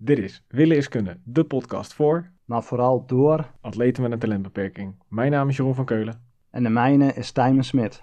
Dit 0.00 0.18
is 0.18 0.42
Willen 0.48 0.76
is 0.76 0.88
Kunnen, 0.88 1.22
de 1.24 1.44
podcast 1.44 1.94
voor 1.94 2.30
maar 2.44 2.62
vooral 2.62 3.06
door. 3.06 3.50
atleten 3.60 4.02
met 4.02 4.12
een 4.12 4.18
talentbeperking. 4.18 5.02
Mijn 5.08 5.30
naam 5.30 5.48
is 5.48 5.56
Jeroen 5.56 5.74
van 5.74 5.84
Keulen. 5.84 6.30
En 6.50 6.62
de 6.62 6.68
mijne 6.68 7.12
is 7.12 7.30
Tijmen 7.32 7.64
Smit. 7.64 8.02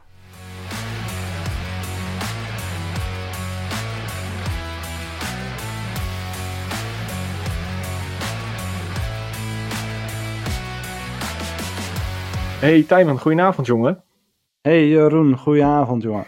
Hey 12.59 12.83
Tijman, 12.83 13.19
goedenavond 13.19 13.67
jongen. 13.67 14.03
Hey 14.61 14.87
Jeroen, 14.87 15.37
goedenavond 15.37 16.03
jongen. 16.03 16.25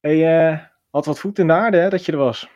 Hey, 0.00 0.48
eh, 0.50 0.58
had 0.90 1.06
wat 1.06 1.18
voet 1.18 1.38
in 1.38 1.46
de 1.46 1.52
aarde 1.52 1.76
hè, 1.76 1.88
dat 1.88 2.04
je 2.04 2.12
er 2.12 2.18
was. 2.18 2.48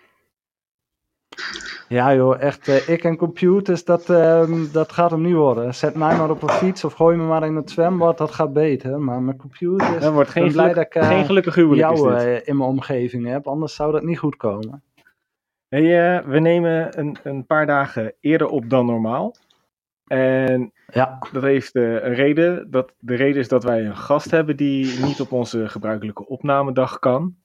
Ja 1.93 2.14
joh, 2.14 2.41
echt, 2.41 2.68
eh, 2.68 2.88
ik 2.88 3.04
en 3.04 3.16
computers, 3.16 3.84
dat, 3.84 4.10
ehm, 4.10 4.73
dat 4.73 4.92
gaat 4.92 5.10
hem 5.10 5.23
niet 5.23 5.34
worden. 5.34 5.74
Zet 5.74 5.95
mij 5.95 6.16
maar 6.16 6.30
op 6.30 6.42
een 6.42 6.48
fiets 6.48 6.84
of 6.84 6.92
gooi 6.92 7.16
me 7.16 7.24
maar 7.24 7.45
in 7.47 7.56
het 7.56 7.70
zwembad, 7.70 8.19
dat 8.19 8.30
gaat 8.30 8.52
beter. 8.52 9.01
Maar 9.01 9.23
mijn 9.23 9.37
computers, 9.37 10.05
Er 10.05 10.12
wordt 10.12 10.30
geen, 10.30 10.52
blij 10.52 10.73
dat 10.73 10.84
ik 10.84 10.95
eh, 10.95 11.09
geen 11.09 11.24
gelukkig 11.24 11.55
huwelijk 11.55 11.92
is 11.92 12.00
jou 12.00 12.12
dit. 12.14 12.23
eh, 12.23 12.48
in 12.48 12.56
mijn 12.56 12.69
omgeving 12.69 13.27
heb, 13.27 13.47
anders 13.47 13.74
zou 13.74 13.92
dat 13.92 14.02
niet 14.02 14.19
goed 14.19 14.37
komen. 14.37 14.83
Hey, 15.69 16.24
we 16.24 16.38
nemen 16.38 16.98
een, 16.98 17.16
een 17.23 17.47
paar 17.47 17.66
dagen 17.66 18.14
eerder 18.20 18.47
op 18.47 18.70
dan 18.70 18.86
normaal. 18.86 19.34
En 20.06 20.72
Ja, 20.92 21.19
dat 21.33 21.42
heeft 21.42 21.75
een 21.75 22.14
reden. 22.14 22.70
Dat, 22.70 22.92
de 22.98 23.14
reden 23.14 23.41
is 23.41 23.48
dat 23.48 23.64
wij 23.64 23.84
een 23.86 23.97
gast 23.97 24.30
hebben 24.30 24.56
die 24.56 24.98
niet 25.05 25.20
op 25.20 25.33
onze 25.33 25.69
gebruikelijke 25.69 26.27
opnamedag 26.27 26.98
kan. 26.98 27.36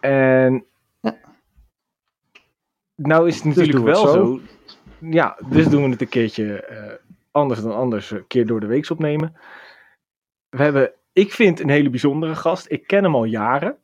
En. 0.00 0.64
Nou 2.94 3.28
is 3.28 3.36
het 3.36 3.44
natuurlijk 3.44 3.84
we 3.84 3.90
het 3.90 4.00
wel 4.00 4.12
zo. 4.12 4.24
zo. 4.24 4.40
Ja, 5.10 5.38
dus 5.48 5.68
doen 5.68 5.82
we 5.82 5.90
het 5.90 6.00
een 6.00 6.08
keertje 6.08 6.62
eh, 6.62 6.92
anders 7.30 7.62
dan 7.62 7.74
anders, 7.74 8.10
een 8.10 8.26
keer 8.26 8.46
door 8.46 8.60
de 8.60 8.66
week 8.66 8.90
opnemen. 8.90 9.36
We 10.48 10.62
hebben, 10.62 10.92
ik 11.12 11.32
vind, 11.32 11.60
een 11.60 11.68
hele 11.68 11.90
bijzondere 11.90 12.34
gast. 12.34 12.70
Ik 12.70 12.86
ken 12.86 13.04
hem 13.04 13.14
al 13.14 13.24
jaren. 13.24 13.76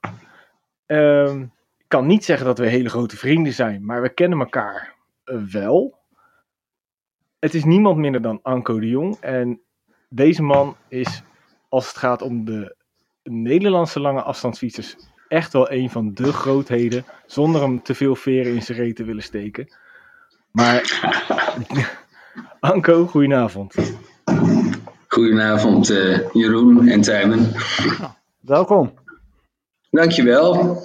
Ehm, 0.87 1.43
ik 1.77 1.89
kan 1.89 2.07
niet 2.07 2.25
zeggen 2.25 2.47
dat 2.47 2.59
we 2.59 2.67
hele 2.67 2.89
grote 2.89 3.17
vrienden 3.17 3.53
zijn, 3.53 3.85
maar 3.85 4.03
we 4.03 4.15
kennen 4.15 4.39
elkaar 4.39 4.95
eh, 5.25 5.37
wel. 5.37 5.99
Het 7.39 7.55
is 7.55 7.65
niemand 7.65 7.97
minder 7.97 8.23
dan 8.23 8.39
Anko 8.43 8.81
de 8.81 8.89
Jong. 8.89 9.17
En 9.21 9.61
deze 10.09 10.43
man 10.43 10.77
is, 10.89 11.23
als 11.69 11.89
het 11.89 11.97
gaat 11.97 12.23
om 12.23 12.45
de 12.45 12.77
Nederlandse 13.23 14.01
lange 14.01 14.23
afstandsfietsers, 14.23 14.97
echt 15.31 15.53
wel 15.53 15.71
een 15.71 15.91
van 15.91 16.15
de 16.15 16.33
grootheden. 16.33 17.05
Zonder 17.27 17.61
hem 17.61 17.83
te 17.83 17.95
veel 17.95 18.17
veren 18.17 18.55
in 18.55 18.63
zijn 18.63 18.79
reet 18.79 18.97
te 18.97 19.05
willen 19.05 19.23
steken. 19.23 19.69
Maar 20.51 21.01
Anko, 22.61 23.07
goedenavond. 23.07 23.75
Goedenavond 25.09 25.91
eh, 25.91 26.33
Jeroen 26.33 26.89
en 26.89 27.01
Tijmen. 27.01 27.53
welkom. 28.41 28.95
Dankjewel. 29.91 30.77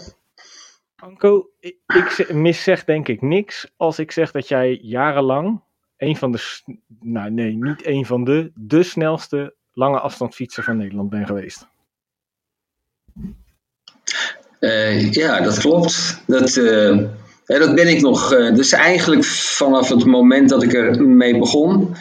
Anko, 0.96 1.50
ik, 1.60 1.78
ik 1.88 2.08
ze- 2.10 2.34
miszeg 2.34 2.84
denk 2.84 3.08
ik 3.08 3.22
niks 3.22 3.72
als 3.78 4.00
ik 4.00 4.12
zeg 4.12 4.32
dat 4.32 4.48
jij 4.48 4.80
jarenlang 4.82 5.62
een 5.98 6.16
van 6.18 6.32
de, 6.32 6.60
nou 7.00 7.32
nee, 7.32 7.56
niet 7.56 7.86
een 7.86 8.06
van 8.06 8.24
de, 8.24 8.52
de 8.56 8.84
snelste 8.84 9.56
lange 9.72 10.00
afstandsfietser 10.00 10.64
van 10.64 10.78
Nederland 10.78 11.10
bent 11.10 11.28
geweest. 11.28 11.68
Eh, 14.60 15.12
ja, 15.12 15.42
dat 15.42 15.60
klopt. 15.60 16.22
Dat, 16.28 16.58
eh, 16.58 17.00
dat 17.46 17.76
ben 17.76 17.88
ik 17.88 18.02
nog. 18.02 18.34
eh, 18.34 18.54
dus 18.56 18.72
eigenlijk 18.72 19.24
vanaf 19.26 19.90
het 19.90 20.06
moment 20.06 20.50
dat 20.50 20.64
ik 20.64 20.74
er 20.74 21.02
mee 21.04 21.38
begon. 21.38 21.96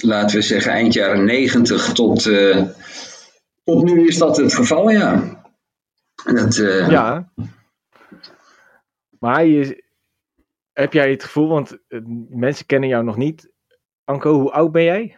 laten 0.00 0.36
we 0.36 0.42
zeggen 0.42 0.72
eind 0.72 0.92
jaren 0.92 1.24
negentig 1.24 1.92
tot, 1.92 2.22
tot 3.64 3.82
nu 3.84 4.06
is 4.06 4.18
dat 4.18 4.36
het 4.36 4.54
geval, 4.54 4.90
ja. 4.90 5.40
Dat, 6.24 6.56
Ja. 6.90 7.32
Maar 9.18 9.46
heb 10.72 10.92
jij 10.92 11.10
het 11.10 11.24
gevoel, 11.24 11.48
want 11.48 11.78
mensen 12.28 12.66
kennen 12.66 12.88
jou 12.88 13.04
nog 13.04 13.16
niet. 13.16 13.50
Anko, 14.04 14.40
hoe 14.40 14.50
oud 14.50 14.72
ben 14.72 14.84
jij? 14.84 15.16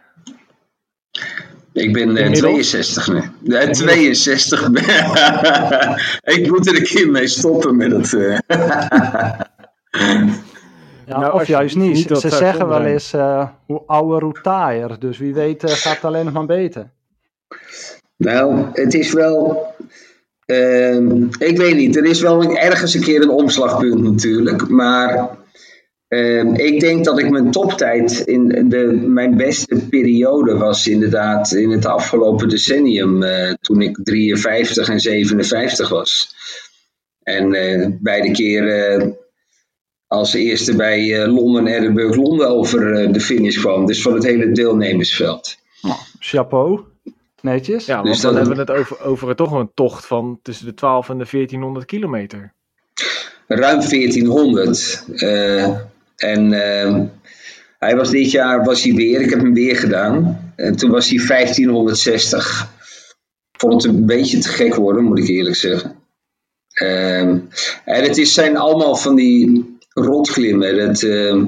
Ik 1.75 1.93
ben 1.93 2.17
eh, 2.17 2.23
Inmiddels? 2.25 2.69
62 2.69 3.07
nu. 3.13 3.21
Nee, 3.39 3.69
62. 3.69 4.69
ik 6.37 6.47
moet 6.51 6.67
er 6.67 6.75
een 6.77 6.83
keer 6.83 7.09
mee 7.09 7.27
stoppen 7.27 7.75
met 7.75 7.91
het. 7.91 8.13
eh. 8.13 8.37
Ja, 11.07 11.19
Nou, 11.19 11.33
of 11.33 11.47
juist 11.47 11.75
niet. 11.75 11.97
Ze 12.19 12.29
zeggen 12.29 12.67
wel 12.67 12.81
eens 12.83 13.13
eh, 13.13 13.47
hoe 13.65 13.81
ouder, 13.85 14.23
hoe 14.23 14.41
taaier. 14.41 14.99
Dus 14.99 15.17
wie 15.17 15.33
weet 15.33 15.63
eh, 15.63 15.69
gaat 15.71 15.95
het 15.95 16.05
alleen 16.05 16.25
nog 16.25 16.33
maar 16.33 16.45
beter. 16.45 16.89
Nou, 18.17 18.65
het 18.73 18.93
is 18.93 19.13
wel. 19.13 19.65
ehm, 20.45 21.23
ik 21.37 21.57
weet 21.57 21.75
niet, 21.75 21.95
er 21.95 22.05
is 22.05 22.21
wel 22.21 22.43
een- 22.43 22.57
ergens 22.57 22.93
een 22.93 23.01
keer 23.01 23.21
een 23.21 23.29
omslagpunt 23.29 24.01
natuurlijk. 24.03 24.69
Maar 24.69 25.29
ehm, 26.07 26.53
ik 26.53 26.79
denk 26.79 27.05
dat 27.05 27.19
ik 27.19 27.29
mijn 27.29 27.51
toptijd 27.51 28.19
in 28.19 28.69
de, 28.69 28.85
mijn 29.07 29.37
beste 29.37 29.87
periode 29.89 30.57
was 30.57 30.87
inderdaad 30.87 31.51
in 31.51 31.69
het 31.69 31.85
afgelopen 31.85 32.49
decennium. 32.49 33.23
eh, 33.23 33.53
toen 33.61 33.81
ik 33.81 33.99
53 34.03 34.89
en 34.89 34.99
57 34.99 35.89
was. 35.89 36.35
En 37.23 37.53
eh, 37.53 37.87
beide 37.99 38.31
keren 38.31 39.17
als 40.07 40.33
eerste 40.33 40.75
bij 40.75 41.21
eh, 41.21 41.33
Londen, 41.33 41.67
Edinburgh, 41.67 42.17
Londen 42.17 42.49
over 42.49 42.93
eh, 42.93 43.13
de 43.13 43.19
finish 43.21 43.57
kwam. 43.59 43.85
Dus 43.85 44.01
van 44.01 44.13
het 44.13 44.23
hele 44.23 44.51
deelnemersveld. 44.51 45.57
Chapeau. 46.19 46.79
Netjes. 47.41 47.85
Ja, 47.85 47.95
want 47.95 48.07
Dus 48.07 48.19
dan 48.21 48.35
hebben 48.35 48.55
we 48.55 48.61
het 48.61 48.71
over, 48.71 49.01
over 49.01 49.35
toch 49.35 49.51
een 49.51 49.71
tocht 49.73 50.05
van 50.05 50.39
tussen 50.41 50.65
de 50.65 50.73
12 50.73 51.09
en 51.09 51.17
de 51.17 51.25
1400 51.31 51.85
kilometer. 51.85 52.53
ruim 53.47 53.79
1400. 53.89 55.03
eh, 55.15 55.77
en 56.15 56.53
eh, 56.53 57.01
hij 57.79 57.95
was 57.95 58.09
dit 58.09 58.31
jaar 58.31 58.63
was 58.63 58.83
hij 58.83 58.93
weer, 58.93 59.21
ik 59.21 59.29
heb 59.29 59.39
hem 59.39 59.53
weer 59.53 59.75
gedaan. 59.75 60.43
En 60.55 60.75
toen 60.75 60.89
was 60.89 61.09
hij 61.09 61.27
1560. 61.27 62.73
Ik 63.51 63.59
vond 63.59 63.83
het 63.83 63.93
een 63.93 64.05
beetje 64.05 64.37
te 64.37 64.49
gek 64.49 64.75
worden, 64.75 65.03
moet 65.03 65.19
ik 65.19 65.27
eerlijk 65.27 65.55
zeggen. 65.55 65.95
Ehm, 66.73 67.37
en 67.85 68.03
het 68.03 68.17
is, 68.17 68.33
zijn 68.33 68.57
allemaal 68.57 68.95
van 68.95 69.15
die 69.15 69.77
rotklimmen. 69.89 70.77
Dat, 70.77 71.03
ehm, 71.03 71.45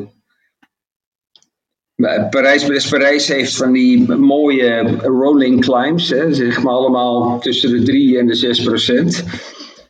Parijs, 2.30 2.90
Parijs 2.90 3.28
heeft 3.28 3.56
van 3.56 3.72
die 3.72 4.16
mooie 4.16 4.98
rolling 4.98 5.62
climbs, 5.62 6.10
hè, 6.10 6.34
zeg 6.34 6.64
maar 6.64 6.74
allemaal 6.74 7.40
tussen 7.40 7.70
de 7.70 7.84
3 7.84 8.18
en 8.18 8.28
de 8.28 8.36
6 8.36 8.64
procent. 8.64 9.24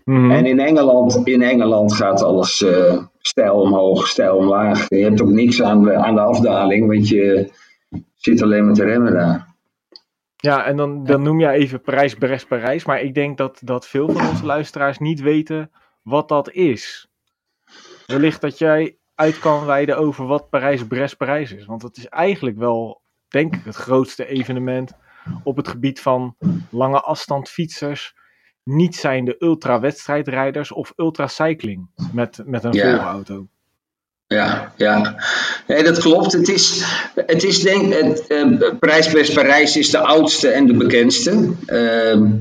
Mhm. 0.04 0.32
En 0.32 0.46
in 0.46 0.60
Engeland, 0.60 1.22
in 1.24 1.42
Engeland 1.42 1.94
gaat 1.94 2.22
alles 2.22 2.62
eh 2.62 2.98
stijl 3.28 3.62
omhoog, 3.62 4.08
stijl 4.08 4.36
omlaag. 4.36 4.86
Je 4.90 5.04
hebt 5.04 5.22
ook 5.22 5.30
niks 5.30 5.62
aan 5.62 5.84
de, 5.84 5.96
aan 5.96 6.16
de 6.16 6.22
afdaling, 6.22 6.88
want 6.88 7.08
je 7.08 7.52
zit 8.16 8.42
alleen 8.42 8.66
maar 8.66 8.74
te 8.74 8.84
remmen 8.84 9.14
daar. 9.14 9.56
Ja, 10.36 10.66
en 10.66 10.78
dan, 10.78 11.04
dan 11.04 11.22
noem 11.22 11.40
jij 11.40 11.54
even 11.54 11.82
Parijs, 11.82 12.14
Brest, 12.14 12.48
Parijs. 12.48 12.86
Maar 12.86 13.02
ik 13.02 13.14
denk 13.14 13.38
dat, 13.38 13.62
dat 13.64 13.88
veel 13.88 14.10
van 14.12 14.28
onze 14.30 14.46
luisteraars 14.46 14.98
niet 14.98 15.22
weten 15.22 15.72
wat 16.04 16.28
dat 16.28 16.52
is. 16.52 17.08
Wellicht 18.06 18.42
dat 18.42 18.58
jij 18.58 18.98
uit 19.16 19.40
kan 19.40 19.66
wijden 19.66 19.98
over 19.98 20.26
wat 20.26 20.50
Parijs, 20.50 20.88
Brest, 20.88 21.18
Parijs 21.18 21.52
is. 21.52 21.66
Want 21.66 21.82
het 21.82 21.98
is 21.98 22.08
eigenlijk 22.08 22.58
wel, 22.58 23.02
denk 23.28 23.56
ik, 23.56 23.64
het 23.64 23.76
grootste 23.76 24.28
evenement 24.28 24.94
op 25.44 25.58
het 25.58 25.68
gebied 25.68 26.02
van 26.02 26.36
lange 26.70 27.02
afstand 27.02 27.50
fietsers. 27.50 28.16
Niet 28.68 28.96
zijn 28.96 29.26
de 29.26 29.36
ultra-wedstrijdrijders 29.40 30.72
of 30.72 30.94
ultra-cycling 30.96 31.90
met, 32.14 32.42
met 32.46 32.64
een 32.64 32.74
Ja. 32.74 32.90
volgauto. 32.90 33.48
Ja, 34.28 34.74
ja. 34.78 35.16
Nee, 35.68 35.84
dat 35.84 36.00
klopt. 36.00 36.32
Het 36.32 36.48
is, 36.48 36.84
het 37.16 37.44
is 37.44 37.60
denk 37.60 37.94
het, 37.94 38.28
eh, 38.28 38.78
Parijs 39.34 39.78
is 39.78 39.90
de 39.90 40.00
oudste 40.00 40.50
en 40.50 40.66
de 40.68 40.74
bekendste. 40.74 41.54
Ehm, 41.66 42.32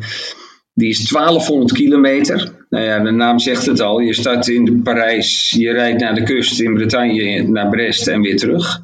die 0.74 0.88
is 0.88 1.08
1200 1.08 1.72
kilometer. 1.72 2.66
Nou 2.70 2.84
ja, 2.84 2.98
de 2.98 3.10
naam 3.10 3.38
zegt 3.38 3.66
het 3.66 3.80
al. 3.80 3.98
Je 3.98 4.14
start 4.14 4.48
in 4.48 4.82
Parijs, 4.82 5.50
je 5.50 5.72
rijdt 5.72 6.00
naar 6.00 6.14
de 6.14 6.22
kust 6.22 6.60
in 6.60 6.74
Bretagne, 6.74 7.42
naar 7.42 7.68
Brest 7.68 8.06
en 8.06 8.20
weer 8.20 8.36
terug. 8.36 8.80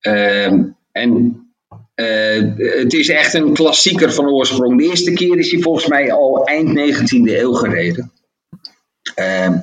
Ehm, 0.00 0.62
en 0.92 1.40
eh, 1.96 2.42
het 2.56 2.92
is 2.92 3.08
echt 3.08 3.34
een 3.34 3.52
klassieker 3.52 4.12
van 4.12 4.28
oorsprong. 4.28 4.78
De 4.78 4.84
eerste 4.84 5.12
keer 5.12 5.38
is 5.38 5.50
hij 5.50 5.60
volgens 5.60 5.86
mij 5.86 6.12
al 6.12 6.44
eind 6.44 6.68
19e 6.68 7.32
eeuw 7.40 7.52
gereden. 7.52 8.12
Ehm, 9.14 9.58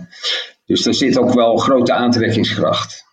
dus 0.65 0.85
er 0.85 0.93
zit 0.93 1.17
ook 1.17 1.33
wel 1.33 1.57
grote 1.57 1.93
aantrekkingskracht. 1.93 3.05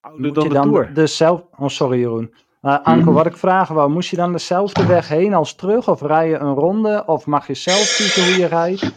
Ouder 0.00 0.26
Moet 0.26 0.34
dan 0.34 0.44
je 0.44 0.48
de 0.48 0.54
dan 0.54 0.68
Tour. 0.68 0.94
dezelfde... 0.94 1.46
Oh, 1.58 1.68
sorry 1.68 1.98
Jeroen. 1.98 2.34
Uh, 2.62 2.78
Anko, 2.82 3.12
wat 3.12 3.26
ik 3.26 3.36
vragen 3.36 3.74
wou, 3.74 3.90
moest 3.90 4.10
je 4.10 4.16
dan 4.16 4.32
dezelfde 4.32 4.86
weg 4.86 5.08
heen 5.08 5.34
als 5.34 5.54
terug? 5.54 5.88
Of 5.88 6.02
rij 6.02 6.28
je 6.28 6.36
een 6.36 6.54
ronde? 6.54 7.02
Of 7.06 7.26
mag 7.26 7.46
je 7.46 7.54
zelf 7.54 7.96
kiezen 7.96 8.24
hoe 8.24 8.40
je 8.40 8.46
rijdt? 8.46 8.92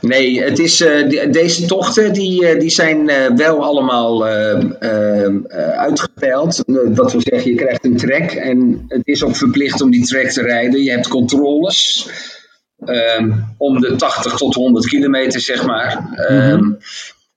Nee, 0.00 0.42
het 0.42 0.58
is, 0.58 0.80
eh, 0.80 1.08
die- 1.08 1.30
deze 1.30 1.66
tochten 1.66 2.12
die, 2.12 2.46
eh, 2.46 2.60
die 2.60 2.70
zijn 2.70 3.08
eh, 3.08 3.30
wel 3.36 3.64
allemaal 3.64 4.26
eh, 4.28 4.58
uitgepeild. 5.76 6.62
Dat 6.96 7.12
wil 7.12 7.20
zeggen, 7.20 7.50
je 7.50 7.56
krijgt 7.56 7.84
een 7.84 7.96
track 7.96 8.30
en 8.30 8.84
het 8.88 9.06
is 9.06 9.22
ook 9.22 9.36
verplicht 9.36 9.80
om 9.80 9.90
die 9.90 10.06
track 10.06 10.26
te 10.28 10.42
rijden. 10.42 10.82
Je 10.82 10.90
hebt 10.90 11.08
controles 11.08 12.08
ehm, 12.84 13.30
om 13.58 13.80
de 13.80 13.96
80 13.96 14.36
tot 14.36 14.54
100 14.54 14.86
kilometer, 14.86 15.40
zeg 15.40 15.66
maar. 15.66 16.10
Ehm, 16.14 16.70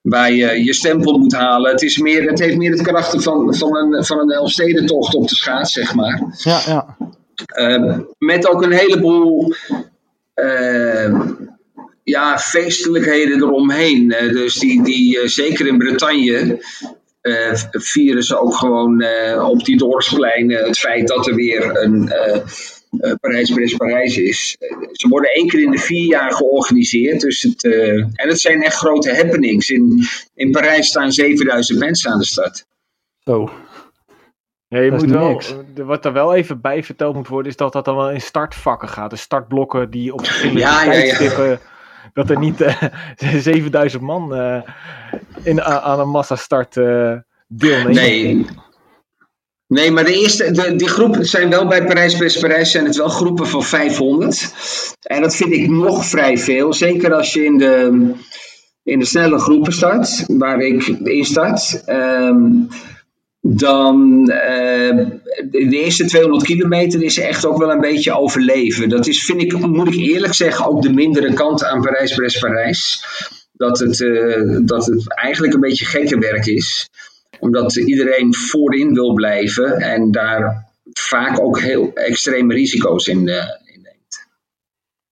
Waar 0.02 0.32
je 0.32 0.64
je 0.64 0.74
stempel 0.74 1.18
moet 1.18 1.34
halen. 1.34 1.72
Het, 1.72 1.82
is 1.82 1.98
meer, 1.98 2.30
het 2.30 2.40
heeft 2.40 2.58
meer 2.58 2.72
het 2.72 2.82
karakter 2.82 3.22
van, 3.22 3.56
van 3.56 3.76
een, 3.78 4.06
van 4.06 4.20
een 4.20 4.32
Elfstedentocht 4.32 5.16
op 5.16 5.28
de 5.28 5.36
schaats, 5.36 5.74
zeg 5.74 5.94
maar. 5.96 6.24
Ja, 6.38 6.62
ja. 6.66 6.98
Ehm, 7.46 8.00
met 8.18 8.48
ook 8.50 8.64
een 8.64 8.72
heleboel 8.72 9.54
ja, 12.10 12.38
feestelijkheden 12.40 13.38
eromheen. 13.42 14.12
Eh, 14.12 14.32
dus 14.32 14.56
die, 14.56 14.84
die 14.84 15.20
eh, 15.20 15.28
zeker 15.28 15.68
in 15.68 15.78
Bretagne 15.78 16.64
eh, 17.22 17.54
vieren 17.72 18.24
ze 18.24 18.40
ook 18.40 18.56
gewoon 18.56 19.02
eh, 19.02 19.50
op 19.50 19.66
die 19.66 19.78
dorpspleinen 19.78 20.64
het 20.66 20.80
feit 20.80 21.08
dat 21.08 21.28
er 21.28 21.36
weer 21.36 21.78
een 21.84 22.10
eh, 22.10 22.36
eh, 23.00 23.14
Parijs-Brest-Parijs 23.20 24.18
is. 24.18 24.58
Ze 24.92 25.08
worden 25.08 25.34
één 25.34 25.48
keer 25.48 25.62
in 25.62 25.72
de 25.72 25.78
vier 25.78 26.06
jaar 26.06 26.32
georganiseerd. 26.34 27.22
Dus 27.22 27.42
het, 27.42 27.64
eh, 27.64 27.94
en 27.98 28.28
het 28.28 28.40
zijn 28.40 28.62
echt 28.64 28.76
grote 28.76 29.16
happenings. 29.16 29.70
In, 29.70 30.04
in 30.36 30.52
Parijs 30.52 30.88
staan 30.88 31.12
7000 31.12 31.80
mensen 31.80 32.12
aan 32.12 32.20
de 32.20 32.26
start. 32.26 32.66
Zo. 33.20 33.50
Ja, 34.68 34.80
je 34.80 34.92
Dat 34.92 35.00
moet 35.00 35.12
wel, 35.12 35.30
niks. 35.30 35.56
wat 35.76 36.06
er 36.06 36.14
wel 36.14 36.36
even 36.36 36.62
bij 36.62 36.84
verteld 36.84 37.16
moet 37.16 37.28
worden, 37.28 37.52
is 37.52 37.58
dat 37.58 37.74
dat 37.74 37.86
dan 37.86 37.96
wel 37.96 38.12
in 38.12 38.22
startvakken 38.22 38.90
gaat. 38.90 39.10
De 39.10 39.16
startblokken 39.16 39.90
die 39.90 40.14
op 40.14 40.26
verschillende 40.26 40.60
Ja, 40.60 40.84
ja, 40.84 40.92
ja. 40.94 41.60
Dat 42.18 42.30
er 42.30 42.40
niet 42.40 42.62
eh, 42.62 42.84
7000 43.40 44.02
man 44.02 44.36
eh, 44.36 44.62
in, 45.44 45.62
aan 45.62 46.00
een 46.00 46.10
massastart 46.10 46.78
eh 46.78 47.14
deelnemen. 47.48 47.94
Nee. 47.94 48.46
Nee, 49.68 49.92
maar 49.92 50.04
de 50.04 50.20
eerste, 50.20 50.52
de, 50.52 50.76
die 50.76 50.88
groepen 50.88 51.26
zijn 51.26 51.50
wel 51.50 51.68
bij 51.68 51.86
Parijs 51.86 52.18
Best 52.18 52.40
Parijs 52.40 52.72
zijn 52.72 52.86
het 52.86 52.96
wel 52.96 53.08
groepen 53.08 53.48
van 53.48 53.64
500. 53.64 54.54
En 55.02 55.22
dat 55.22 55.36
vind 55.36 55.52
ik 55.52 55.70
nog 55.70 56.06
vrij 56.06 56.38
veel. 56.38 56.74
Zeker 56.74 57.14
als 57.14 57.34
je 57.34 57.44
in 57.44 57.58
de, 57.58 58.12
in 58.84 59.00
de 59.00 59.06
snelle 59.06 59.40
groepen 59.40 59.74
start, 59.74 60.24
waar 60.28 60.60
ik 60.60 60.88
in 60.88 61.26
start. 61.26 61.84
Ehm, 61.86 62.46
dan 63.56 64.30
eh, 64.30 65.06
de, 65.50 65.68
eerste 65.70 66.06
200 66.06 66.44
kilometer 66.44 67.04
is 67.04 67.18
echt 67.18 67.46
ook 67.46 67.58
wel 67.58 67.72
een 67.72 67.80
beetje 67.80 68.18
overleven. 68.18 68.90
Dat 68.90 69.08
is, 69.08 69.26
vind 69.26 69.42
ik, 69.42 69.68
moet 69.68 69.94
ik 69.94 70.00
eerlijk 70.00 70.34
zeggen, 70.34 70.66
ook 70.66 70.82
de 70.82 70.94
mindere 70.94 71.34
kant 71.34 71.64
aan 71.64 71.82
Parijs 71.82 72.16
Best 72.16 72.40
Parijs. 72.40 73.04
Dat 73.54 73.80
het, 73.80 74.02
eh, 74.02 74.58
dat 74.62 74.86
het 74.86 75.14
eigenlijk 75.14 75.54
een 75.54 75.60
beetje 75.60 75.86
gekke 75.86 76.20
werk 76.20 76.46
is 76.46 76.90
omdat 77.40 77.76
iedereen 77.76 78.36
voorin 78.36 78.94
wil 78.94 79.14
blijven 79.14 79.78
en 79.78 80.12
daar 80.12 80.66
vaak 80.94 81.40
ook 81.40 81.60
heel 81.60 81.92
extreme 81.94 82.54
risico's 82.54 83.08
in, 83.08 83.28
eh, 83.28 83.48
in 83.74 83.82
neemt. 83.82 84.28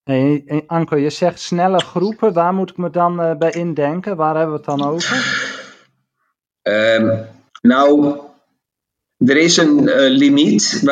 Hey, 0.04 0.64
Anko, 0.68 0.98
je 0.98 1.10
zegt 1.10 1.40
snelle 1.40 1.80
groepen. 1.80 2.34
Waar 2.34 2.54
moet 2.54 2.70
ik 2.70 2.78
me 2.78 2.90
dan 2.90 3.38
bij 3.38 3.52
indenken? 3.52 4.16
Waar 4.16 4.36
hebben 4.36 4.52
we 4.54 4.72
het 4.72 4.80
dan 4.80 4.90
over? 4.90 5.44
Ehm, 6.62 7.18
nou, 7.62 8.18
er 9.18 9.38
is 9.38 9.58
een 9.58 9.90
eh, 9.90 10.10
limiet, 10.10 10.84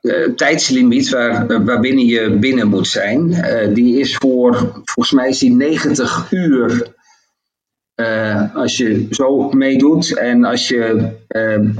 eh, 0.00 0.24
tijdslimiet 0.36 1.08
waar, 1.08 1.64
waarbinnen 1.64 2.06
je 2.06 2.30
binnen 2.30 2.68
moet 2.68 2.88
zijn. 2.88 3.32
Eh, 3.32 3.74
die 3.74 3.98
is 3.98 4.16
voor, 4.16 4.82
volgens 4.84 5.12
mij 5.12 5.28
is 5.28 5.38
die 5.38 5.52
90 5.52 6.26
uur 6.30 6.96
eh, 7.94 8.54
als 8.54 8.76
je 8.76 9.06
zo 9.10 9.50
meedoet. 9.50 10.16
En 10.16 10.44
als 10.44 10.68
je 10.68 11.10
ehm, 11.28 11.70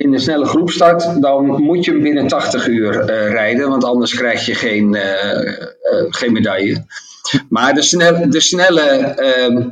in 0.00 0.12
een 0.12 0.20
snelle 0.20 0.44
groep 0.44 0.70
start, 0.70 1.22
dan 1.22 1.62
moet 1.62 1.84
je 1.84 1.98
binnen 1.98 2.26
80 2.26 2.66
uur 2.66 3.00
eh, 3.00 3.30
rijden, 3.30 3.68
want 3.68 3.84
anders 3.84 4.14
krijg 4.14 4.46
je 4.46 4.54
geen, 4.54 4.94
eh, 4.94 5.48
eh, 5.48 5.66
geen 6.08 6.32
medaille. 6.32 6.84
Maar 7.48 7.74
de, 7.74 7.82
snel, 7.82 8.30
de 8.30 8.40
snelle 8.40 8.80
ehm, 8.80 9.68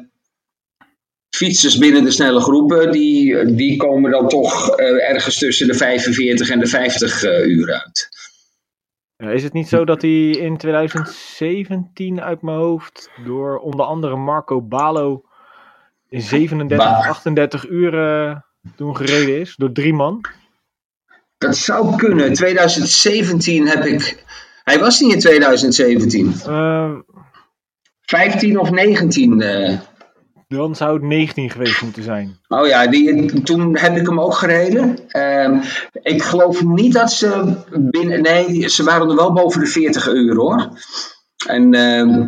fietsers 1.39 1.79
binnen 1.79 2.05
de 2.05 2.11
snelle 2.11 2.41
groepen, 2.41 2.93
die, 2.93 3.55
die 3.55 3.77
komen 3.77 4.11
dan 4.11 4.29
toch 4.29 4.77
eh, 4.77 5.11
ergens 5.11 5.39
tussen 5.39 5.67
de 5.67 5.75
45 5.75 6.51
en 6.51 6.59
de 6.59 6.67
50 6.67 7.23
eh, 7.23 7.47
uur 7.47 7.73
uit. 7.73 8.09
Is 9.17 9.43
het 9.43 9.53
niet 9.53 9.69
zo 9.69 9.85
dat 9.85 10.03
hij 10.03 10.31
in 10.31 10.57
2017 10.57 12.21
uit 12.21 12.43
mijn 12.43 12.57
hoofd 12.57 13.11
door 13.25 13.59
onder 13.59 13.87
andere 13.87 14.17
Marco 14.17 14.63
Balo 14.63 15.25
in 16.09 16.21
37, 16.21 16.87
Ba- 16.87 17.09
38 17.09 17.69
uur 17.69 17.93
toen 18.77 18.97
gereden 18.97 19.41
is? 19.41 19.55
Door 19.57 19.73
drie 19.73 19.95
man? 19.95 20.25
Dat 21.39 21.57
zou 21.57 21.97
kunnen. 21.97 22.33
2017 22.33 23.69
heb 23.69 23.85
ik. 23.85 24.25
Hij 24.65 24.79
was 24.79 25.01
niet 25.01 25.13
in 25.13 25.21
2017. 25.21 26.35
Eh, 26.47 26.95
15 28.03 28.59
of 28.59 28.71
19. 28.71 29.43
Eh. 30.49 30.59
dan 30.59 30.77
zou 30.77 30.95
het 30.95 31.03
19 31.03 31.51
geweest 31.51 31.83
moeten 31.83 32.03
zijn. 32.03 32.37
Oh 32.49 32.67
ja, 32.67 32.87
die, 32.87 33.43
toen 33.43 33.77
heb 33.77 33.97
ik 33.97 34.07
hem 34.07 34.21
ook 34.21 34.35
gereden. 34.35 34.99
Ehm, 35.09 35.59
ik 36.03 36.23
geloof 36.23 36.65
niet 36.65 36.93
dat 36.93 37.13
ze 37.13 37.55
binnen. 37.91 38.23
Nee, 38.23 38.69
ze 38.69 38.85
waren 38.85 39.09
er 39.11 39.17
wel 39.17 39.33
boven 39.33 39.61
de 39.61 39.67
40 39.67 40.09
uur 40.09 40.35
hoor. 40.37 40.69
En 41.47 41.75
ehm, 41.75 42.27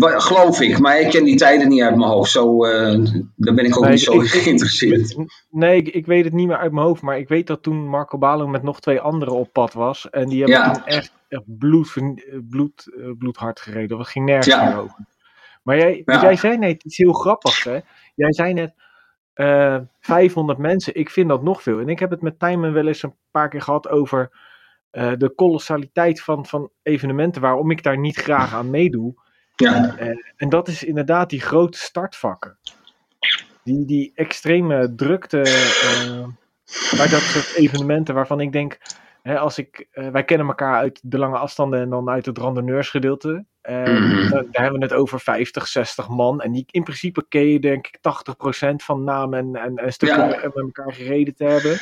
geloof 0.00 0.60
ik, 0.60 0.78
maar 0.78 1.00
ik 1.00 1.10
ken 1.10 1.24
die 1.24 1.36
tijden 1.36 1.68
niet 1.68 1.82
uit 1.82 1.96
mijn 1.96 2.10
hoofd. 2.10 2.30
Zo, 2.30 2.64
eh, 2.64 2.98
daar 3.36 3.54
ben 3.54 3.64
ik 3.64 3.76
ook 3.76 3.82
Nee, 3.82 3.92
niet 3.92 4.00
zo 4.00 4.20
ik- 4.20 4.26
geïnteresseerd. 4.28 5.16
Nee, 5.50 5.76
ik, 5.76 5.88
ik 5.94 6.06
weet 6.06 6.24
het 6.24 6.32
niet 6.32 6.46
meer 6.46 6.56
uit 6.56 6.72
mijn 6.72 6.86
hoofd, 6.86 7.02
maar 7.02 7.18
ik 7.18 7.28
weet 7.28 7.46
dat 7.46 7.62
toen 7.62 7.88
Marco 7.88 8.18
Balo 8.18 8.46
met 8.48 8.62
nog 8.62 8.80
twee 8.80 9.00
anderen 9.00 9.34
op 9.34 9.52
pad 9.52 9.72
was. 9.72 10.10
En 10.10 10.28
die 10.28 10.38
hebben 10.38 10.56
Ja. 10.58 10.70
toen 10.72 10.84
echt, 10.84 11.12
echt 11.28 11.42
bloed, 11.58 11.94
bloed, 12.50 12.86
eh, 12.98 13.04
bloedhard 13.18 13.60
gereden. 13.60 13.98
Dat 13.98 14.06
ging 14.08 14.24
nergens 14.26 14.46
Ja. 14.46 14.64
meer 14.68 14.78
over. 14.78 14.96
Maar 15.64 15.76
jij, 15.76 16.02
Ja. 16.04 16.22
jij 16.22 16.36
zei 16.36 16.58
net 16.58 16.84
iets 16.84 16.96
heel 16.96 17.12
grappigs, 17.12 17.64
hè? 17.64 17.78
Jij 18.14 18.32
zei 18.32 18.52
net 18.52 18.74
eh 19.34 19.78
500 20.00 20.58
mensen. 20.58 20.94
Ik 20.94 21.10
vind 21.10 21.28
dat 21.28 21.42
nog 21.42 21.62
veel. 21.62 21.78
En 21.80 21.88
ik 21.88 21.98
heb 21.98 22.10
het 22.10 22.22
met 22.22 22.38
Tijmen 22.38 22.72
wel 22.72 22.86
eens 22.86 23.02
een 23.02 23.16
paar 23.30 23.48
keer 23.48 23.62
gehad 23.62 23.88
over 23.88 24.30
eh, 24.90 25.12
de 25.18 25.30
kolossaliteit 25.34 26.22
van, 26.22 26.46
van 26.46 26.70
evenementen 26.82 27.42
waarom 27.42 27.70
ik 27.70 27.82
daar 27.82 27.98
niet 27.98 28.16
graag 28.16 28.54
aan 28.54 28.70
meedoe. 28.70 29.14
Ja, 29.56 29.96
En 30.36 30.48
dat 30.48 30.68
is 30.68 30.84
inderdaad 30.84 31.30
die 31.30 31.40
grote 31.40 31.78
startvakken. 31.78 32.58
Die, 33.64 33.86
die 33.86 34.12
extreme 34.14 34.94
drukte 34.94 35.40
eh, 35.40 36.26
bij 36.96 37.08
dat 37.08 37.20
soort 37.20 37.54
evenementen 37.56 38.14
waarvan 38.14 38.40
ik 38.40 38.52
denk, 38.52 38.78
hè, 39.22 39.38
als 39.38 39.58
ik, 39.58 39.88
eh, 39.90 40.08
wij 40.08 40.24
kennen 40.24 40.46
elkaar 40.46 40.74
uit 40.76 41.00
de 41.02 41.18
lange 41.18 41.38
afstanden 41.38 41.80
en 41.80 41.90
dan 41.90 42.08
uit 42.08 42.26
het 42.26 42.38
randonneursgedeelte. 42.38 43.44
En 43.64 44.02
Mhm. 44.02 44.28
daar, 44.30 44.44
daar 44.50 44.62
hebben 44.62 44.80
we 44.80 44.86
het 44.86 44.94
over 44.94 45.20
50, 45.20 45.66
60 45.66 46.08
man. 46.08 46.40
En 46.40 46.52
die, 46.52 46.64
in 46.70 46.82
principe 46.82 47.24
ken 47.28 47.48
je 47.48 47.60
denk 47.60 47.86
ik 47.86 47.98
80% 48.00 48.82
van 48.84 49.04
naam 49.04 49.34
en, 49.34 49.56
en, 49.56 49.76
en 49.76 49.92
stukken 49.92 50.18
Ja. 50.18 50.26
met 50.26 50.42
met 50.42 50.54
elkaar 50.54 50.92
gereden 50.92 51.34
te 51.34 51.44
hebben. 51.44 51.80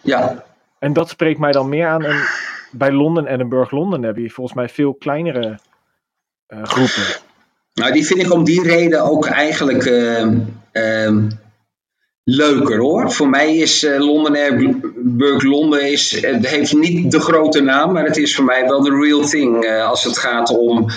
ja, 0.00 0.44
En 0.78 0.92
dat 0.92 1.08
spreekt 1.08 1.38
mij 1.38 1.52
dan 1.52 1.68
meer 1.68 1.86
aan. 1.86 2.04
En 2.04 2.16
bij 2.70 2.92
Londen, 2.92 3.26
Edinburgh, 3.26 3.72
Londen 3.72 4.02
heb 4.02 4.16
je 4.16 4.30
volgens 4.30 4.56
mij 4.56 4.68
veel 4.68 4.94
kleinere 4.94 5.58
eh, 6.46 6.62
groepen. 6.62 7.20
Nou, 7.74 7.92
die 7.92 8.06
vind 8.06 8.20
ik 8.22 8.32
om 8.32 8.44
die 8.44 8.62
reden 8.62 9.04
ook 9.04 9.26
eigenlijk 9.26 9.84
ehm, 9.84 10.38
ehm, 10.72 11.30
leuker 12.28 12.78
hoor. 12.78 13.12
Voor 13.12 13.28
mij 13.28 13.56
is 13.56 13.82
eh, 13.82 13.98
Londen 13.98 14.34
Airburg 14.34 15.42
Londen 15.42 15.90
is, 15.90 16.20
het 16.20 16.46
heeft 16.46 16.72
niet 16.74 17.10
de 17.10 17.20
grote 17.20 17.60
naam, 17.60 17.92
maar 17.92 18.04
het 18.04 18.16
is 18.16 18.34
voor 18.34 18.44
mij 18.44 18.68
wel 18.68 18.82
de 18.82 18.98
real 18.98 19.24
thing 19.26 19.64
eh, 19.64 19.88
als 19.88 20.04
het 20.04 20.18
gaat 20.18 20.50
om 20.50 20.90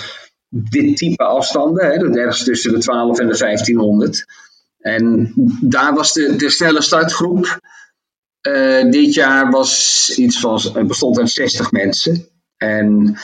dit 0.48 0.96
type 0.96 1.24
afstanden. 1.24 1.84
Hè, 1.86 2.20
ergens 2.20 2.44
tussen 2.44 2.72
de 2.72 2.78
12 2.78 3.18
en 3.18 3.28
de 3.28 3.38
1500. 3.38 4.24
En 4.78 5.32
daar 5.60 5.94
was 5.94 6.12
de, 6.12 6.36
de 6.36 6.50
snelle 6.50 6.82
startgroep. 6.82 7.60
eh, 8.40 8.90
dit 8.90 9.14
jaar 9.14 9.50
was 9.50 10.12
iets 10.16 10.40
van, 10.40 10.86
bestond 10.86 11.18
uit 11.18 11.30
60 11.30 11.72
mensen. 11.72 12.28
En 12.56 13.16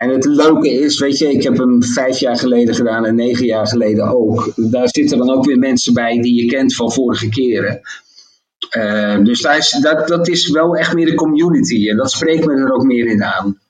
en 0.00 0.08
het 0.10 0.24
leuke 0.24 0.70
is, 0.70 0.98
weet 0.98 1.18
je, 1.18 1.30
ik 1.32 1.42
heb 1.42 1.56
hem 1.58 1.82
vijf 1.82 2.18
jaar 2.18 2.36
geleden 2.36 2.74
gedaan 2.74 3.04
en 3.04 3.14
negen 3.14 3.46
jaar 3.46 3.66
geleden 3.66 4.08
ook. 4.08 4.52
Daar 4.56 4.88
zitten 4.88 5.18
dan 5.18 5.30
ook 5.30 5.44
weer 5.44 5.58
mensen 5.58 5.94
bij 5.94 6.20
die 6.20 6.42
je 6.42 6.46
kent 6.50 6.74
van 6.74 6.92
vorige 6.92 7.28
keren. 7.28 7.80
Eh, 8.70 9.18
dus 9.24 9.40
daar 9.40 9.56
is, 9.56 9.70
dat, 9.70 10.08
dat 10.08 10.28
is 10.28 10.50
wel 10.50 10.76
echt 10.76 10.94
meer 10.94 11.06
de 11.06 11.14
community 11.14 11.88
en 11.88 11.96
dat 11.96 12.10
spreekt 12.10 12.46
me 12.46 12.54
er 12.54 12.72
ook 12.72 12.82
meer 12.84 13.06
in 13.06 13.22
aan. 13.24 13.60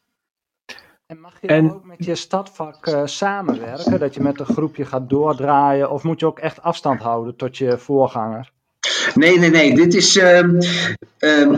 En 1.07 1.21
mag 1.21 1.41
je 1.41 1.47
En- 1.47 1.67
dan 1.67 1.75
ook 1.75 1.85
met 1.85 2.05
je 2.05 2.15
stadvak 2.15 2.87
eh, 2.87 3.03
samenwerken? 3.07 3.99
Dat 3.99 4.15
je 4.15 4.21
met 4.23 4.41
een 4.41 4.47
groepje 4.47 4.85
gaat 4.85 5.09
doordraaien? 5.11 5.91
Of 5.91 6.03
moet 6.03 6.21
je 6.21 6.27
ook 6.27 6.39
echt 6.39 6.63
afstand 6.63 7.01
houden 7.01 7.37
tot 7.37 7.57
je 7.59 7.79
voorganger? 7.79 8.51
Nee, 9.15 9.39
nee, 9.39 9.51
nee, 9.51 9.75
dit 9.75 9.95
is. 9.95 10.17
ehm, 10.17 10.61
ehm, 11.19 11.55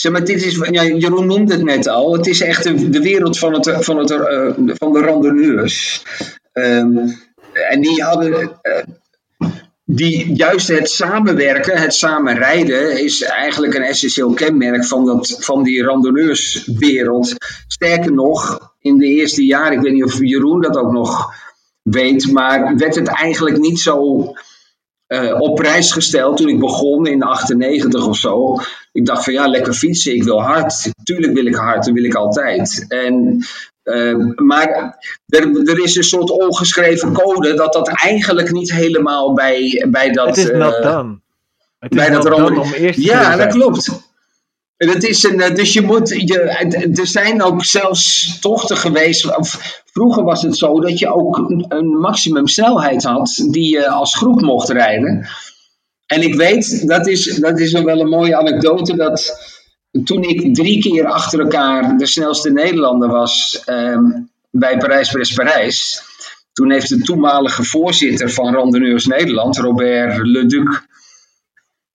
zeg 0.00 0.12
maar, 0.12 0.24
dit 0.24 0.44
is. 0.44 0.58
Ja, 0.70 0.84
Jeroen 0.84 1.26
noemde 1.26 1.52
het 1.52 1.64
net 1.64 1.88
al. 1.88 2.12
Het 2.12 2.26
is 2.26 2.40
echt 2.40 2.92
de, 2.92 3.00
wereld 3.00 3.38
van, 3.38 3.52
het, 3.52 3.84
van, 3.84 3.96
het, 3.98 4.10
eh, 4.10 4.50
van 4.56 4.92
de 4.92 5.00
randonneurs. 5.00 6.02
Ehm, 6.52 6.98
en 7.52 7.80
die 7.80 8.02
hadden. 8.02 8.58
eh, 8.62 8.82
die, 9.84 10.34
juist 10.34 10.68
het 10.68 10.90
samenwerken, 10.90 11.78
het 11.78 11.94
samenrijden, 11.94 13.02
is 13.04 13.22
eigenlijk 13.22 13.74
een 13.74 13.82
essentieel 13.82 14.32
kenmerk 14.32 14.84
van, 14.84 15.06
dat, 15.06 15.36
van 15.38 15.62
die 15.62 15.82
randonneurswereld. 15.82 17.34
Sterker 17.66 18.12
nog, 18.12 18.72
in 18.80 18.98
de 18.98 19.06
eerste 19.06 19.44
jaren, 19.44 19.72
ik 19.72 19.80
weet 19.80 19.92
niet 19.92 20.04
of 20.04 20.18
Jeroen 20.20 20.60
dat 20.60 20.76
ook 20.76 20.92
nog 20.92 21.34
weet, 21.82 22.32
maar 22.32 22.76
werd 22.76 22.94
het 22.94 23.08
eigenlijk 23.08 23.58
niet 23.58 23.80
zo 23.80 24.24
eh, 25.10 25.40
op 25.40 25.54
prijs 25.54 25.92
gesteld 25.92 26.36
toen 26.36 26.48
ik 26.48 26.58
begon 26.58 27.06
in 27.06 27.22
98 27.22 28.06
of 28.06 28.16
zo. 28.16 28.56
Ik 28.92 29.06
dacht 29.06 29.24
van 29.24 29.32
ja, 29.32 29.46
lekker 29.46 29.72
fietsen, 29.72 30.14
ik 30.14 30.22
wil 30.22 30.42
hard. 30.42 30.92
Tuurlijk 31.02 31.32
wil 31.32 31.46
ik 31.46 31.54
hard, 31.54 31.84
dat 31.84 31.94
wil 31.94 32.04
ik 32.04 32.14
altijd. 32.14 32.84
En, 32.88 33.44
eh, 33.82 34.14
maar 34.36 34.98
er, 35.26 35.68
er 35.68 35.82
is 35.82 35.96
een 35.96 36.04
soort 36.04 36.30
ongeschreven 36.30 37.12
code 37.12 37.54
dat 37.54 37.72
dat 37.72 37.88
eigenlijk 37.88 38.52
niet 38.52 38.72
helemaal 38.72 39.34
bij, 39.34 39.86
bij 39.90 40.10
dat... 40.10 40.26
Het 40.26 40.36
is 40.36 40.50
not 40.50 40.74
eh, 40.74 40.82
done. 40.82 41.18
Het 41.78 41.90
is 41.90 41.96
bij 41.96 42.10
dat 42.10 42.22
not 42.22 42.36
done 42.36 42.60
om 42.60 42.72
eerst 42.72 42.98
te 42.98 43.04
Ja, 43.04 43.36
dat 43.36 43.52
klopt. 43.52 44.09
Het 44.88 45.04
is 45.04 45.22
een, 45.22 45.40
eh, 45.40 45.54
dus 45.54 45.72
je 45.72 45.80
moet, 45.80 46.08
je, 46.08 46.38
er 46.98 47.06
zijn 47.06 47.42
ook 47.42 47.64
zelfs 47.64 48.38
tochten 48.40 48.76
geweest. 48.76 49.36
Of, 49.36 49.82
vroeger 49.92 50.24
was 50.24 50.42
het 50.42 50.56
zo 50.56 50.80
dat 50.80 50.98
je 50.98 51.14
ook 51.14 51.36
een, 51.36 51.64
een 51.68 51.86
maximum 51.86 52.46
snelheid 52.46 53.02
had 53.02 53.44
die 53.50 53.76
je 53.76 53.88
als 53.88 54.16
groep 54.16 54.40
mocht 54.40 54.68
rijden. 54.68 55.28
En 56.06 56.22
ik 56.22 56.34
weet, 56.34 56.86
dat 56.88 57.06
is, 57.06 57.24
dat 57.36 57.58
is 57.58 57.72
nog 57.72 57.82
wel 57.82 58.00
een 58.00 58.08
mooie 58.08 58.36
anekdote, 58.36 58.96
dat 58.96 59.38
toen 60.04 60.22
ik 60.22 60.54
drie 60.54 60.80
keer 60.80 61.06
achter 61.06 61.40
elkaar 61.40 61.96
de 61.96 62.06
snelste 62.06 62.52
Nederlander 62.52 63.08
was 63.08 63.62
ehm, 63.64 64.04
bij 64.50 64.78
Parijs-Brest-Parijs. 64.78 66.02
Toen 66.52 66.70
heeft 66.70 66.88
de 66.88 67.00
toenmalige 67.00 67.64
voorzitter 67.64 68.30
van 68.30 68.54
Randonneurs 68.54 69.06
Nederland, 69.06 69.56
Robert 69.58 70.18
Leduc, 70.26 70.86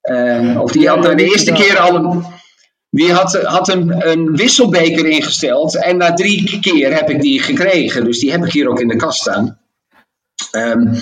ehm, 0.02 0.58
of 0.58 0.72
die 0.72 0.88
had 0.88 1.04
dat 1.04 1.18
de 1.18 1.24
eerste 1.24 1.52
keer 1.52 1.78
al 1.78 1.96
een, 1.96 2.24
die 2.96 3.14
had, 3.14 3.68
een 3.70 4.36
wisselbeker 4.36 5.06
ingesteld. 5.06 5.76
En 5.84 5.98
na 5.98 6.14
drie 6.14 6.60
keer 6.60 6.96
heb 6.96 7.10
ik 7.10 7.22
die 7.22 7.42
gekregen. 7.42 8.06
Dus 8.06 8.20
die 8.20 8.32
heb 8.32 8.46
ik 8.46 8.52
hier 8.52 8.70
ook 8.70 8.80
in 8.80 8.88
de 8.88 8.96
kast 8.96 9.20
staan. 9.20 9.60
Ehm, 10.52 10.94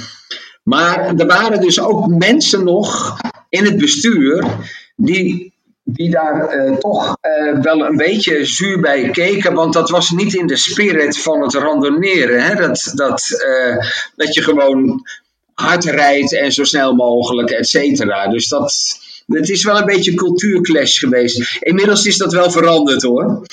maar 0.64 1.16
er 1.16 1.26
waren 1.26 1.62
dus 1.62 1.80
ook 1.80 2.08
mensen 2.08 2.64
nog 2.64 3.18
in 3.50 3.66
het 3.66 3.78
bestuur 3.78 4.46
die, 4.96 5.54
die 5.84 6.10
daar 6.10 6.48
eh, 6.48 6.76
toch 6.76 7.18
eh, 7.22 7.60
wel 7.62 7.86
een 7.86 7.98
beetje 7.98 8.46
zuur 8.46 8.80
bij 8.80 9.10
keken. 9.10 9.54
Want 9.54 9.74
dat 9.74 9.90
was 9.90 10.10
niet 10.10 10.34
in 10.34 10.48
de 10.48 10.58
spirit 10.58 11.18
van 11.18 11.42
het 11.42 11.54
randonneren. 11.54 12.44
Hè? 12.44 12.56
Dat, 12.56 12.92
dat, 12.96 13.44
eh, 13.46 13.78
dat 14.16 14.34
je 14.34 14.42
gewoon 14.42 15.08
hard 15.54 15.84
rijdt 15.84 16.34
en 16.34 16.52
zo 16.52 16.64
snel 16.64 16.94
mogelijk, 16.94 17.50
et 17.50 17.68
cetera. 17.68 18.28
Dus 18.28 18.48
dat, 18.48 19.00
het 19.26 19.50
is 19.50 19.64
wel 19.64 19.78
een 19.78 19.86
beetje 19.86 20.12
een 20.12 20.18
cultuurclash 20.18 21.00
geweest. 21.00 21.58
Inmiddels 21.60 22.06
is 22.06 22.18
dat 22.18 22.34
wel 22.34 22.52
veranderd 22.52 23.02
hoor. 23.02 23.46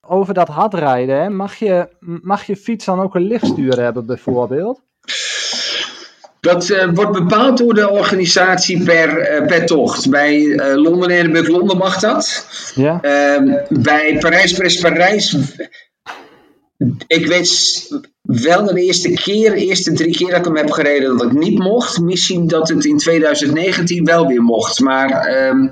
Over 0.00 0.34
dat 0.34 0.48
hardrijden, 0.48 1.20
hè, 1.20 1.28
mag, 1.30 1.54
je, 1.54 1.88
mag 2.00 2.44
je 2.44 2.56
fiets 2.56 2.84
dan 2.84 3.00
ook 3.00 3.14
een 3.14 3.26
lichtstuur 3.26 3.80
hebben 3.80 4.06
bijvoorbeeld? 4.06 4.80
Dat 6.40 6.70
eh, 6.70 6.88
wordt 6.94 7.12
bepaald 7.12 7.58
door 7.58 7.74
de 7.74 7.90
organisatie 7.90 8.82
per, 8.82 9.18
eh, 9.18 9.46
per 9.46 9.66
tocht. 9.66 10.10
Bij 10.10 10.54
eh, 10.54 10.76
Londen 10.76 11.10
en 11.10 11.18
Edinburgh 11.18 11.48
Londen 11.48 11.76
mag 11.76 11.98
dat. 11.98 12.46
Ja? 12.74 13.00
Ehm, 13.02 13.54
bij 13.68 14.16
Parijs-Parijs-Parijs. 14.20 15.36
Ik 17.06 17.26
weet 17.26 17.88
wel 18.22 18.64
de 18.64 18.82
eerste 18.82 19.10
keer, 19.12 19.50
de 19.50 19.64
eerste 19.66 19.92
drie 19.92 20.16
keer 20.16 20.28
dat 20.30 20.38
ik 20.38 20.44
hem 20.44 20.56
heb 20.56 20.70
gereden, 20.70 21.16
dat 21.16 21.20
het 21.30 21.38
niet 21.38 21.58
mocht. 21.58 22.00
Misschien 22.00 22.46
dat 22.46 22.68
het 22.68 22.84
in 22.84 22.98
2019 22.98 24.04
wel 24.04 24.26
weer 24.26 24.42
mocht. 24.42 24.80
Maar 24.80 25.10
ehm, 25.10 25.68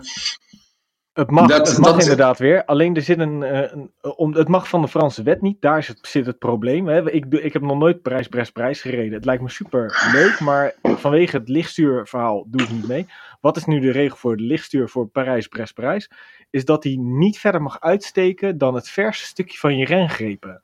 Het 1.12 1.30
mag, 1.30 1.48
Dat- 1.48 1.68
het 1.68 1.78
mag 1.78 1.90
dat- 1.92 2.00
inderdaad 2.00 2.38
weer. 2.38 2.64
Alleen 2.64 2.94
er 2.96 3.02
zit 3.02 3.18
een, 3.18 3.42
eh, 3.42 3.72
een 3.72 3.92
om, 4.16 4.34
het 4.34 4.48
mag 4.48 4.68
van 4.68 4.82
de 4.82 4.88
Franse 4.88 5.22
wet 5.22 5.42
niet. 5.42 5.60
Daar 5.60 5.86
het, 5.86 5.98
zit 6.02 6.26
het 6.26 6.38
probleem. 6.38 6.86
Hè. 6.88 7.12
Ik, 7.12 7.24
ik 7.24 7.52
heb 7.52 7.62
nog 7.62 7.78
nooit 7.78 8.02
Parijs 8.02 8.28
Brest 8.28 8.52
Prijs 8.52 8.80
gereden. 8.80 9.12
Het 9.12 9.24
lijkt 9.24 9.42
me 9.42 9.50
super 9.50 10.08
leuk, 10.12 10.40
maar 10.40 10.74
vanwege 10.82 11.36
het 11.36 11.48
lichtstuurverhaal 11.48 12.46
doe 12.50 12.62
ik 12.62 12.70
niet 12.70 12.88
mee. 12.88 13.06
Wat 13.40 13.56
is 13.56 13.64
nu 13.64 13.80
de 13.80 13.90
regel 13.90 14.16
voor 14.16 14.36
de 14.36 14.42
lichtstuur 14.42 14.88
voor 14.88 15.06
Parijs 15.06 15.46
Brest 15.46 15.74
Prijs? 15.74 16.10
Is 16.50 16.64
dat 16.64 16.84
hij 16.84 16.96
niet 17.00 17.38
verder 17.38 17.62
mag 17.62 17.80
uitsteken 17.80 18.58
dan 18.58 18.74
het 18.74 18.88
verste 18.88 19.26
stukje 19.26 19.58
van 19.58 19.76
je 19.76 19.84
rengrepen. 19.84 20.62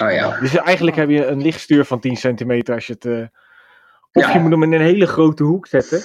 Ah 0.00 0.12
ja. 0.12 0.38
Dus 0.40 0.54
eigenlijk 0.56 0.96
heb 0.96 1.08
je 1.08 1.26
een 1.26 1.42
lichtstuur 1.42 1.84
van 1.84 2.00
10 2.00 2.16
centimeter 2.16 2.74
als 2.74 2.86
je 2.86 2.92
het. 2.92 3.04
eh, 3.04 3.22
of 4.12 4.26
Ja. 4.26 4.32
je 4.32 4.38
moet 4.38 4.50
hem 4.50 4.62
in 4.62 4.72
een 4.72 4.80
hele 4.80 5.06
grote 5.06 5.42
hoek 5.42 5.66
zetten. 5.66 6.00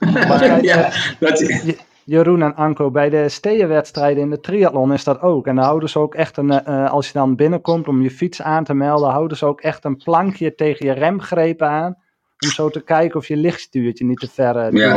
Maar, 0.00 0.62
ja 0.64 0.90
dat, 1.20 1.38
Je- 1.38 1.78
Jeroen 2.04 2.42
en 2.42 2.54
Anko, 2.56 2.90
bij 2.90 3.10
de 3.10 3.28
steeënwedstrijden 3.28 4.22
in 4.22 4.30
de 4.30 4.40
triathlon 4.40 4.92
is 4.92 5.04
dat 5.04 5.20
ook. 5.20 5.46
En 5.46 5.54
dan 5.56 5.64
houden 5.64 5.88
ze 5.88 5.98
ook 5.98 6.14
echt 6.14 6.36
een, 6.36 6.50
eh, 6.50 6.90
als 6.90 7.06
je 7.06 7.12
dan 7.12 7.36
binnenkomt 7.36 7.88
om 7.88 8.02
je 8.02 8.10
fiets 8.10 8.42
aan 8.42 8.64
te 8.64 8.74
melden, 8.74 9.10
houden 9.10 9.36
ze 9.36 9.46
ook 9.46 9.60
echt 9.60 9.84
een 9.84 9.96
plankje 9.96 10.54
tegen 10.54 10.86
je 10.86 10.92
remgrepen 10.92 11.68
aan. 11.68 11.96
Om 12.38 12.48
zo 12.48 12.68
te 12.70 12.80
kijken 12.80 13.18
of 13.18 13.26
je 13.28 13.36
lichtstuurtje 13.36 14.04
niet 14.04 14.20
te 14.20 14.28
ver 14.30 14.56
eh, 14.56 14.72
Ja. 14.72 14.94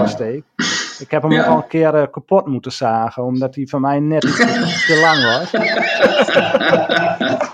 Ik 0.99 1.11
heb 1.11 1.21
hem 1.21 1.31
Ja. 1.31 1.41
ook 1.41 1.47
al 1.49 1.57
een 1.57 1.67
keer 1.67 1.93
eh, 1.95 2.07
kapot 2.11 2.45
moeten 2.47 2.71
zagen, 2.71 3.23
omdat 3.23 3.55
hij 3.55 3.65
van 3.65 3.81
mij 3.81 3.99
net 3.99 4.23
iets 4.23 4.85
te, 4.85 4.99
lang 5.01 5.23
was. 5.23 5.51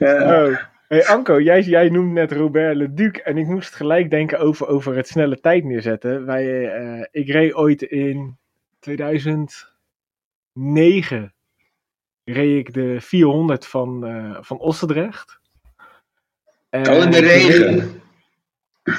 Oh. 0.00 0.56
Hey 0.88 1.06
Anko, 1.06 1.40
jij, 1.40 1.60
jij 1.62 1.88
noemde 1.88 2.20
net 2.20 2.32
Robert 2.32 2.76
Leduc 2.76 3.16
en 3.16 3.38
ik 3.38 3.46
moest 3.46 3.74
gelijk 3.74 4.10
denken 4.10 4.38
over, 4.38 4.66
over 4.66 4.96
het 4.96 5.08
snelle 5.08 5.40
tijd 5.40 5.64
neerzetten. 5.64 6.26
Wij, 6.26 6.68
eh, 6.74 7.04
ik 7.10 7.28
reed 7.28 7.54
ooit 7.54 7.82
in 7.82 8.38
2009 8.78 11.34
reed 12.24 12.58
ik 12.66 12.74
de 12.74 13.00
400 13.00 13.66
van, 13.66 14.06
eh 14.06 14.36
van 14.40 14.58
Ossendrecht. 14.58 15.40
En 16.70 16.88
oh, 16.90 17.02
in 17.02 17.10
de 17.10 17.20
regen. 17.20 18.00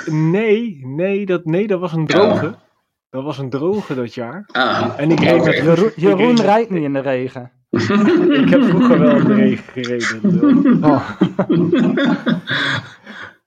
Nee, 0.05 0.81
nee 0.85 1.25
dat, 1.25 1.45
nee, 1.45 1.67
dat 1.67 1.79
was 1.79 1.93
een 1.93 2.05
droge. 2.07 2.55
Dat 3.09 3.23
was 3.23 3.37
een 3.37 3.49
droge 3.49 3.95
dat 3.95 4.13
jaar. 4.13 4.43
Ah, 4.51 4.93
En 4.97 5.11
ik 5.11 5.19
reed 5.19 5.43
met 5.45 5.55
Jeroen, 5.55 5.91
Jeroen 5.95 6.35
reed- 6.35 6.39
rijdt 6.39 6.69
niet 6.69 6.83
in 6.83 6.93
de 6.93 6.99
regen. 6.99 7.51
Ik 8.41 8.49
heb 8.49 8.63
vroeger 8.63 8.99
wel 8.99 9.15
in 9.15 9.23
de 9.25 9.33
regen 9.33 9.63
gereden. 9.73 10.83
Oh. 10.83 11.09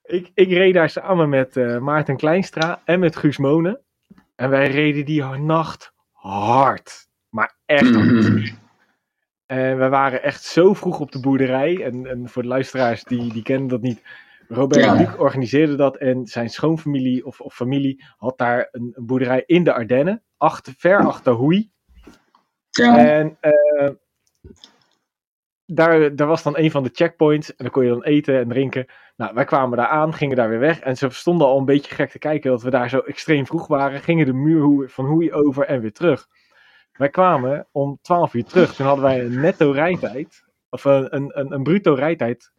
Ik, 0.02 0.30
ik 0.34 0.50
reed 0.50 0.74
daar 0.74 0.90
samen 0.90 1.28
met 1.28 1.56
eh, 1.56 1.78
Maarten 1.78 2.16
Kleinstra 2.16 2.80
en 2.84 3.00
met 3.00 3.16
Guus 3.16 3.38
Monen. 3.38 3.80
En 4.36 4.50
wij 4.50 4.70
reden 4.70 5.04
die 5.04 5.22
nacht 5.24 5.92
hard. 6.12 7.08
Maar 7.28 7.56
echt 7.66 7.94
hard. 7.94 8.54
En 9.46 9.78
we 9.78 9.88
waren 9.88 10.22
echt 10.22 10.42
zo 10.42 10.74
vroeg 10.74 11.00
op 11.00 11.12
de 11.12 11.20
boerderij. 11.20 11.84
En, 11.84 12.06
en 12.06 12.28
voor 12.28 12.42
de 12.42 12.48
luisteraars 12.48 13.04
die, 13.04 13.32
die 13.32 13.42
kennen 13.42 13.68
dat 13.68 13.80
niet. 13.80 14.02
Robert 14.52 14.84
Ja. 14.84 14.94
Luc 14.94 15.16
organiseerde 15.16 15.74
dat. 15.74 15.96
En 15.96 16.26
zijn 16.26 16.50
schoonfamilie 16.50 17.26
of, 17.26 17.40
of 17.40 17.54
familie 17.54 18.04
had 18.16 18.38
daar 18.38 18.68
een, 18.70 18.92
een 18.94 19.06
boerderij 19.06 19.42
in 19.46 19.64
de 19.64 19.72
Ardennen. 19.72 20.22
Achter, 20.36 20.74
ver 20.76 21.06
achter 21.06 21.32
Hoei. 21.32 21.70
Ja. 22.70 23.06
En 23.06 23.36
eh, 23.40 23.90
daar, 25.66 26.16
daar 26.16 26.26
was 26.26 26.42
dan 26.42 26.58
een 26.58 26.70
van 26.70 26.82
de 26.82 26.90
checkpoints. 26.92 27.48
En 27.50 27.64
dan 27.64 27.70
kon 27.70 27.82
je 27.84 27.90
dan 27.90 28.04
eten 28.04 28.38
en 28.38 28.48
drinken. 28.48 28.86
Nou, 29.16 29.34
wij 29.34 29.44
kwamen 29.44 29.78
daar 29.78 29.86
aan, 29.86 30.14
gingen 30.14 30.36
daar 30.36 30.48
weer 30.48 30.58
weg. 30.58 30.80
En 30.80 30.96
ze 30.96 31.10
stonden 31.10 31.46
al 31.46 31.58
een 31.58 31.64
beetje 31.64 31.94
gek 31.94 32.10
te 32.10 32.18
kijken 32.18 32.50
dat 32.50 32.62
we 32.62 32.70
daar 32.70 32.88
zo 32.88 32.98
extreem 32.98 33.46
vroeg 33.46 33.66
waren. 33.66 34.00
Gingen 34.00 34.26
de 34.26 34.32
muur 34.32 34.88
van 34.88 35.06
Hoei 35.06 35.32
over 35.32 35.64
en 35.64 35.80
weer 35.80 35.92
terug. 35.92 36.28
Wij 36.92 37.10
kwamen 37.10 37.68
om 37.72 37.98
12 38.02 38.34
uur 38.34 38.44
terug. 38.44 38.74
Toen 38.74 38.86
hadden 38.86 39.04
wij 39.04 39.20
een 39.24 39.40
netto 39.40 39.70
rijtijd. 39.70 40.44
Of 40.70 40.84
een, 40.84 41.14
een, 41.16 41.38
een, 41.38 41.52
een 41.52 41.62
bruto 41.62 41.94
rijtijd 41.94 42.52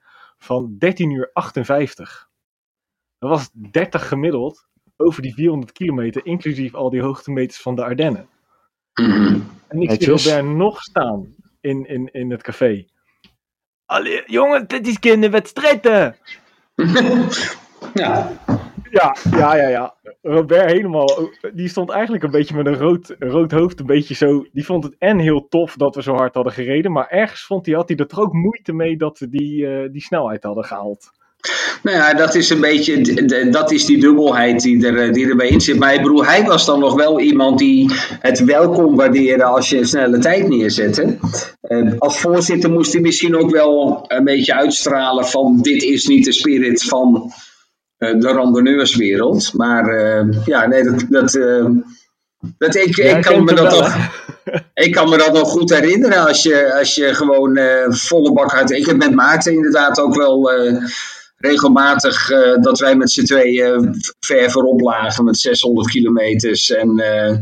van 0.43 0.75
13 0.77 1.11
uur 1.11 1.29
58. 1.33 2.29
Dat 3.19 3.29
was 3.29 3.49
30 3.53 4.07
gemiddeld 4.07 4.67
over 4.97 5.21
die 5.21 5.33
400 5.33 5.71
kilometer. 5.71 6.25
Inclusief 6.25 6.73
al 6.73 6.89
die 6.89 7.01
hoogtemeters 7.01 7.61
van 7.61 7.75
de 7.75 7.83
Ardennen. 7.83 8.27
Mhm. 8.93 9.39
En 9.67 9.81
ik 9.81 10.03
zie. 10.03 10.07
Robert 10.07 10.55
nog 10.55 10.81
staan 10.81 11.35
in, 11.61 11.85
in, 11.85 12.09
in 12.11 12.31
het 12.31 12.41
café. 12.41 12.85
Allee, 13.85 14.23
jongen, 14.25 14.67
dit 14.67 14.87
is 14.87 14.99
kinderwedstrijden. 14.99 16.15
ja. 17.93 18.31
Ja, 18.93 19.15
ja, 19.31 19.55
ja, 19.55 19.67
ja. 19.67 19.93
Robert 20.21 20.71
helemaal, 20.71 21.29
die 21.53 21.67
stond 21.67 21.89
eigenlijk 21.89 22.23
een 22.23 22.31
beetje 22.31 22.55
met 22.55 22.65
een 22.65 22.77
rood, 22.77 23.15
rood 23.19 23.51
hoofd, 23.51 23.79
een 23.79 23.85
beetje 23.85 24.13
zo. 24.15 24.45
Die 24.51 24.65
vond 24.65 24.83
het 24.83 24.95
en 24.99 25.19
heel 25.19 25.47
tof 25.47 25.75
dat 25.75 25.95
we 25.95 26.01
zo 26.01 26.15
hard 26.15 26.33
hadden 26.33 26.53
gereden, 26.53 26.91
maar 26.91 27.07
ergens 27.07 27.45
vond 27.45 27.65
hij, 27.65 27.75
had 27.75 27.87
hij 27.87 27.97
er 27.97 28.07
toch 28.07 28.19
ook 28.19 28.33
moeite 28.33 28.73
mee 28.73 28.97
dat 28.97 29.19
we 29.19 29.29
die, 29.29 29.67
eh, 29.67 29.91
die 29.91 30.01
snelheid 30.01 30.43
hadden 30.43 30.63
gehaald. 30.63 31.11
Nou 31.83 31.97
ja, 31.97 32.13
dat 32.13 32.35
is 32.35 32.49
een 32.49 32.59
beetje, 32.59 33.49
dat 33.51 33.71
is 33.71 33.85
die 33.85 33.99
dubbelheid 33.99 34.61
die, 34.61 34.87
er, 34.87 34.97
eh, 34.97 35.13
die 35.13 35.29
erbij 35.29 35.47
in 35.47 35.61
zit. 35.61 35.79
Maar 35.79 36.01
bedoel, 36.01 36.25
hij 36.25 36.43
was 36.43 36.65
dan 36.65 36.79
nog 36.79 36.95
wel 36.95 37.19
iemand 37.19 37.59
die 37.59 37.91
het 38.19 38.43
wel 38.43 38.69
kon 38.69 38.95
waarderen 38.95 39.45
als 39.45 39.69
je 39.69 39.77
een 39.77 39.87
snelle 39.87 40.19
tijd 40.19 40.47
neerzette. 40.47 41.17
Eh, 41.61 41.91
als 41.97 42.19
voorzitter 42.19 42.71
moest 42.71 42.93
hij 42.93 43.01
misschien 43.01 43.37
ook 43.37 43.51
wel 43.51 44.05
een 44.07 44.23
beetje 44.23 44.53
uitstralen 44.53 45.25
van 45.25 45.61
dit 45.61 45.83
is 45.83 46.05
niet 46.05 46.25
de 46.25 46.33
spirit 46.33 46.83
van 46.83 47.31
de 48.19 48.27
randonneurswereld. 48.27 49.53
Maar 49.53 49.87
eh, 49.87 50.45
ja, 50.45 50.65
nee, 50.67 50.83
dat, 50.83 51.05
dat, 51.09 51.35
eh, 51.35 51.65
dat 52.57 52.75
ik, 52.75 52.97
ik, 52.97 53.21
kan 53.21 53.43
me 53.43 53.53
dat 53.53 53.71
wel, 53.71 53.81
nog, 53.81 53.95
ik 54.73 54.91
kan 54.91 55.09
me 55.09 55.17
dat 55.17 55.33
nog 55.33 55.49
goed 55.49 55.69
herinneren 55.69 56.27
als 56.27 56.43
je, 56.43 56.73
als 56.79 56.95
je 56.95 57.13
gewoon 57.13 57.57
eh, 57.57 57.91
volle 57.91 58.33
bak 58.33 58.53
uit. 58.53 58.71
Ik 58.71 58.85
heb 58.85 58.97
met 58.97 59.13
Maarten 59.13 59.53
inderdaad 59.53 59.99
ook 59.99 60.15
wel 60.15 60.51
eh, 60.51 60.75
regelmatig 61.43 62.29
eh, 62.29 62.61
dat 62.61 62.79
wij 62.79 62.95
met 62.95 63.11
z'n 63.11 63.23
tweeën 63.23 63.95
ver 64.19 64.51
voorop 64.51 64.81
lagen 64.81 65.23
met 65.23 65.37
600 65.37 65.89
kilometers. 65.89 66.69
En 66.69 66.99
eh, 66.99 67.37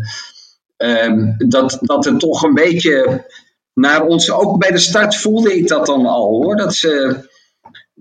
ehm, 0.77 1.33
dat, 1.37 1.77
dat 1.81 2.05
er 2.05 2.17
toch 2.17 2.43
een 2.43 2.53
beetje 2.53 3.25
naar 3.73 4.05
ons, 4.05 4.31
ook 4.31 4.59
bij 4.59 4.71
de 4.71 4.77
start 4.77 5.15
voelde 5.15 5.57
ik 5.57 5.67
dat 5.67 5.85
dan 5.85 6.05
al 6.05 6.29
hoor. 6.29 6.55
Dat 6.55 6.75
ze, 6.75 7.15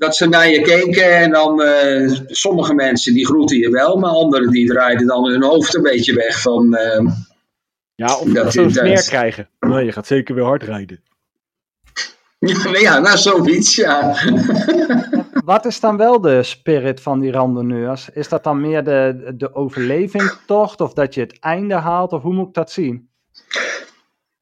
dat 0.01 0.17
ze 0.17 0.29
naar 0.29 0.49
je 0.51 0.61
keken 0.61 1.17
en 1.19 1.31
dan 1.31 1.63
eh, 1.63 2.11
sommige 2.27 2.75
mensen 2.75 3.15
die 3.15 3.27
groeten 3.27 3.59
je 3.59 3.71
wel, 3.71 3.97
maar 3.97 4.11
anderen 4.11 4.51
die 4.51 4.67
draaiden 4.67 5.07
dan 5.07 5.31
hun 5.31 5.43
hoofd 5.43 5.75
een 5.75 5.83
beetje 5.83 6.15
weg 6.15 6.41
van. 6.41 6.75
eh, 6.75 7.07
Ja, 7.95 8.17
of 8.19 8.29
Dat 8.29 8.53
ze 8.53 8.61
een 8.61 8.87
is- 8.87 9.09
krijgen. 9.09 9.49
Nou, 9.61 9.83
je 9.85 9.93
gaat 9.93 10.07
zeker 10.07 10.35
weer 10.35 10.45
hard 10.45 10.63
rijden. 10.63 11.01
Ja, 12.39 12.63
nou 12.65 12.79
ja, 12.79 12.99
nou 12.99 13.17
zoiets, 13.19 13.75
ja. 13.75 14.15
Wat 15.45 15.65
is 15.65 15.81
dan 15.81 15.97
wel 15.97 16.21
de 16.21 16.43
spirit 16.43 17.01
van 17.01 17.21
die 17.21 17.33
randonneurs? 17.33 18.09
Is 18.13 18.29
dat 18.29 18.45
dan 18.45 18.61
meer 18.61 18.85
de, 18.85 19.33
de 19.37 19.55
overlevingtocht 19.55 20.81
of 20.81 20.93
dat 20.93 21.15
je 21.15 21.21
het 21.21 21.39
einde 21.39 21.75
haalt? 21.75 22.13
Of 22.13 22.23
hoe 22.23 22.35
moet 22.35 22.49
ik 22.49 22.55
dat 22.55 22.71
zien? 22.71 23.09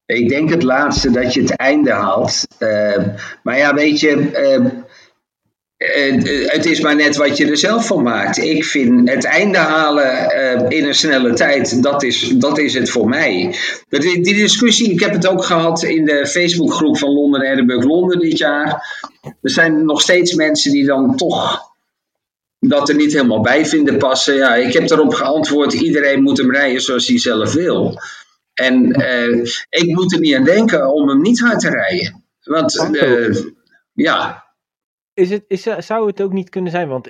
Ik 0.05 0.29
denk 0.29 0.49
het 0.49 0.63
laatste, 0.63 1.11
dat 1.11 1.33
je 1.33 1.41
het 1.41 1.55
einde 1.55 1.91
haalt. 1.91 2.43
Eh, 2.57 3.03
maar 3.43 3.57
ja, 3.57 3.73
weet 3.73 3.99
je, 3.99 4.29
het 5.79 6.65
is 6.65 6.81
maar 6.81 6.95
net 6.95 7.15
wat 7.15 7.37
je 7.37 7.47
er 7.47 7.57
zelf 7.57 7.87
van 7.87 8.03
maakt. 8.03 8.37
Ik 8.37 8.65
vind 8.65 9.09
het 9.09 9.25
einde 9.25 9.57
halen 9.57 10.31
eh, 10.31 10.77
in 10.77 10.85
een 10.85 10.95
snelle 10.95 11.33
tijd, 11.33 11.83
dat 11.83 12.03
is, 12.03 12.29
dat 12.35 12.57
is 12.57 12.73
het 12.73 12.89
voor 12.89 13.09
mij. 13.09 13.55
Die 13.89 14.23
discussie, 14.23 14.91
ik 14.91 14.99
heb 14.99 15.13
het 15.13 15.27
ook 15.27 15.43
gehad 15.43 15.83
in 15.83 16.05
de 16.05 16.27
Facebookgroep 16.27 16.97
van 16.97 17.09
Londen 17.09 17.41
Edinburgh 17.41 17.87
Londen 17.87 18.19
dit 18.19 18.37
jaar. 18.37 18.97
Er 19.41 19.49
zijn 19.49 19.85
nog 19.85 20.01
steeds 20.01 20.33
mensen 20.33 20.71
die 20.71 20.85
dan 20.85 21.15
toch 21.15 21.67
dat 22.59 22.89
er 22.89 22.95
niet 22.95 23.13
helemaal 23.13 23.41
bij 23.41 23.65
vinden 23.65 23.97
passen. 23.97 24.35
Ja, 24.35 24.55
ik 24.55 24.73
heb 24.73 24.87
daarop 24.87 25.13
geantwoord, 25.13 25.73
iedereen 25.73 26.23
moet 26.23 26.37
hem 26.37 26.51
rijden 26.51 26.81
zoals 26.81 27.07
hij 27.07 27.19
zelf 27.19 27.53
wil. 27.53 27.99
En 28.53 28.91
eh, 28.91 29.45
ik 29.69 29.95
moet 29.95 30.13
er 30.13 30.19
niet 30.19 30.35
aan 30.35 30.43
denken 30.43 30.93
om 30.93 31.09
hem 31.09 31.21
niet 31.21 31.39
hard 31.39 31.59
te 31.59 31.69
rijden. 31.69 32.23
Want 32.43 32.95
eh, 32.95 33.35
ja, 33.93 34.48
Is 35.19 35.29
het, 35.29 35.45
is, 35.47 35.61
zou 35.61 36.07
het 36.07 36.21
ook 36.21 36.33
niet 36.33 36.49
kunnen 36.49 36.71
zijn, 36.71 36.87
want 36.87 37.09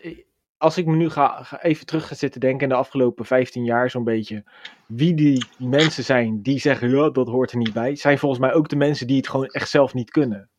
als 0.58 0.78
ik 0.78 0.86
me 0.86 0.96
nu 0.96 1.10
ga, 1.10 1.44
ga 1.44 1.62
even 1.62 1.86
terug 1.86 2.08
ga 2.08 2.16
zitten 2.16 2.40
denken 2.40 2.62
in 2.62 2.70
de 2.70 2.76
afgelopen 2.76 3.26
15 3.26 3.64
jaar 3.64 3.90
zo'n 3.90 4.04
beetje, 4.04 4.44
wie 4.86 5.14
die 5.14 5.46
mensen 5.58 6.04
zijn 6.04 6.42
die 6.42 6.60
zeggen, 6.60 6.90
ja, 6.90 7.10
dat 7.10 7.28
hoort 7.28 7.52
er 7.52 7.58
niet 7.58 7.74
bij, 7.74 7.96
zijn 7.96 8.20
volgens 8.20 8.42
mij 8.42 8.54
ook 8.54 8.70
de 8.70 8.76
mensen 8.76 9.08
die 9.08 9.18
het 9.18 9.28
gewoon 9.28 9.46
echt 9.46 9.70
zelf 9.70 9.94
niet 9.94 10.12
kunnen. 10.12 10.50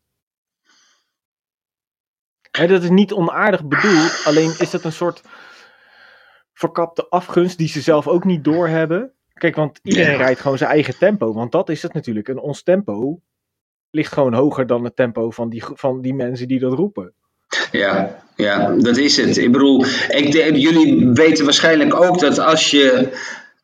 Hè, 2.51 2.67
dat 2.67 2.83
is 2.83 2.91
niet 2.91 3.13
onaardig 3.13 3.67
bedoeld, 3.67 4.23
alleen 4.25 4.55
is 4.59 4.71
dat 4.71 4.85
een 4.85 4.93
soort 4.93 5.23
verkapte 6.53 7.09
afgunst 7.09 7.59
die 7.59 7.69
ze 7.69 7.81
zelf 7.81 8.09
ook 8.09 8.25
niet 8.25 8.45
doorhebben. 8.45 9.15
Kijk, 9.33 9.57
want 9.57 9.79
iedereen 9.83 10.17
rijdt 10.17 10.41
gewoon 10.41 10.59
zijn 10.59 10.71
eigen 10.71 10.99
tempo, 10.99 11.33
want 11.33 11.53
dat 11.53 11.69
is 11.69 11.83
het 11.83 11.93
natuurlijk. 11.93 12.29
En 12.29 12.39
ons 12.39 12.63
tempo 12.63 13.21
ligt 13.91 14.13
gewoon 14.13 14.35
hoger 14.35 14.67
dan 14.67 14.85
het 14.85 14.97
tempo 14.97 15.31
van 15.31 15.49
die, 15.49 15.65
van 15.65 16.01
die 16.01 16.15
mensen 16.15 16.49
die 16.49 16.59
dat 16.59 16.73
roepen. 16.73 17.15
Ja, 17.73 18.23
ja, 18.37 18.75
dat 18.79 18.97
is 18.97 19.17
het. 19.17 19.37
Ik 19.37 19.53
bedoel, 19.53 19.85
ik, 20.09 20.33
jullie 20.57 21.09
weten 21.09 21.45
waarschijnlijk 21.45 21.95
ook 22.03 22.21
dat 22.21 22.39
als 22.39 22.71
je 22.71 23.09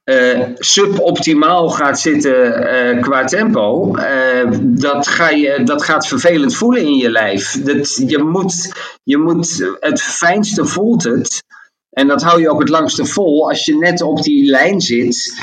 eh, 0.06 0.42
suboptimaal 0.58 1.68
gaat 1.68 2.00
zitten 2.00 2.68
eh, 2.68 3.02
qua 3.02 3.24
tempo, 3.24 3.94
eh, 3.94 4.50
dat, 4.62 5.06
ga 5.06 5.30
je, 5.30 5.62
dat 5.64 5.82
gaat 5.82 6.06
vervelend 6.06 6.56
voelen 6.56 6.82
in 6.82 6.94
je 6.94 7.10
lijf. 7.10 7.62
Dat, 7.62 8.02
je, 8.06 8.18
moet, 8.18 8.72
je 9.02 9.18
moet, 9.18 9.76
het 9.80 10.02
fijnste 10.02 10.66
voelt 10.66 11.04
het. 11.04 11.44
En 11.90 12.06
dat 12.06 12.22
hou 12.22 12.40
je 12.40 12.50
ook 12.50 12.60
het 12.60 12.68
langste 12.68 13.04
vol 13.04 13.48
als 13.48 13.64
je 13.64 13.78
net 13.78 14.02
op 14.02 14.22
die 14.22 14.50
lijn 14.50 14.80
zit. 14.80 15.34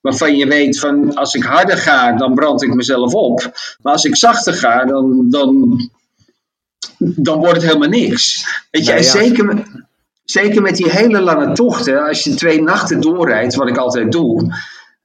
Waarvan 0.00 0.36
je 0.36 0.46
weet 0.46 0.78
van 0.78 1.14
als 1.14 1.34
ik 1.34 1.42
harder 1.42 1.76
ga, 1.76 2.12
dan 2.12 2.34
brand 2.34 2.62
ik 2.62 2.74
mezelf 2.74 3.14
op. 3.14 3.50
Maar 3.82 3.92
als 3.92 4.04
ik 4.04 4.16
zachter 4.16 4.54
ga, 4.54 4.84
dan, 4.84 5.26
dan, 5.30 5.78
dan 7.00 7.38
wordt 7.38 7.54
het 7.54 7.64
helemaal 7.64 7.88
niks. 7.88 8.46
Weet 8.70 8.84
je, 8.84 8.92
Nou 8.92 9.04
en 9.04 9.10
zeker, 9.10 9.44
met- 9.44 9.66
zeker 10.24 10.62
met 10.62 10.76
die 10.76 10.90
hele 10.90 11.20
lange 11.20 11.52
tochten, 11.52 12.06
als 12.06 12.24
je 12.24 12.34
twee 12.34 12.62
nachten 12.62 13.00
doorrijdt, 13.00 13.54
wat 13.54 13.68
ik 13.68 13.76
altijd 13.76 14.12
doe, 14.12 14.54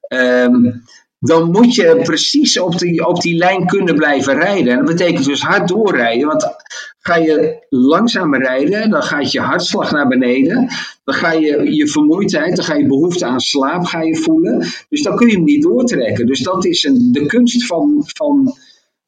ehm, 0.08 0.72
dan 1.20 1.52
moet 1.52 1.76
je 1.76 2.00
precies 2.04 2.60
op 2.60 2.78
die, 2.80 3.08
op 3.08 3.22
die 3.22 3.36
lijn 3.38 3.66
kunnen 3.66 3.96
blijven 3.96 4.34
rijden. 4.40 4.72
En 4.72 4.86
dat 4.86 4.96
betekent 4.96 5.26
dus 5.26 5.42
hard 5.42 5.68
doorrijden, 5.68 6.28
want 6.28 6.48
ga 7.00 7.16
je 7.16 7.66
langzamer 7.70 8.42
rijden, 8.42 8.90
dan 8.90 9.04
gaat 9.04 9.32
je 9.32 9.40
hartslag 9.40 9.92
naar 9.92 10.08
beneden, 10.08 10.68
dan 11.04 11.16
ga 11.16 11.32
je 11.32 11.76
je 11.76 11.88
vermoeidheid, 11.88 12.56
dan 12.56 12.66
ga 12.66 12.74
je 12.76 12.88
behoefte 12.88 13.26
aan 13.26 13.40
slaap 13.40 13.86
ga 13.86 14.02
je 14.02 14.16
voelen. 14.16 14.66
Dus 14.90 15.02
dan 15.04 15.16
kun 15.16 15.28
je 15.28 15.34
hem 15.34 15.44
niet 15.44 15.62
doortrekken. 15.64 16.26
Dus 16.26 16.40
dat 16.40 16.66
is 16.66 16.84
een, 16.84 17.10
de 17.12 17.26
kunst 17.26 17.66
van, 17.66 18.04
van, 18.06 18.58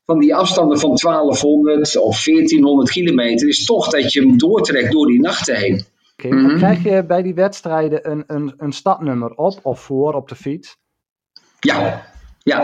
van 0.08 0.20
die 0.20 0.36
afstanden 0.36 0.80
van 0.80 0.96
1200 0.96 1.98
of 1.98 2.24
1400 2.24 2.90
kilometer, 2.92 3.48
is 3.48 3.66
toch 3.66 3.90
dat 3.90 4.14
je 4.14 4.20
hem 4.22 4.38
doortrekt 4.38 4.92
door 4.92 5.08
die 5.08 5.20
nachten 5.22 5.56
heen. 5.56 5.86
Oké, 6.18 6.36
Mhm. 6.36 6.58
Krijg 6.58 6.84
je 6.84 7.04
bij 7.04 7.22
die 7.22 7.34
wedstrijden 7.34 8.12
een, 8.12 8.24
een, 8.28 8.54
een 8.58 8.72
stadnummer 8.72 9.32
op 9.32 9.60
of 9.62 9.80
voor 9.80 10.14
op 10.14 10.30
de 10.30 10.36
fiets? 10.36 10.78
Ja, 11.60 12.06
ja. 12.44 12.60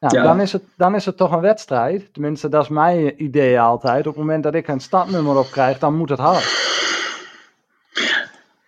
Nou, 0.00 0.16
Ja. 0.16 0.22
dan, 0.22 0.40
is 0.40 0.52
het, 0.52 0.62
dan 0.76 0.94
is 0.94 1.04
het 1.04 1.16
toch 1.16 1.32
een 1.32 1.40
wedstrijd. 1.40 2.12
Tenminste, 2.12 2.48
dat 2.48 2.62
is 2.62 2.68
mijn 2.68 3.22
idee 3.22 3.60
altijd. 3.60 4.06
Op 4.06 4.12
het 4.14 4.16
moment 4.24 4.42
dat 4.42 4.54
ik 4.54 4.68
een 4.68 4.80
stadnummer 4.80 5.38
op 5.38 5.50
krijg, 5.50 5.78
dan 5.78 5.96
moet 5.96 6.08
het 6.08 6.18
hard. 6.18 6.62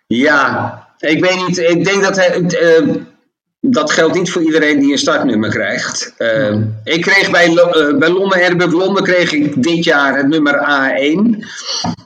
Ja, 0.07 0.87
ik 0.97 1.19
weet 1.23 1.47
niet. 1.47 1.57
Ik 1.57 1.83
denk 1.85 2.03
dat 2.03 2.15
hij, 2.15 2.41
eh, 2.41 2.95
dat 3.59 3.91
geldt 3.91 4.15
niet 4.15 4.31
voor 4.31 4.41
iedereen 4.41 4.79
die 4.79 4.91
een 4.91 4.97
startnummer 4.97 5.49
krijgt. 5.49 6.13
Eh, 6.17 6.55
ik 6.83 7.01
kreeg 7.01 7.31
bij, 7.31 7.55
eh, 7.55 7.97
bij 7.97 8.09
Londen 8.09 8.41
Airbus 8.41 8.71
Londen 8.71 9.03
kreeg 9.03 9.31
ik 9.31 9.63
dit 9.63 9.83
jaar 9.83 10.17
het 10.17 10.27
nummer 10.27 10.59
A1. 10.59 11.45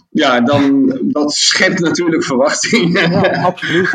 Ja, 0.09 0.41
dan, 0.41 0.97
dat 1.03 1.33
schept 1.33 1.79
natuurlijk 1.79 2.23
verwachting. 2.33 2.99
Ja, 2.99 3.43
absoluut. 3.43 3.93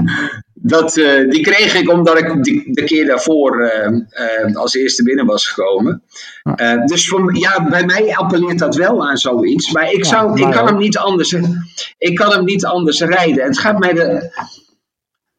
Dat, 0.66 0.96
eh, 0.96 1.30
die 1.30 1.42
kreeg 1.42 1.74
ik 1.74 1.90
omdat 1.90 2.18
ik 2.18 2.44
die, 2.44 2.72
de 2.72 2.84
keer 2.84 3.06
daarvoor 3.06 3.62
eh, 3.62 3.86
eh, 4.10 4.56
als 4.56 4.74
eerste 4.74 5.02
binnen 5.02 5.26
was 5.26 5.46
gekomen. 5.46 6.02
Eh, 6.42 6.84
dus 6.84 7.08
voor, 7.08 7.36
ja, 7.36 7.68
bij 7.68 7.84
mij 7.84 8.16
appelleert 8.16 8.58
dat 8.58 8.76
wel 8.76 9.08
aan 9.08 9.16
zoiets. 9.16 9.72
Maar 9.72 9.92
ik, 9.92 10.04
Ja, 10.04 10.10
zou, 10.10 10.40
ik, 10.40 10.50
kan 10.50 10.66
hem 10.66 10.78
niet 10.78 10.98
anders, 10.98 11.36
ik 11.98 12.14
kan 12.14 12.30
hem 12.30 12.44
niet 12.44 12.64
anders 12.64 13.00
rijden. 13.00 13.44
Het 13.44 13.58
gaat, 13.58 13.78
mij 13.78 13.96
er, 13.96 14.30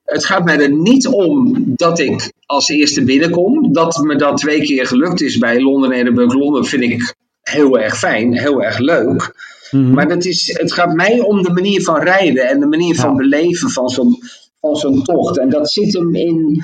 het 0.07 0.25
gaat 0.25 0.43
mij 0.43 0.59
er 0.59 0.71
niet 0.71 1.07
om 1.07 1.63
dat 1.75 1.99
ik 1.99 2.31
als 2.45 2.69
eerste 2.69 3.03
binnenkom. 3.03 3.73
Dat 3.73 3.97
me 3.97 4.15
dat 4.15 4.37
twee 4.37 4.61
keer 4.61 4.87
gelukt 4.87 5.21
is 5.21 5.37
bij 5.37 5.61
Londen 5.61 5.91
Edinburgh 5.91 6.35
Londen 6.35 6.65
vind 6.65 6.83
ik 6.83 7.15
heel 7.41 7.79
erg 7.79 7.97
fijn, 7.97 8.37
heel 8.37 8.63
erg 8.63 8.77
leuk. 8.77 9.35
Mhm. 9.71 9.93
Maar 9.93 10.07
dat 10.07 10.25
is, 10.25 10.57
het 10.57 10.73
gaat 10.73 10.93
mij 10.93 11.19
om 11.19 11.43
de 11.43 11.51
manier 11.51 11.83
van 11.83 11.99
rijden 11.99 12.49
en 12.49 12.59
de 12.59 12.65
manier 12.65 12.95
van 12.95 13.15
beleven 13.15 13.69
van 13.69 13.89
zo'n, 13.89 14.17
van 14.61 14.75
zo'n 14.75 15.03
tocht. 15.03 15.37
En 15.37 15.49
dat 15.49 15.71
zit 15.71 15.93
hem 15.93 16.15
in, 16.15 16.63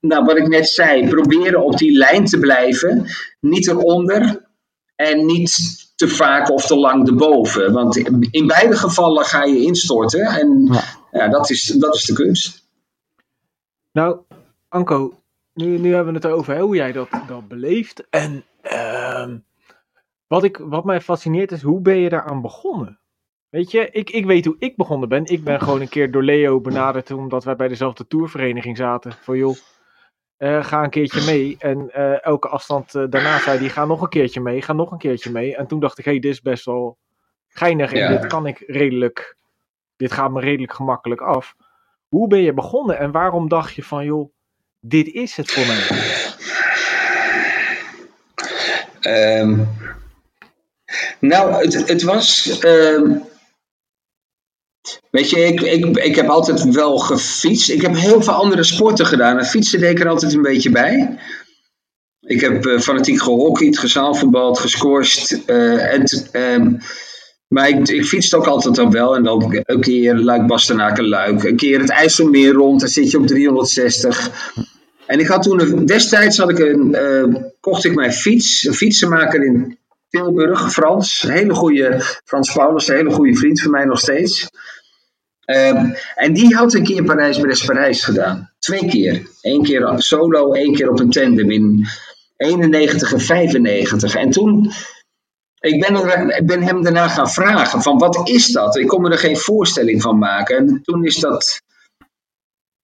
nou, 0.00 0.24
wat 0.24 0.36
ik 0.36 0.48
net 0.48 0.68
zei, 0.68 1.08
proberen 1.08 1.64
op 1.64 1.78
die 1.78 1.96
lijn 1.96 2.24
te 2.24 2.38
blijven. 2.38 3.06
Niet 3.40 3.68
eronder 3.68 4.48
en 4.96 5.26
niet 5.26 5.56
te 5.96 6.08
vaak 6.08 6.50
of 6.50 6.66
te 6.66 6.76
lang 6.76 7.08
erboven. 7.08 7.72
Want 7.72 7.96
in 8.30 8.46
beide 8.46 8.76
gevallen 8.76 9.24
ga 9.24 9.44
je 9.44 9.62
instorten 9.62 10.26
en 10.26 10.68
Ja. 10.72 10.82
ja, 11.10 11.28
dat, 11.28 11.50
is, 11.50 11.64
dat 11.64 11.94
is 11.94 12.04
de 12.04 12.12
kunst. 12.12 12.63
Nou, 13.94 14.20
Anko, 14.68 15.22
nu, 15.52 15.78
nu 15.78 15.94
hebben 15.94 16.12
we 16.12 16.18
het 16.18 16.28
erover 16.28 16.54
hè, 16.54 16.60
hoe 16.60 16.74
jij 16.76 16.92
dat, 16.92 17.08
dat 17.26 17.48
beleeft. 17.48 18.08
En 18.08 18.44
ehm, 18.60 19.38
wat, 20.26 20.44
ik, 20.44 20.56
wat 20.56 20.84
mij 20.84 21.00
fascineert 21.00 21.52
is, 21.52 21.62
hoe 21.62 21.80
ben 21.80 21.96
je 21.96 22.08
daaraan 22.08 22.40
begonnen? 22.40 22.98
Weet 23.48 23.70
je, 23.70 23.90
ik, 23.90 24.10
ik 24.10 24.26
weet 24.26 24.44
hoe 24.44 24.56
ik 24.58 24.76
begonnen 24.76 25.08
ben. 25.08 25.24
Ik 25.24 25.44
ben 25.44 25.60
gewoon 25.60 25.80
een 25.80 25.88
keer 25.88 26.10
door 26.10 26.22
Leo 26.22 26.60
benaderd, 26.60 27.10
omdat 27.10 27.44
wij 27.44 27.56
bij 27.56 27.68
dezelfde 27.68 28.06
tourvereniging 28.06 28.76
zaten. 28.76 29.12
Van 29.12 29.36
joh, 29.36 29.56
eh, 30.36 30.64
ga 30.64 30.84
een 30.84 30.90
keertje 30.90 31.32
mee. 31.32 31.56
En 31.58 31.90
eh, 31.90 32.24
elke 32.24 32.48
afstand 32.48 32.94
eh, 32.94 33.04
daarna 33.10 33.38
zei 33.38 33.58
hij, 33.58 33.68
ga 33.68 33.84
nog 33.84 34.02
een 34.02 34.08
keertje 34.08 34.40
mee, 34.40 34.62
ga 34.62 34.72
nog 34.72 34.90
een 34.90 34.98
keertje 34.98 35.30
mee. 35.30 35.56
En 35.56 35.66
toen 35.66 35.80
dacht 35.80 35.98
ik, 35.98 36.04
hé, 36.04 36.10
hey, 36.10 36.20
dit 36.20 36.32
is 36.32 36.40
best 36.40 36.64
wel 36.64 36.98
geinig 37.48 37.92
en 37.92 37.98
Ja. 37.98 38.08
dit 38.08 38.26
kan 38.26 38.46
ik 38.46 38.58
redelijk 38.66 39.36
dit 39.96 40.12
gaat 40.12 40.30
me 40.30 40.40
redelijk 40.40 40.72
gemakkelijk 40.72 41.20
af. 41.20 41.54
Hoe 42.14 42.28
ben 42.28 42.42
je 42.42 42.54
begonnen 42.54 42.98
en 42.98 43.10
waarom 43.10 43.48
dacht 43.48 43.74
je 43.74 43.82
van, 43.82 44.04
joh, 44.04 44.32
dit 44.80 45.06
is 45.06 45.36
het 45.36 45.50
voor 45.50 45.66
mij? 45.66 45.82
Ehm, 49.00 49.60
nou, 51.20 51.54
het, 51.86 52.02
was. 52.02 52.58
ehm, 52.58 53.18
weet 55.10 55.30
je, 55.30 55.40
ik, 55.44 55.60
ik, 55.60 55.96
ik 55.96 56.14
heb 56.14 56.28
altijd 56.28 56.62
wel 56.72 56.98
gefietst. 56.98 57.70
Ik 57.70 57.82
heb 57.82 57.94
heel 57.94 58.22
veel 58.22 58.32
andere 58.32 58.62
sporten 58.62 59.06
gedaan. 59.06 59.38
En 59.38 59.46
fietsen 59.46 59.80
deed 59.80 59.90
ik 59.90 60.00
er 60.00 60.08
altijd 60.08 60.32
een 60.32 60.42
beetje 60.42 60.70
bij. 60.70 61.18
Ik 62.20 62.40
heb 62.40 62.66
eh, 62.66 62.78
fanatiek 62.78 63.22
gehockeyd, 63.22 63.78
gezaalvoetbald, 63.78 64.58
gescorst. 64.58 65.32
eh, 65.46 65.92
en, 65.92 66.04
ehm, 66.32 66.74
maar 67.54 67.68
ik, 67.68 67.88
ik 67.88 68.04
fietste 68.04 68.36
ook 68.36 68.46
altijd 68.46 68.78
al 68.78 68.90
wel. 68.90 69.16
En 69.16 69.22
dan 69.22 69.62
een 69.64 69.80
keer 69.80 70.14
Luik, 70.14 70.46
Bastenaken, 70.46 71.08
Luik. 71.08 71.44
Een 71.44 71.56
keer 71.56 71.80
het 71.80 71.90
IJsselmeer 71.90 72.52
rond. 72.52 72.80
Dan 72.80 72.88
zit 72.88 73.10
je 73.10 73.18
op 73.18 73.26
360. 73.26 74.30
En 75.06 75.18
ik 75.18 75.26
had 75.26 75.42
toen, 75.42 75.86
destijds 75.86 76.38
had 76.38 76.50
ik 76.50 76.58
een, 76.58 76.94
eh, 76.94 77.42
kocht 77.60 77.84
ik 77.84 77.94
mijn 77.94 78.12
fiets. 78.12 78.66
Een 78.66 78.74
fietsenmaker 78.74 79.44
in 79.44 79.78
Tilburg, 80.08 80.72
Frans. 80.72 81.22
Hele 81.22 81.54
goede, 81.54 82.00
Frans 82.24 82.52
Paulus, 82.52 82.88
een 82.88 82.96
hele 82.96 83.10
goede 83.10 83.34
vriend 83.34 83.60
van 83.60 83.70
mij 83.70 83.84
nog 83.84 83.98
steeds. 83.98 84.48
Ehm, 85.44 85.90
en 86.14 86.32
die 86.32 86.54
had 86.54 86.74
een 86.74 86.84
keer 86.84 87.04
Parijs-Brest-Parijs 87.04 88.04
gedaan. 88.04 88.50
Twee 88.58 88.86
keer. 88.86 89.22
Eén 89.40 89.62
keer 89.62 89.92
solo, 89.96 90.52
één 90.52 90.74
keer 90.74 90.90
op 90.90 91.00
een 91.00 91.10
tandem 91.10 91.50
in 91.50 91.86
91 92.36 93.12
en 93.12 93.20
95. 93.20 94.14
En 94.14 94.30
toen, 94.30 94.70
ik 95.64 95.80
ben, 95.80 96.28
ik 96.36 96.46
ben 96.46 96.62
hem 96.62 96.82
daarna 96.82 97.08
gaan 97.08 97.30
vragen 97.30 97.82
van 97.82 97.98
wat 97.98 98.28
is 98.28 98.46
dat? 98.46 98.76
Ik 98.76 98.86
kon 98.86 99.02
me 99.02 99.10
er 99.10 99.18
geen 99.18 99.36
voorstelling 99.36 100.02
van 100.02 100.18
maken. 100.18 100.56
En 100.56 100.80
toen 100.82 101.04
is 101.04 101.16
dat 101.16 101.62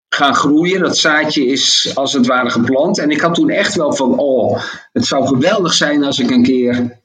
gaan 0.09 0.35
groeien. 0.35 0.81
Dat 0.81 0.97
zaadje 0.97 1.47
is 1.47 1.93
als 1.95 2.13
het 2.13 2.27
ware 2.27 2.51
geplant. 2.51 2.99
En 2.99 3.11
ik 3.11 3.21
had 3.21 3.35
toen 3.35 3.51
echt 3.51 3.75
wel 3.75 3.93
van, 3.93 4.19
oh, 4.19 4.63
het 4.93 5.07
zou 5.07 5.27
geweldig 5.27 5.73
zijn 5.73 6.05
als 6.05 6.19
ik 6.19 6.31
een 6.31 6.43
keer 6.43 6.99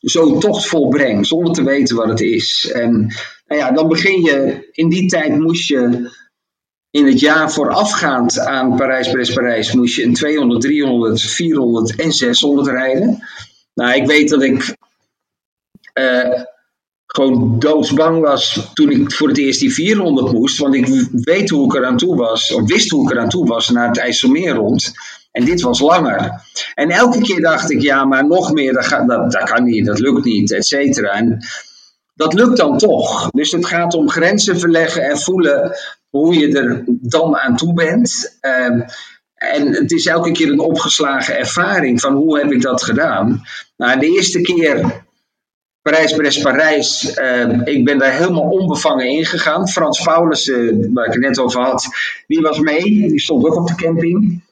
zo'n 0.00 0.40
tocht 0.40 0.66
volbreng, 0.66 1.26
zonder 1.26 1.52
te 1.52 1.62
weten 1.62 1.96
wat 1.96 2.08
het 2.08 2.20
is. 2.20 2.70
En 2.74 2.92
nou 3.46 3.60
ja, 3.60 3.70
dan 3.70 3.88
begin 3.88 4.22
je, 4.22 4.68
in 4.72 4.88
die 4.88 5.08
tijd 5.08 5.38
moest 5.38 5.68
je 5.68 6.10
in 6.90 7.06
het 7.06 7.20
jaar 7.20 7.52
voorafgaand 7.52 8.38
aan 8.38 8.76
Parijs-Brest-Parijs, 8.76 9.72
moest 9.72 9.96
je 9.96 10.04
een 10.04 10.14
200, 10.14 10.60
300, 10.60 11.20
400 11.20 11.96
en 11.96 12.12
600 12.12 12.68
rijden. 12.68 13.22
Nou, 13.74 13.94
ik 13.94 14.06
weet 14.06 14.28
dat 14.28 14.42
ik 14.42 14.76
eh, 15.92 16.42
gewoon 17.06 17.58
doodsbang 17.58 18.20
was 18.20 18.70
toen 18.74 18.90
ik 18.90 19.12
voor 19.12 19.28
het 19.28 19.38
eerst 19.38 19.60
die 19.60 19.72
400 19.72 20.32
moest. 20.32 20.58
Want 20.58 20.74
ik 20.74 21.08
weet 21.10 21.50
hoe 21.50 21.64
ik 21.64 21.74
eraan 21.74 21.96
toe 21.96 22.16
was, 22.16 22.52
of 22.52 22.68
wist 22.68 22.90
hoe 22.90 23.04
ik 23.04 23.10
eraan 23.10 23.28
toe 23.28 23.46
was 23.46 23.68
naar 23.68 23.88
het 23.88 23.98
IJsselmeer 23.98 24.54
rond. 24.54 24.92
En 25.32 25.44
dit 25.44 25.60
was 25.60 25.80
langer. 25.80 26.42
En 26.74 26.90
elke 26.90 27.20
keer 27.20 27.40
dacht 27.40 27.70
ik, 27.70 27.80
ja, 27.80 28.04
maar 28.04 28.26
nog 28.26 28.52
meer, 28.52 28.72
dat, 28.72 29.30
dat, 29.30 29.42
kan 29.42 29.64
niet, 29.64 29.86
dat 29.86 29.98
lukt 29.98 30.24
niet, 30.24 30.52
et 30.52 30.66
cetera. 30.66 31.10
En 31.10 31.44
dat 32.14 32.34
lukt 32.34 32.56
dan 32.56 32.78
toch. 32.78 33.30
Dus 33.30 33.52
het 33.52 33.66
gaat 33.66 33.94
om 33.94 34.10
grenzen 34.10 34.58
verleggen 34.58 35.02
en 35.02 35.18
voelen 35.18 35.76
hoe 36.08 36.34
je 36.38 36.58
er 36.58 36.84
dan 36.86 37.36
aan 37.36 37.56
toe 37.56 37.74
bent. 37.74 38.36
Ehm, 38.40 38.80
en 39.40 39.74
het 39.74 39.92
is 39.92 40.06
elke 40.06 40.32
keer 40.32 40.50
een 40.50 40.60
opgeslagen 40.60 41.38
ervaring 41.38 42.00
van 42.00 42.14
hoe 42.14 42.38
heb 42.38 42.52
ik 42.52 42.62
dat 42.62 42.82
gedaan. 42.82 43.42
Nou, 43.76 44.00
de 44.00 44.06
eerste 44.06 44.40
keer 44.40 45.04
Parijs-Brest-Parijs, 45.82 47.14
ehm, 47.14 47.60
ik 47.64 47.84
ben 47.84 47.98
daar 47.98 48.12
helemaal 48.12 48.48
onbevangen 48.48 49.06
ingegaan. 49.06 49.68
Frans 49.68 50.02
Paulus, 50.02 50.48
eh, 50.48 50.56
waar 50.92 51.06
ik 51.06 51.12
het 51.12 51.22
net 51.22 51.38
over 51.38 51.60
had, 51.60 51.88
die 52.26 52.40
was 52.40 52.58
mee. 52.58 52.84
Die 52.84 53.20
stond 53.20 53.44
ook 53.44 53.56
op 53.56 53.66
de 53.66 53.74
camping. 53.74 54.44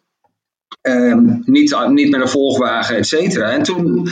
Ehm, 0.80 1.26
niet, 1.44 1.76
niet 1.88 2.10
met 2.10 2.20
een 2.20 2.28
volgwagen, 2.28 2.96
et 2.96 3.06
cetera. 3.06 3.50
En 3.50 3.62
toen, 3.62 4.08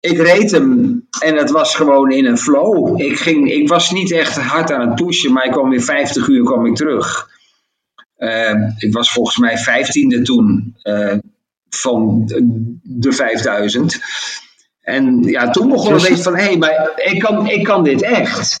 ik 0.00 0.16
reed 0.16 0.50
hem 0.50 1.02
en 1.20 1.36
het 1.36 1.50
was 1.50 1.74
gewoon 1.74 2.10
in 2.10 2.26
een 2.26 2.38
flow. 2.38 3.00
Ik, 3.00 3.18
ging, 3.18 3.52
ik 3.52 3.68
was 3.68 3.90
niet 3.90 4.12
echt 4.12 4.36
hard 4.36 4.72
aan 4.72 4.88
het 4.88 5.04
pushen, 5.04 5.32
maar 5.32 5.44
ik 5.44 5.52
kwam 5.52 5.72
in 5.72 5.82
50 5.82 6.28
uur 6.28 6.44
kwam 6.44 6.66
ik 6.66 6.74
terug. 6.74 7.30
Ehm, 8.22 8.70
ik 8.76 8.92
was 8.92 9.12
volgens 9.12 9.36
mij 9.36 9.58
vijftiende 9.58 10.22
toen 10.22 10.76
eh, 10.82 11.16
van 11.68 12.26
de- 12.26 12.78
de 12.82 13.12
5000. 13.12 14.00
En 14.80 15.22
ja, 15.22 15.50
toen 15.50 15.68
begon 15.68 15.92
Dus- 15.92 16.08
beetje 16.08 16.22
van, 16.22 16.36
hé, 16.36 16.42
hey, 16.44 16.56
maar 16.56 16.92
ik 16.96 17.18
kan, 17.18 17.46
ik 17.48 17.64
kan 17.64 17.84
dit 17.84 18.02
echt. 18.02 18.60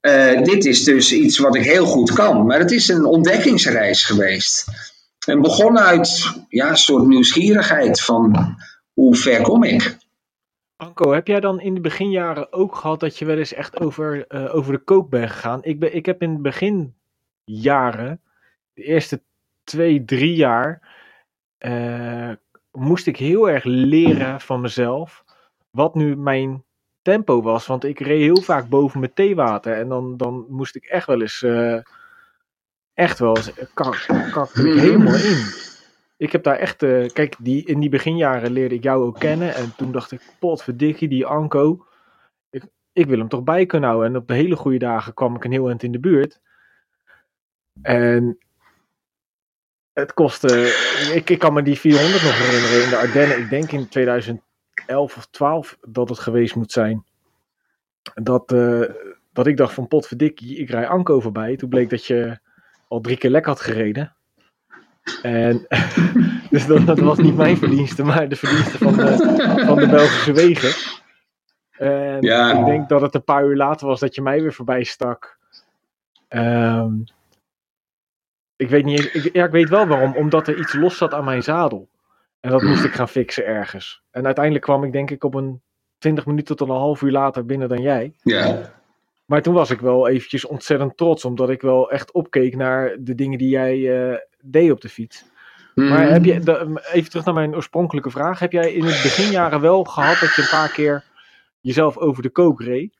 Eh, 0.00 0.42
dit 0.42 0.64
is 0.64 0.84
dus 0.84 1.12
iets 1.12 1.38
wat 1.38 1.56
ik 1.56 1.64
heel 1.64 1.86
goed 1.86 2.12
kan. 2.12 2.46
Maar 2.46 2.58
het 2.58 2.70
is 2.70 2.88
een 2.88 3.04
ontdekkingsreis 3.04 4.04
geweest. 4.04 4.64
En 5.26 5.40
begon 5.40 5.78
uit 5.78 6.32
ja, 6.48 6.68
een 6.68 6.76
soort 6.76 7.06
nieuwsgierigheid 7.06 8.00
van 8.00 8.56
hoe 8.92 9.16
ver 9.16 9.42
kom 9.42 9.62
ik? 9.64 9.96
Anko, 10.76 11.12
heb 11.12 11.26
jij 11.26 11.40
dan 11.40 11.60
in 11.60 11.74
de 11.74 11.80
beginjaren 11.80 12.52
ook 12.52 12.76
gehad 12.76 13.00
dat 13.00 13.18
je 13.18 13.24
wel 13.24 13.38
eens 13.38 13.54
echt 13.54 13.80
over, 13.80 14.24
eh, 14.28 14.54
over 14.54 14.72
de 14.72 14.78
kook 14.78 15.10
bent 15.10 15.30
gegaan? 15.30 15.60
Ik, 15.62 15.78
ben, 15.78 15.94
ik 15.94 16.06
heb 16.06 16.22
in 16.22 16.34
de 16.34 16.40
beginjaren, 16.40 18.20
de 18.74 18.82
eerste 18.82 19.22
twee, 19.64 20.04
drie 20.04 20.34
jaar, 20.34 20.96
eh, 21.58 22.32
moest 22.70 23.06
ik 23.06 23.16
heel 23.16 23.50
erg 23.50 23.64
leren 23.64 24.40
van 24.40 24.60
mezelf 24.60 25.24
wat 25.70 25.94
nu 25.94 26.16
mijn 26.16 26.64
tempo 27.02 27.42
was. 27.42 27.66
Want 27.66 27.84
ik 27.84 28.00
reed 28.00 28.20
heel 28.20 28.42
vaak 28.42 28.68
boven 28.68 29.00
mijn 29.00 29.14
theewater 29.14 29.78
en 29.78 29.88
dan, 29.88 30.16
dan 30.16 30.46
moest 30.48 30.74
ik 30.74 30.84
echt 30.84 31.06
wel 31.06 31.20
eens, 31.20 31.42
eh, 31.42 31.78
echt 32.94 33.18
wel 33.18 33.36
eens, 33.36 33.52
kak, 33.74 34.06
kakte 34.30 34.68
ik 34.68 34.78
helemaal 34.78 35.14
in. 35.14 35.70
Ik 36.16 36.32
heb 36.32 36.42
daar 36.42 36.56
echt, 36.56 36.82
eh, 36.82 37.08
kijk, 37.08 37.36
die, 37.38 37.64
in 37.64 37.80
die 37.80 37.88
beginjaren 37.88 38.50
leerde 38.50 38.74
ik 38.74 38.82
jou 38.82 39.04
ook 39.04 39.18
kennen. 39.18 39.54
En 39.54 39.74
toen 39.76 39.92
dacht 39.92 40.12
ik, 40.12 40.22
potverdikkie, 40.38 41.08
die 41.08 41.26
Anko. 41.26 41.86
Ik, 42.50 42.64
ik 42.92 43.06
wil 43.06 43.18
hem 43.18 43.28
toch 43.28 43.42
bij 43.42 43.66
kunnen 43.66 43.88
houden. 43.88 44.10
En 44.10 44.16
op 44.16 44.28
de 44.28 44.34
hele 44.34 44.56
goede 44.56 44.78
dagen 44.78 45.14
kwam 45.14 45.36
ik 45.36 45.44
een 45.44 45.52
heel 45.52 45.68
eind 45.68 45.82
in 45.82 45.92
de 45.92 46.00
buurt. 46.00 46.40
En 47.82 48.38
het 49.92 50.14
kostte, 50.14 50.48
ik, 51.14 51.30
ik 51.30 51.38
kan 51.38 51.52
me 51.52 51.62
die 51.62 51.78
400 51.78 52.22
nog 52.22 52.38
herinneren 52.38 52.84
in 52.84 52.90
de 52.90 52.96
Ardennen. 52.96 53.38
Ik 53.38 53.50
denk 53.50 53.72
in 53.72 53.88
2011 53.88 54.42
of 55.16 55.26
12 55.30 55.78
dat 55.88 56.08
het 56.08 56.18
geweest 56.18 56.54
moet 56.54 56.72
zijn. 56.72 57.04
Dat, 58.14 58.52
eh, 58.52 58.82
dat 59.32 59.46
ik 59.46 59.56
dacht 59.56 59.74
van 59.74 59.88
potverdikkie, 59.88 60.56
ik 60.56 60.70
rij 60.70 60.88
Anko 60.88 61.20
voorbij. 61.20 61.56
Toen 61.56 61.68
bleek 61.68 61.90
dat 61.90 62.06
je 62.06 62.38
al 62.88 63.00
drie 63.00 63.16
keer 63.16 63.30
lek 63.30 63.46
had 63.46 63.60
gereden. 63.60 64.16
En 65.22 65.66
dus 66.50 66.66
dat, 66.66 66.86
dat 66.86 66.98
was 66.98 67.18
niet 67.18 67.36
mijn 67.36 67.56
verdienste, 67.56 68.04
maar 68.04 68.28
de 68.28 68.36
verdienste 68.36 68.78
van 68.78 68.92
de, 68.96 69.16
van 69.66 69.78
de 69.78 69.88
Belgische 69.88 70.32
wegen. 70.32 71.00
En 71.70 72.22
Ja. 72.22 72.58
ik 72.58 72.64
denk 72.64 72.88
dat 72.88 73.00
het 73.00 73.14
een 73.14 73.24
paar 73.24 73.44
uur 73.44 73.56
later 73.56 73.86
was 73.86 74.00
dat 74.00 74.14
je 74.14 74.22
mij 74.22 74.42
weer 74.42 74.52
voorbij 74.52 74.84
stak. 74.84 75.38
Ehm, 76.28 76.92
ik 78.56 78.68
weet 78.68 78.84
niet, 78.84 78.98
eens- 79.14 79.24
ik, 79.24 79.32
ja, 79.34 79.44
ik 79.44 79.50
weet 79.50 79.68
wel 79.68 79.86
waarom, 79.86 80.16
omdat 80.16 80.48
er 80.48 80.58
iets 80.58 80.72
los 80.72 80.96
zat 80.96 81.14
aan 81.14 81.24
mijn 81.24 81.42
zadel. 81.42 81.88
En 82.40 82.50
dat 82.50 82.62
moest 82.62 82.84
ik 82.84 82.92
gaan 82.92 83.08
fixen 83.08 83.46
ergens. 83.46 84.02
En 84.10 84.24
uiteindelijk 84.24 84.64
kwam 84.64 84.84
ik 84.84 84.92
denk 84.92 85.10
ik 85.10 85.24
op 85.24 85.34
een 85.34 85.62
20 85.98 86.26
minuten 86.26 86.56
tot 86.56 86.68
een 86.68 86.74
half 86.74 87.02
uur 87.02 87.10
later 87.10 87.46
binnen 87.46 87.68
dan 87.68 87.80
jij. 87.82 88.14
Ja. 88.22 88.72
Maar 89.24 89.42
toen 89.42 89.54
was 89.54 89.70
ik 89.70 89.80
wel 89.80 90.08
eventjes 90.08 90.44
ontzettend 90.44 90.96
trots, 90.96 91.24
omdat 91.24 91.50
ik 91.50 91.60
wel 91.60 91.90
echt 91.90 92.12
opkeek 92.12 92.56
naar 92.56 92.96
de 93.00 93.14
dingen 93.14 93.38
die 93.38 93.48
jij 93.48 94.10
eh, 94.10 94.16
deed 94.40 94.70
op 94.70 94.80
de 94.80 94.88
fiets. 94.88 95.24
Maar 95.74 96.08
heb 96.10 96.24
je, 96.24 96.40
de- 96.40 96.88
even 96.92 97.10
terug 97.10 97.24
naar 97.24 97.34
mijn 97.34 97.54
oorspronkelijke 97.54 98.10
vraag. 98.10 98.38
Heb 98.38 98.52
jij 98.52 98.72
in 98.72 98.84
het 98.84 99.02
beginjaren 99.02 99.60
wel 99.60 99.84
gehad 99.84 100.18
dat 100.20 100.34
je 100.34 100.42
een 100.42 100.48
paar 100.48 100.72
keer 100.72 101.04
jezelf 101.60 101.96
over 101.96 102.22
de 102.22 102.30
kook 102.30 102.60
reed? 102.62 102.94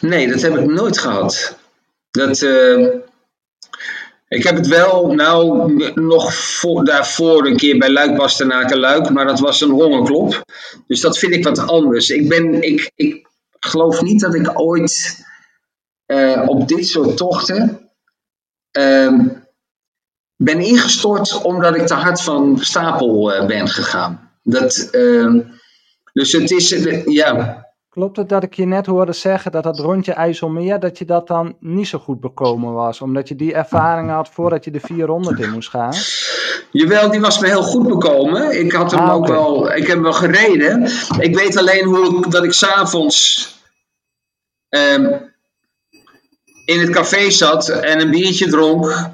Nee, 0.00 0.28
dat 0.28 0.40
heb 0.40 0.56
ik 0.56 0.66
nooit 0.66 0.98
gehad. 0.98 1.55
Dat, 2.16 2.42
eh, 2.42 2.86
ik 4.28 4.42
heb 4.42 4.56
het 4.56 4.66
wel, 4.66 5.14
nou, 5.14 5.72
nog 5.94 6.34
voor, 6.34 6.84
daarvoor 6.84 7.46
een 7.46 7.56
keer 7.56 7.78
bij 7.78 7.90
Luik 7.90 8.16
Bastenaken 8.16 8.78
Luik, 8.78 9.10
maar 9.10 9.26
dat 9.26 9.40
was 9.40 9.60
een 9.60 9.70
hongerklop. 9.70 10.44
Dus 10.86 11.00
dat 11.00 11.18
vind 11.18 11.34
ik 11.34 11.44
wat 11.44 11.58
anders. 11.58 12.10
Ik, 12.10 12.28
ben, 12.28 12.62
ik, 12.62 12.90
ik 12.94 13.26
geloof 13.58 14.02
niet 14.02 14.20
dat 14.20 14.34
ik 14.34 14.60
ooit 14.60 15.24
eh, 16.06 16.42
op 16.46 16.68
dit 16.68 16.86
soort 16.86 17.16
tochten 17.16 17.90
ehm, 18.70 19.28
ben 20.36 20.60
ingestort 20.60 21.42
omdat 21.42 21.76
ik 21.76 21.86
te 21.86 21.94
hard 21.94 22.22
van 22.22 22.58
stapel 22.60 23.32
eh, 23.32 23.46
ben 23.46 23.68
gegaan. 23.68 24.30
Dat, 24.42 24.88
ehm, 24.90 25.40
dus 26.12 26.32
het 26.32 26.50
is, 26.50 26.72
eh, 26.72 27.04
ja, 27.04 27.65
Klopt 27.96 28.16
het 28.16 28.28
dat 28.28 28.42
ik 28.42 28.54
je 28.54 28.66
net 28.66 28.86
hoorde 28.86 29.12
zeggen 29.12 29.52
dat 29.52 29.62
dat 29.62 29.78
rondje 29.78 30.12
IJsselmeer, 30.12 30.80
dat 30.80 30.98
je 30.98 31.04
dat 31.04 31.26
dan 31.26 31.56
niet 31.60 31.88
zo 31.88 31.98
goed 31.98 32.20
bekomen 32.20 32.72
was? 32.72 33.00
Omdat 33.00 33.28
je 33.28 33.36
die 33.36 33.54
ervaring 33.54 34.10
had 34.10 34.28
voordat 34.28 34.64
je 34.64 34.70
de 34.70 34.80
400 34.80 35.40
in 35.40 35.50
moest 35.50 35.68
gaan? 35.68 35.94
Jawel, 36.70 37.10
die 37.10 37.20
was 37.20 37.38
me 37.38 37.46
heel 37.46 37.62
goed 37.62 37.88
bekomen. 37.88 38.60
Ik 38.60 38.72
had 38.72 38.90
hem 38.90 39.00
Ah, 39.00 39.14
ook 39.14 39.26
wel, 39.26 39.72
ik 39.72 39.86
heb 39.86 39.86
hem 39.86 40.02
wel 40.02 40.12
gereden. 40.12 40.90
Ik 41.18 41.34
weet 41.36 41.56
alleen 41.56 41.84
hoe 41.84 42.18
ik, 42.18 42.30
dat 42.30 42.44
ik 42.44 42.52
s'avonds 42.52 43.48
ehm, 44.68 45.12
in 46.64 46.80
het 46.80 46.90
café 46.90 47.30
zat 47.30 47.68
en 47.68 48.00
een 48.00 48.10
biertje 48.10 48.48
dronk. 48.48 49.10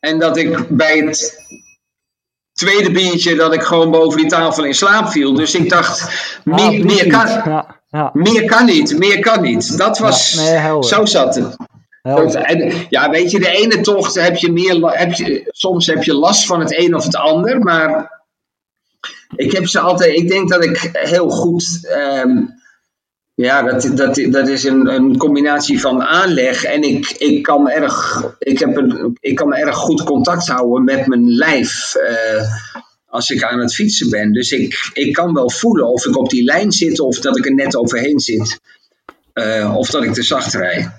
En 0.00 0.18
dat 0.18 0.36
ik 0.36 0.68
bij 0.68 0.98
het 0.98 1.46
tweede 2.52 2.90
biertje 2.90 3.34
dat 3.34 3.54
ik 3.54 3.62
gewoon 3.62 3.90
boven 3.90 4.18
die 4.18 4.28
tafel 4.28 4.64
in 4.64 4.74
slaap 4.74 5.08
viel. 5.08 5.34
Dus 5.34 5.54
ik 5.54 5.68
dacht, 5.68 6.10
meer, 6.44 6.58
Ah, 6.60 6.84
meer, 6.84 7.06
kan, 7.06 7.26
Ja, 7.28 7.81
ja. 7.92 8.10
meer 8.12 8.44
kan 8.44 8.64
niet, 8.64 8.98
meer 8.98 9.18
kan 9.18 9.42
niet. 9.42 9.78
Dat 9.78 9.98
was, 9.98 10.32
Ja, 10.32 10.42
nee, 10.42 10.50
helder. 10.50 10.88
zo 10.88 11.04
zat 11.04 11.34
het. 11.34 11.56
En, 12.02 12.86
ja, 12.88 13.10
weet 13.10 13.30
je, 13.30 13.38
de 13.38 13.48
ene 13.48 13.80
tocht 13.80 14.14
heb 14.14 14.36
je 14.36 14.52
meer, 14.52 14.98
heb 14.98 15.12
je, 15.12 15.48
soms 15.50 15.86
heb 15.86 16.02
je 16.02 16.14
last 16.14 16.46
van 16.46 16.60
het 16.60 16.78
een 16.78 16.94
of 16.94 17.04
het 17.04 17.16
ander, 17.16 17.58
maar 17.58 18.20
ik 19.36 19.52
heb 19.52 19.66
ze 19.66 19.80
altijd, 19.80 20.16
ik 20.16 20.28
denk 20.28 20.48
dat 20.48 20.64
ik 20.64 20.90
heel 20.92 21.28
goed, 21.28 21.86
ehm, 21.88 22.38
ja, 23.34 23.62
dat, 23.62 23.90
dat, 23.96 24.14
dat 24.30 24.48
is 24.48 24.64
een, 24.64 24.94
een 24.94 25.16
combinatie 25.16 25.80
van 25.80 26.02
aanleg 26.02 26.64
en 26.64 26.82
ik, 26.82 27.10
ik, 27.10 27.42
kan 27.42 27.70
erg, 27.70 28.24
ik, 28.38 28.58
heb 28.58 28.76
een, 28.76 29.16
ik 29.20 29.34
kan 29.34 29.54
erg 29.54 29.76
goed 29.76 30.02
contact 30.02 30.48
houden 30.48 30.84
met 30.84 31.06
mijn 31.06 31.28
lijf 31.28 31.94
eh, 31.94 32.42
als 33.12 33.30
ik 33.30 33.42
aan 33.42 33.58
het 33.60 33.74
fietsen 33.74 34.10
ben. 34.10 34.32
Dus 34.32 34.52
ik, 34.52 34.90
ik 34.92 35.12
kan 35.12 35.34
wel 35.34 35.50
voelen 35.50 35.88
of 35.88 36.06
ik 36.06 36.16
op 36.16 36.30
die 36.30 36.44
lijn 36.44 36.72
zit 36.72 37.00
of 37.00 37.18
dat 37.20 37.38
ik 37.38 37.46
er 37.46 37.54
net 37.54 37.76
overheen 37.76 38.20
zit. 38.20 38.60
eh, 39.32 39.74
of 39.76 39.90
dat 39.90 40.02
ik 40.04 40.12
te 40.12 40.22
zacht 40.22 40.54
rijd. 40.54 40.90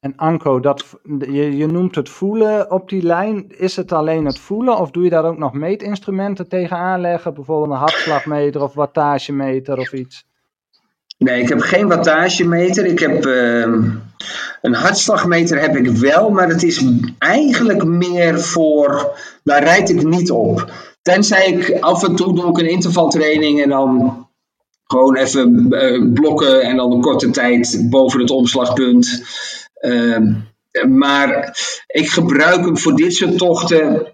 En 0.00 0.12
Anko, 0.16 0.60
dat, 0.60 0.84
je, 1.18 1.56
je 1.56 1.66
noemt 1.66 1.94
het 1.94 2.08
voelen 2.08 2.70
op 2.70 2.88
die 2.88 3.02
lijn. 3.02 3.44
Is 3.58 3.76
het 3.76 3.92
alleen 3.92 4.24
het 4.24 4.38
voelen 4.38 4.78
of 4.78 4.90
doe 4.90 5.04
je 5.04 5.10
daar 5.10 5.24
ook 5.24 5.38
nog 5.38 5.52
meetinstrumenten 5.52 6.48
tegen 6.48 6.76
aanleggen? 6.76 7.34
Bijvoorbeeld 7.34 7.70
een 7.70 7.76
hartslagmeter 7.78 8.62
of 8.62 8.74
wattagemeter 8.74 9.78
of 9.78 9.92
iets? 9.92 10.24
Nee, 11.18 11.42
ik 11.42 11.48
heb 11.48 11.60
geen 11.60 11.88
wattagemeter. 11.88 12.86
Ik 12.86 12.98
heb 12.98 13.26
ehm, 13.26 13.90
een 14.62 14.74
hartslagmeter 14.74 15.60
heb 15.60 15.76
ik 15.76 15.86
wel, 15.88 16.30
maar 16.30 16.48
het 16.48 16.62
is 16.62 16.84
eigenlijk 17.18 17.84
meer 17.84 18.40
voor. 18.40 19.18
Daar 19.44 19.62
rijd 19.62 19.90
ik 19.90 20.02
niet 20.02 20.30
op. 20.30 20.72
Tenzij 21.04 21.46
ik 21.46 21.80
af 21.80 22.02
en 22.02 22.14
toe 22.14 22.34
doe 22.34 22.48
ik 22.48 22.58
een 22.58 22.70
intervaltraining 22.70 23.62
en 23.62 23.68
dan 23.68 24.26
gewoon 24.84 25.16
even 25.16 25.72
eh, 25.72 26.12
blokken 26.12 26.62
en 26.62 26.76
dan 26.76 26.92
een 26.92 27.00
korte 27.00 27.30
tijd 27.30 27.86
boven 27.90 28.20
het 28.20 28.30
omslagpunt. 28.30 29.22
Ehm, 29.74 30.32
maar 30.88 31.58
ik 31.86 32.08
gebruik 32.08 32.64
hem 32.64 32.78
voor 32.78 32.96
dit 32.96 33.14
soort 33.14 33.38
tochten 33.38 34.12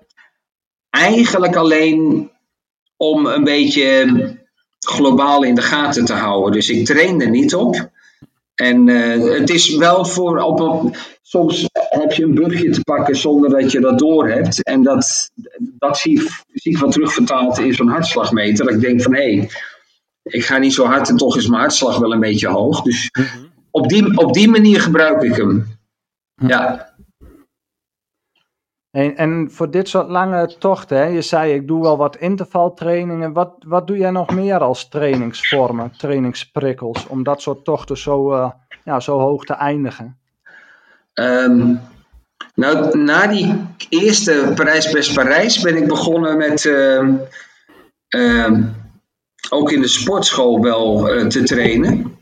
eigenlijk 0.91 1.57
alleen 1.57 2.31
om 2.97 3.27
een 3.27 3.45
beetje 3.45 4.07
globaal 4.79 5.43
in 5.43 5.55
de 5.55 5.63
gaten 5.63 6.05
te 6.05 6.13
houden. 6.13 6.53
Dus 6.53 6.71
ik 6.71 6.87
train 6.87 7.21
er 7.21 7.31
niet 7.31 7.55
op. 7.55 7.90
En 8.61 8.89
eh, 8.89 9.39
het 9.39 9.51
is 9.51 9.77
wel 9.77 10.05
voor. 10.05 10.39
Op, 10.39 10.61
op- 10.61 10.97
soms 11.23 11.69
heb 11.73 12.13
je 12.13 12.23
een 12.23 12.35
bugje 12.35 12.71
te 12.71 12.81
pakken 12.81 13.17
zonder 13.17 13.51
dat 13.51 13.73
je 13.73 13.81
dat 13.81 13.99
door 13.99 14.29
hebt. 14.29 14.63
En 14.63 14.83
dat, 14.83 15.31
dat 15.59 15.99
zie, 15.99 16.29
zie 16.53 16.73
ik 16.73 16.79
wel 16.79 16.91
terugvertaald 16.91 17.59
in 17.59 17.75
zo'n 17.75 17.89
hartslagmeter. 17.89 18.65
Dat 18.65 18.75
ik 18.75 18.81
denk 18.81 19.03
van 19.03 19.15
hé, 19.15 19.35
hey, 19.37 19.51
ik 20.23 20.45
ga 20.45 20.59
niet 20.59 20.75
zo 20.75 20.85
hard 20.85 21.09
en 21.09 21.17
toch 21.17 21.37
is 21.37 21.47
mijn 21.49 21.61
hartslag 21.61 21.99
wel 21.99 22.13
een 22.13 22.21
beetje 22.21 22.49
hoog. 22.49 22.83
Dus 22.83 23.11
op 23.71 23.89
die, 23.89 24.19
op 24.19 24.33
die 24.33 24.49
manier 24.49 24.81
gebruik 24.81 25.23
ik 25.23 25.37
hem. 25.37 25.79
Ja. 26.35 26.90
En, 28.91 29.17
en 29.17 29.49
voor 29.51 29.71
dit 29.71 29.89
soort 29.89 30.09
lange 30.09 30.57
tochten, 30.59 30.97
hè, 30.97 31.05
je 31.05 31.23
zei 31.23 31.55
ik 31.55 31.67
doe 31.67 31.83
wel 31.83 31.97
wat 31.97 32.17
intervaltrainingen. 32.17 33.33
Wat, 33.33 33.55
wat 33.67 33.87
doe 33.87 33.97
jij 33.97 34.11
nog 34.11 34.35
meer 34.35 34.59
als 34.59 34.89
trainingsvormen, 34.89 35.93
trainingsprikkels, 35.97 37.07
om 37.07 37.23
dat 37.23 37.43
soort 37.43 37.65
tochten 37.65 37.99
zo, 37.99 38.33
eh, 38.33 38.51
ja, 38.85 39.01
zo 39.01 39.19
hoog 39.19 39.45
te 39.45 39.53
eindigen? 39.53 40.19
Ehm, 41.13 41.75
nou, 42.55 42.99
na 42.99 43.27
die 43.27 43.67
eerste 43.89 44.53
Parijs-Best-Parijs 44.55 45.61
ben 45.61 45.77
ik 45.77 45.89
begonnen 45.89 46.37
met 46.37 46.65
ehm, 46.65 47.15
ehm, 48.09 48.63
ook 49.51 49.73
in 49.73 49.81
de 49.81 49.89
sportschool 49.89 50.63
wel 50.63 51.09
eh, 51.09 51.27
te 51.27 51.43
trainen. 51.43 52.19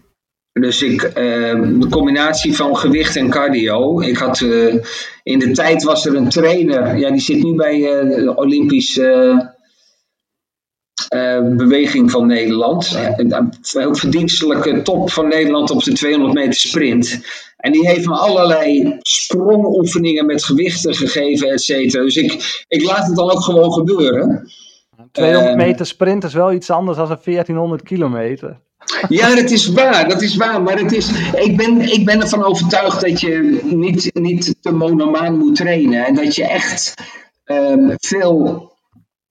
Dus 0.60 0.82
ik, 0.82 1.02
ehm, 1.02 1.80
de 1.80 1.88
combinatie 1.88 2.56
van 2.56 2.76
gewicht 2.76 3.16
en 3.16 3.30
cardio. 3.30 4.00
Ik 4.00 4.16
had, 4.16 4.40
eh, 4.40 4.74
in 5.22 5.38
de 5.38 5.50
tijd 5.50 5.82
was 5.82 6.06
er 6.06 6.14
een 6.16 6.28
trainer, 6.28 6.96
ja, 6.98 7.10
die 7.10 7.20
zit 7.20 7.42
nu 7.42 7.54
bij 7.54 7.74
eh, 7.98 8.24
de 8.24 8.32
Olympische 8.36 9.56
beweging 11.56 12.10
van 12.10 12.26
Nederland. 12.26 12.98
Heel 13.72 13.94
verdienstelijke 13.94 14.82
top 14.82 15.10
van 15.10 15.28
Nederland 15.28 15.70
op 15.70 15.82
de 15.82 15.92
200 15.92 16.34
meter 16.34 16.54
sprint. 16.54 17.20
En 17.56 17.72
die 17.72 17.88
heeft 17.88 18.06
me 18.06 18.16
allerlei 18.16 18.96
sprongoefeningen 18.98 20.26
met 20.26 20.44
gewichten 20.44 20.94
gegeven, 20.94 21.48
et 21.48 21.60
cetera. 21.62 22.02
Dus 22.02 22.16
ik, 22.16 22.64
ik 22.68 22.82
laat 22.82 23.06
het 23.06 23.16
dan 23.16 23.30
ook 23.30 23.42
gewoon 23.42 23.72
gebeuren. 23.72 24.50
200 25.12 25.48
Ehm. 25.48 25.56
meter 25.56 25.86
sprint 25.86 26.24
is 26.24 26.34
wel 26.34 26.52
iets 26.52 26.70
anders 26.70 26.96
dan 26.96 27.10
een 27.10 27.18
1400 27.24 27.82
kilometer. 27.82 28.60
Ja, 29.08 29.34
dat 29.34 29.50
is 29.50 29.66
waar, 29.66 30.08
dat 30.08 30.22
is 30.22 30.36
waar. 30.36 30.62
Maar 30.62 30.78
het 30.78 30.92
is, 30.92 31.10
ik, 31.32 31.56
ben, 31.56 31.80
ik 31.80 32.04
ben 32.04 32.20
ervan 32.20 32.44
overtuigd 32.44 33.00
dat 33.00 33.20
je 33.20 33.60
niet, 33.64 34.10
niet 34.14 34.54
te 34.60 34.72
monomaan 34.72 35.38
moet 35.38 35.56
trainen. 35.56 36.06
En 36.06 36.14
dat 36.14 36.34
je 36.34 36.44
echt 36.44 36.94
ehm, 37.44 37.94
veel. 37.96 38.66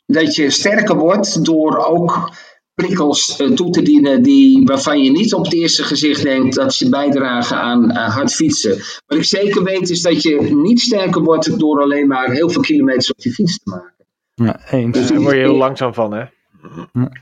Dat 0.05 0.35
je 0.35 0.49
sterker 0.49 0.95
wordt 0.95 1.45
door 1.45 1.77
ook 1.85 2.31
prikkels 2.73 3.37
eh, 3.37 3.51
toe 3.51 3.69
te 3.69 3.81
dienen 3.81 4.23
die, 4.23 4.65
waarvan 4.65 5.03
je 5.03 5.11
niet 5.11 5.33
op 5.33 5.43
het 5.43 5.53
eerste 5.53 5.83
gezicht 5.83 6.23
denkt 6.23 6.55
dat 6.55 6.73
ze 6.73 6.89
bijdragen 6.89 7.57
aan 7.57 7.91
hard 7.91 8.33
fietsen. 8.33 8.77
Wat 9.07 9.17
ik 9.17 9.23
zeker 9.23 9.63
weet 9.63 9.89
is 9.89 10.01
dat 10.01 10.21
je 10.21 10.41
niet 10.41 10.79
sterker 10.79 11.23
wordt 11.23 11.59
door 11.59 11.81
alleen 11.81 12.07
maar 12.07 12.31
heel 12.31 12.49
veel 12.49 12.61
kilometers 12.61 13.11
op 13.11 13.19
je 13.19 13.31
fiets 13.31 13.59
te 13.63 13.69
maken. 13.69 14.05
Ja, 14.33 14.71
eens. 14.71 15.07
Daar 15.07 15.21
word 15.21 15.35
je 15.35 15.41
heel 15.41 15.55
langzaam 15.55 15.93
van, 15.93 16.13
hè? 16.13 16.23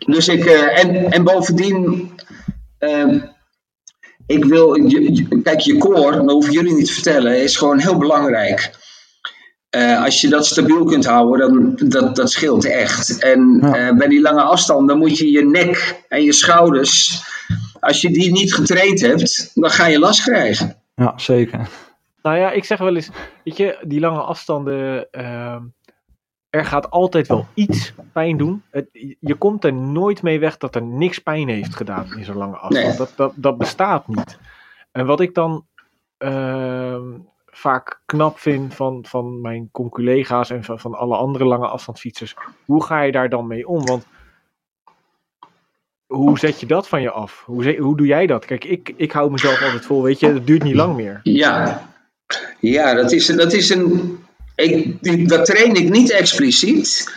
Dus 0.06 0.28
ik, 0.28 0.46
eh, 0.46 0.84
en, 0.84 1.12
en 1.12 1.24
bovendien, 1.24 2.12
ehm, 2.78 3.20
ik 4.28 4.46
wil, 4.46 4.76
je, 4.76 5.14
je- 5.16 5.42
kijk, 5.42 5.60
je 5.60 5.78
core, 5.78 6.12
dat 6.16 6.32
hoef 6.32 6.46
ik 6.46 6.52
jullie 6.54 6.74
niet 6.74 6.86
te 6.86 6.94
vertellen, 6.94 7.44
is 7.44 7.58
gewoon 7.58 7.80
heel 7.80 7.98
belangrijk. 7.98 8.84
Eh, 9.70 10.04
als 10.04 10.22
je 10.22 10.28
dat 10.30 10.46
stabiel 10.46 10.84
kunt 10.84 11.06
houden, 11.06 11.76
dan 11.76 11.90
dat, 11.90 12.16
dat 12.16 12.32
scheelt 12.32 12.66
echt. 12.66 13.20
En 13.20 13.58
Ja. 13.62 13.76
eh, 13.76 13.96
bij 13.98 14.08
die 14.08 14.22
lange 14.22 14.42
afstanden 14.42 14.98
moet 14.98 15.18
je 15.18 15.32
je 15.32 15.46
nek 15.46 16.04
en 16.10 16.24
je 16.24 16.34
schouders, 16.34 17.22
als 17.80 18.02
je 18.02 18.10
die 18.10 18.32
niet 18.32 18.54
getraind 18.54 19.02
hebt, 19.02 19.52
dan 19.54 19.70
ga 19.70 19.86
je 19.88 20.00
last 20.00 20.22
krijgen. 20.24 20.76
Ja, 20.96 21.14
zeker. 21.18 21.70
Nou 22.22 22.38
ja, 22.38 22.52
ik 22.52 22.64
zeg 22.66 22.80
wel 22.80 22.96
eens, 22.96 23.10
weet 23.44 23.58
je, 23.58 23.78
die 23.88 24.00
lange 24.00 24.20
afstanden, 24.22 25.08
ehm, 25.12 25.62
er 26.56 26.66
gaat 26.66 26.90
altijd 26.90 27.28
wel 27.28 27.48
iets 27.54 27.94
pijn 28.12 28.38
doen. 28.38 28.64
Het, 28.70 28.88
je 29.20 29.36
komt 29.36 29.64
er 29.64 29.74
nooit 29.74 30.22
mee 30.22 30.40
weg 30.40 30.58
dat 30.58 30.76
er 30.76 30.84
niks 30.84 31.20
pijn 31.20 31.48
heeft 31.48 31.76
gedaan 31.76 32.18
in 32.18 32.26
zo'n 32.26 32.38
lange 32.38 32.58
afstand. 32.58 32.88
Nee. 32.88 32.98
Dat, 32.98 33.14
dat, 33.16 33.34
dat 33.36 33.58
bestaat 33.58 34.08
niet. 34.08 34.38
En 34.92 35.06
wat 35.06 35.20
ik 35.20 35.34
dan 35.34 35.66
ehm, 36.18 37.04
vaak 37.46 38.02
knap 38.06 38.40
vind 38.40 38.74
van, 38.74 39.06
van 39.08 39.42
mijn 39.42 39.70
conculega's 39.72 40.50
en 40.50 40.64
van, 40.64 40.80
van 40.80 40.94
alle 40.94 41.16
andere 41.16 41.46
lange 41.46 41.68
afstandsfietsers, 41.68 42.36
hoe 42.66 42.84
ga 42.84 43.02
je 43.02 43.12
daar 43.12 43.30
dan 43.30 43.48
mee 43.48 43.68
om? 43.68 43.86
Want 43.86 44.06
hoe 46.06 46.40
zet 46.40 46.60
je 46.60 46.66
dat 46.66 46.88
van 46.88 47.02
je 47.02 47.12
af? 47.12 47.44
Hoe, 47.46 47.78
hoe 47.78 47.98
doe 47.98 48.08
jij 48.08 48.28
dat? 48.28 48.46
Kijk, 48.46 48.64
ik, 48.64 48.94
ik 48.96 49.12
hou 49.12 49.32
mezelf 49.32 49.62
altijd 49.62 49.86
vol, 49.86 50.04
weet 50.04 50.20
je, 50.20 50.28
het 50.28 50.48
duurt 50.48 50.64
niet 50.64 50.76
lang 50.76 50.96
meer. 50.96 51.20
Ja, 51.24 51.88
ja 52.60 52.94
dat, 52.94 53.12
is, 53.12 53.26
dat 53.26 53.54
is 53.54 53.70
een. 53.70 54.20
Ik, 54.56 55.30
dat 55.30 55.46
train 55.46 55.74
ik 55.76 55.90
niet 55.90 56.12
expliciet. 56.12 57.14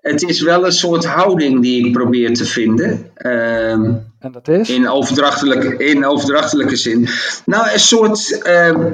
Het 0.00 0.22
is 0.22 0.40
wel 0.40 0.64
een 0.66 0.72
soort 0.72 1.04
houding 1.04 1.62
die 1.62 1.86
ik 1.86 1.92
probeer 1.92 2.34
te 2.34 2.44
vinden. 2.44 3.10
ehm, 3.14 3.92
En 4.18 4.32
dat 4.32 4.48
is? 4.48 4.68
in, 4.70 4.88
overdrachtelijke, 4.88 5.84
in 5.84 6.04
overdrachtelijke 6.04 6.76
zin. 6.76 7.08
Nou, 7.44 7.72
een 7.72 7.80
soort. 7.80 8.42
ehm, 8.42 8.92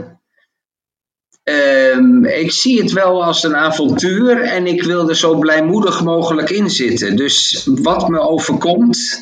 ehm, 1.42 2.24
ik 2.24 2.52
zie 2.52 2.82
het 2.82 2.92
wel 2.92 3.24
als 3.24 3.42
een 3.42 3.56
avontuur 3.56 4.42
en 4.42 4.66
ik 4.66 4.82
wil 4.82 5.08
er 5.08 5.16
zo 5.16 5.38
blijmoedig 5.38 6.04
mogelijk 6.04 6.50
in 6.50 6.70
zitten. 6.70 7.16
Dus 7.16 7.66
wat 7.82 8.08
me 8.08 8.18
overkomt, 8.20 9.18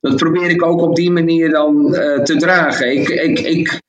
dat 0.00 0.16
probeer 0.16 0.50
ik 0.50 0.62
ook 0.64 0.80
op 0.80 0.96
die 0.96 1.10
manier 1.10 1.50
dan 1.50 1.94
eh, 1.94 2.22
te 2.22 2.36
dragen. 2.36 2.92
Ik, 2.92 3.08
ik, 3.08 3.38
ik, 3.38 3.80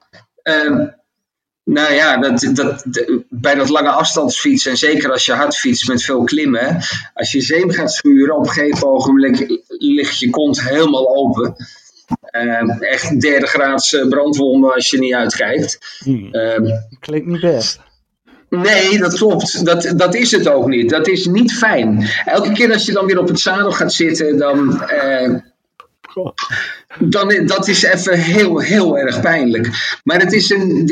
nou 1.73 1.93
ja, 1.93 2.17
dat, 2.17 2.49
dat, 2.53 2.85
bij 3.29 3.55
dat 3.55 3.69
lange 3.69 3.89
afstandsfietsen, 3.89 4.71
en 4.71 4.77
zeker 4.77 5.11
als 5.11 5.25
je 5.25 5.33
hard 5.33 5.57
fietst 5.57 5.87
met 5.87 6.03
veel 6.03 6.23
klimmen, 6.23 6.77
als 7.13 7.31
je 7.31 7.41
zeem 7.41 7.71
gaat 7.71 7.91
schuren, 7.91 8.35
op 8.35 8.45
een 8.45 8.51
gegeven 8.51 8.87
ogenblik 8.87 9.61
ligt 9.67 10.19
je 10.19 10.29
kont 10.29 10.61
helemaal 10.69 11.15
open. 11.15 11.55
Eh, 12.21 12.81
echt 12.81 13.21
derde 13.21 13.45
graads 13.45 13.93
eh, 13.93 14.07
brandwonden 14.07 14.73
als 14.73 14.89
je 14.89 14.99
niet 14.99 15.13
uitkijkt. 15.13 15.97
Hmm, 16.03 16.33
Ehm, 16.33 16.65
klinkt 16.99 17.27
niet 17.27 17.41
best. 17.41 17.79
nee, 18.49 18.97
dat 18.99 19.13
klopt. 19.13 19.65
Dat, 19.65 19.93
dat 19.95 20.15
is 20.15 20.31
het 20.31 20.47
ook 20.49 20.67
niet. 20.67 20.89
Dat 20.89 21.07
is 21.07 21.25
niet 21.25 21.53
fijn. 21.53 22.07
Elke 22.25 22.51
keer 22.51 22.73
als 22.73 22.85
je 22.85 22.91
dan 22.91 23.05
weer 23.05 23.19
op 23.19 23.27
het 23.27 23.39
zadel 23.39 23.71
gaat 23.71 23.93
zitten, 23.93 24.37
dan, 24.37 24.81
eh, 24.81 25.35
dan, 26.97 27.45
dat 27.45 27.67
is 27.67 27.83
even 27.83 28.19
heel, 28.19 28.59
heel 28.59 28.97
erg 28.97 29.21
pijnlijk. 29.21 29.97
Maar 30.03 30.19
het 30.19 30.33
is 30.33 30.49
een. 30.49 30.87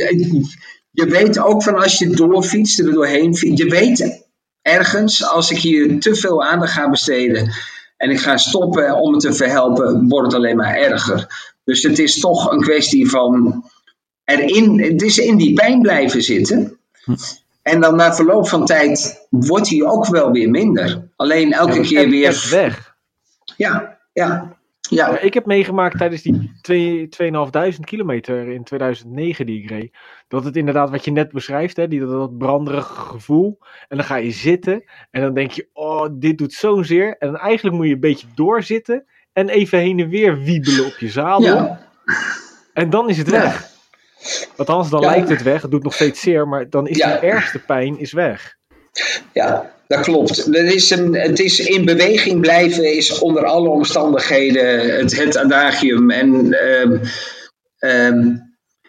Je 0.92 1.06
weet 1.06 1.40
ook 1.40 1.64
van 1.64 1.76
als 1.76 1.98
je 1.98 2.10
doorfietst, 2.10 2.80
er 2.80 2.92
doorheen 2.92 3.36
fietst. 3.36 3.58
Je 3.58 3.70
weet 3.70 4.26
ergens, 4.62 5.26
als 5.26 5.52
ik 5.52 5.58
hier 5.58 6.00
te 6.00 6.16
veel 6.16 6.44
aandacht 6.44 6.72
ga 6.72 6.90
besteden. 6.90 7.52
en 7.98 8.10
ik 8.10 8.20
ga 8.20 8.38
stoppen 8.38 8.96
om 8.96 9.12
het 9.12 9.22
te 9.22 9.34
verhelpen, 9.34 10.08
wordt 10.08 10.26
het 10.26 10.36
alleen 10.36 10.56
maar 10.56 10.76
erger. 10.76 11.28
Dus 11.64 11.84
het 11.84 12.00
is 12.00 12.20
toch 12.20 12.52
een 12.52 12.62
kwestie 12.62 13.10
van. 13.10 13.64
erin. 14.26 14.82
Het 14.82 15.02
is 15.02 15.18
in 15.18 15.38
die 15.38 15.54
pijn 15.54 15.82
blijven 15.82 16.22
zitten. 16.22 16.78
En 17.62 17.82
dan 17.82 17.96
na 17.96 18.16
verloop 18.16 18.48
van 18.48 18.66
tijd 18.66 19.28
wordt 19.30 19.70
hij 19.70 19.84
ook 19.84 20.08
wel 20.08 20.32
weer 20.32 20.50
minder. 20.50 21.10
Alleen 21.16 21.54
elke 21.54 21.82
keer 21.82 22.10
weer. 22.10 22.48
weg. 22.50 22.96
Ja, 23.58 23.98
ja, 24.14 24.57
Ja, 24.90 25.10
ja. 25.10 25.20
ik 25.20 25.34
heb 25.34 25.46
meegemaakt 25.46 25.98
tijdens 25.98 26.22
die 26.22 26.52
twee- 26.62 27.08
2.500 27.10 27.80
kilometer 27.84 28.48
in 28.48 28.64
2009 28.64 29.46
die 29.46 29.64
ik 29.64 29.70
reed. 29.70 29.98
Dat 30.28 30.44
het 30.44 30.56
inderdaad 30.56 30.90
wat 30.90 31.06
je 31.06 31.12
net 31.12 31.32
beschrijft, 31.32 31.78
hè, 31.78 31.88
die, 31.88 32.00
dat, 32.00 32.10
dat 32.10 32.38
branderige 32.38 32.94
gevoel. 32.94 33.58
En 33.88 33.98
dan 33.98 34.06
ga 34.06 34.16
je 34.16 34.32
zitten 34.32 34.84
en 35.12 35.22
dan 35.22 35.34
denk 35.34 35.52
je, 35.52 35.70
oh, 35.74 36.08
dit 36.12 36.38
doet 36.38 36.54
zo'n 36.54 36.84
zeer. 36.84 37.16
En 37.18 37.32
dan 37.32 37.38
eigenlijk 37.38 37.76
moet 37.76 37.88
je 37.88 37.94
een 37.94 38.00
beetje 38.00 38.28
doorzitten 38.36 39.06
en 39.34 39.50
even 39.50 39.80
heen 39.80 40.00
en 40.00 40.10
weer 40.10 40.40
wiebelen 40.40 40.86
op 40.86 40.96
je 41.00 41.10
zadel. 41.10 41.56
ja. 41.56 41.86
En 42.74 42.90
dan 42.90 43.10
is 43.10 43.18
het 43.18 43.30
Ja. 43.32 43.42
weg. 43.42 43.70
Althans, 44.58 44.90
dan 44.90 45.02
Ja. 45.02 45.10
lijkt 45.10 45.30
het 45.30 45.44
weg. 45.44 45.62
Het 45.62 45.72
doet 45.72 45.84
nog 45.84 45.94
steeds 45.94 46.22
zeer, 46.22 46.48
maar 46.48 46.70
dan 46.70 46.88
is 46.88 46.98
Ja. 46.98 47.12
de 47.12 47.28
ergste 47.28 47.60
pijn 47.60 48.00
is 48.00 48.12
weg. 48.14 48.56
Ja, 49.34 49.76
dat 49.88 50.00
klopt. 50.00 50.56
Er 50.56 50.66
is 50.66 50.90
een, 50.90 51.16
het 51.16 51.40
is 51.40 51.60
in 51.60 51.86
beweging 51.86 52.42
blijven 52.42 52.96
is 52.96 53.20
onder 53.20 53.46
alle 53.46 53.70
omstandigheden 53.70 54.96
het, 54.98 55.18
het 55.18 55.38
adagium. 55.38 56.12
En 56.12 56.54
ehm, 56.54 56.98
ehm, 57.78 58.36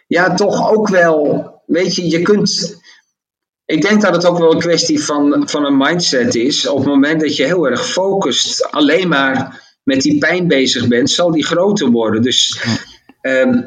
ja, 0.07 0.33
toch 0.33 0.71
ook 0.71 0.89
wel, 0.89 1.51
weet 1.65 1.95
je, 1.95 2.09
je 2.09 2.21
kunt. 2.21 2.77
Ik 3.65 3.81
denk 3.81 4.01
dat 4.01 4.15
het 4.15 4.25
ook 4.25 4.37
wel 4.37 4.53
een 4.53 4.59
kwestie 4.59 5.03
van, 5.03 5.49
van 5.49 5.65
een 5.65 5.77
mindset 5.77 6.35
is. 6.35 6.67
Op 6.67 6.77
het 6.77 6.87
moment 6.87 7.21
dat 7.21 7.35
je 7.35 7.43
heel 7.43 7.67
erg 7.67 7.87
focust, 7.87 8.71
alleen 8.71 9.07
maar 9.07 9.67
met 9.83 10.01
die 10.01 10.17
pijn 10.17 10.47
bezig 10.47 10.87
bent, 10.87 11.09
zal 11.09 11.31
die 11.31 11.45
groter 11.45 11.89
worden. 11.89 12.21
Dus 12.21 12.63
ehm, 13.21 13.61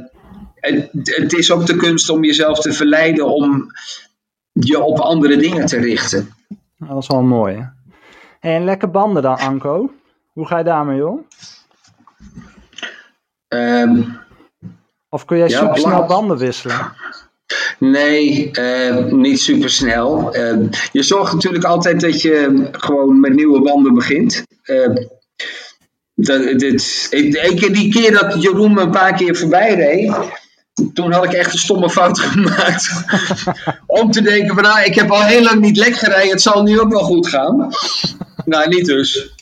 het 1.03 1.33
is 1.33 1.51
ook 1.51 1.67
de 1.67 1.77
kunst 1.77 2.09
om 2.09 2.25
jezelf 2.25 2.61
te 2.61 2.73
verleiden 2.73 3.27
om 3.27 3.67
je 4.53 4.81
op 4.81 4.99
andere 4.99 5.37
dingen 5.37 5.67
te 5.67 5.79
richten. 5.79 6.35
Dat 6.89 7.03
is 7.03 7.07
wel 7.07 7.23
mooi. 7.23 7.55
Hè? 7.57 7.65
En 8.51 8.65
lekker 8.65 8.91
banden 8.91 9.23
dan, 9.23 9.39
Anko. 9.39 9.91
Hoe 10.33 10.47
ga 10.47 10.59
je 10.59 10.65
daarmee 10.65 11.07
om? 11.09 11.27
Ehm, 13.49 14.03
Of 15.09 15.25
kun 15.25 15.37
jij 15.39 15.49
Ja, 15.49 15.59
super 15.59 15.79
snel 15.79 16.07
banden 16.07 16.37
wisselen? 16.39 16.93
nee, 17.79 18.51
eh, 18.51 19.05
niet 19.05 19.41
super 19.41 19.71
snel. 19.71 20.37
je 20.93 21.03
zorgt 21.03 21.33
natuurlijk 21.33 21.65
altijd 21.65 22.01
dat 22.01 22.23
je 22.23 22.69
gewoon 22.73 23.21
met 23.21 23.35
nieuwe 23.35 23.63
banden 23.63 23.95
begint. 23.95 24.45
Ehm, 24.63 24.95
dat, 26.15 26.59
dit, 26.59 27.07
ik- 27.11 27.75
die 27.75 27.93
keer 27.93 28.13
dat 28.13 28.43
Jeroen 28.43 28.75
me 28.75 28.81
een 28.81 28.91
paar 28.91 29.13
keer 29.15 29.37
voorbij 29.37 29.75
reed, 29.75 30.15
toen 30.95 31.13
had 31.13 31.25
ik 31.25 31.33
echt 31.33 31.53
een 31.53 31.59
stomme 31.59 31.91
fout 31.91 32.19
gemaakt. 32.25 33.05
Om 33.87 34.11
te 34.11 34.23
denken 34.23 34.55
van, 34.55 34.63
nou, 34.63 34.85
ik 34.85 34.95
heb 34.95 35.11
al 35.11 35.23
heel 35.23 35.43
lang 35.43 35.61
niet 35.61 35.77
lek 35.77 35.95
gereden, 35.97 36.31
het 36.31 36.43
zal 36.43 36.63
nu 36.63 36.81
ook 36.81 36.93
wel 36.93 37.03
goed 37.03 37.29
gaan. 37.29 37.71
nou, 38.45 38.69
niet 38.69 38.85
dus. 38.87 39.35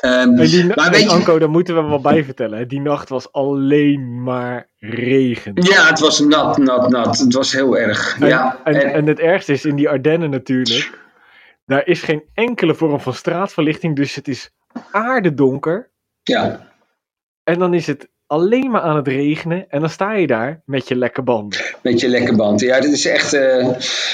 En 0.00 0.34
die, 0.36 0.64
maar 0.74 0.90
weet 0.90 1.02
je, 1.02 1.08
Anko, 1.08 1.38
daar 1.38 1.50
moeten 1.50 1.74
we 1.74 1.82
wel 1.88 2.00
bij 2.00 2.24
vertellen. 2.24 2.58
hè. 2.58 2.66
Die 2.66 2.80
nacht 2.80 3.08
was 3.08 3.32
alleen 3.32 4.22
maar 4.22 4.68
regen. 4.78 5.52
ja, 5.54 5.86
het 5.86 5.98
was 5.98 6.18
nat, 6.20 6.58
nat, 6.58 6.90
nat. 6.90 7.18
Het 7.18 7.34
was 7.34 7.52
heel 7.52 7.78
erg. 7.78 8.16
En, 8.20 8.26
ja, 8.28 8.60
en, 8.64 8.74
en- 8.74 8.92
en 8.92 9.06
het 9.06 9.18
ergste 9.18 9.52
is 9.52 9.64
in 9.64 9.76
die 9.76 9.88
Ardennen 9.88 10.30
natuurlijk. 10.30 10.98
Daar 11.66 11.86
is 11.86 12.02
geen 12.02 12.22
enkele 12.34 12.74
vorm 12.74 13.00
van 13.00 13.14
straatverlichting. 13.14 13.96
Dus 13.96 14.14
het 14.14 14.28
is 14.28 14.50
aardedonker. 14.90 15.90
ja. 16.22 16.66
En 17.44 17.58
dan 17.58 17.74
is 17.74 17.86
het 17.86 18.08
alleen 18.28 18.70
maar 18.70 18.80
aan 18.80 18.96
het 18.96 19.08
regenen. 19.08 19.64
En 19.68 19.80
dan 19.80 19.90
sta 19.90 20.12
je 20.14 20.26
daar 20.26 20.62
met 20.64 20.88
je 20.88 20.96
lekke 20.96 21.22
banden. 21.22 21.60
Met 21.82 22.00
je 22.00 22.08
lekke 22.08 22.36
band. 22.36 22.60
Ja, 22.60 22.80
dit 22.80 22.92
is 22.92 23.06
echt. 23.06 23.32
eh, 23.32 23.68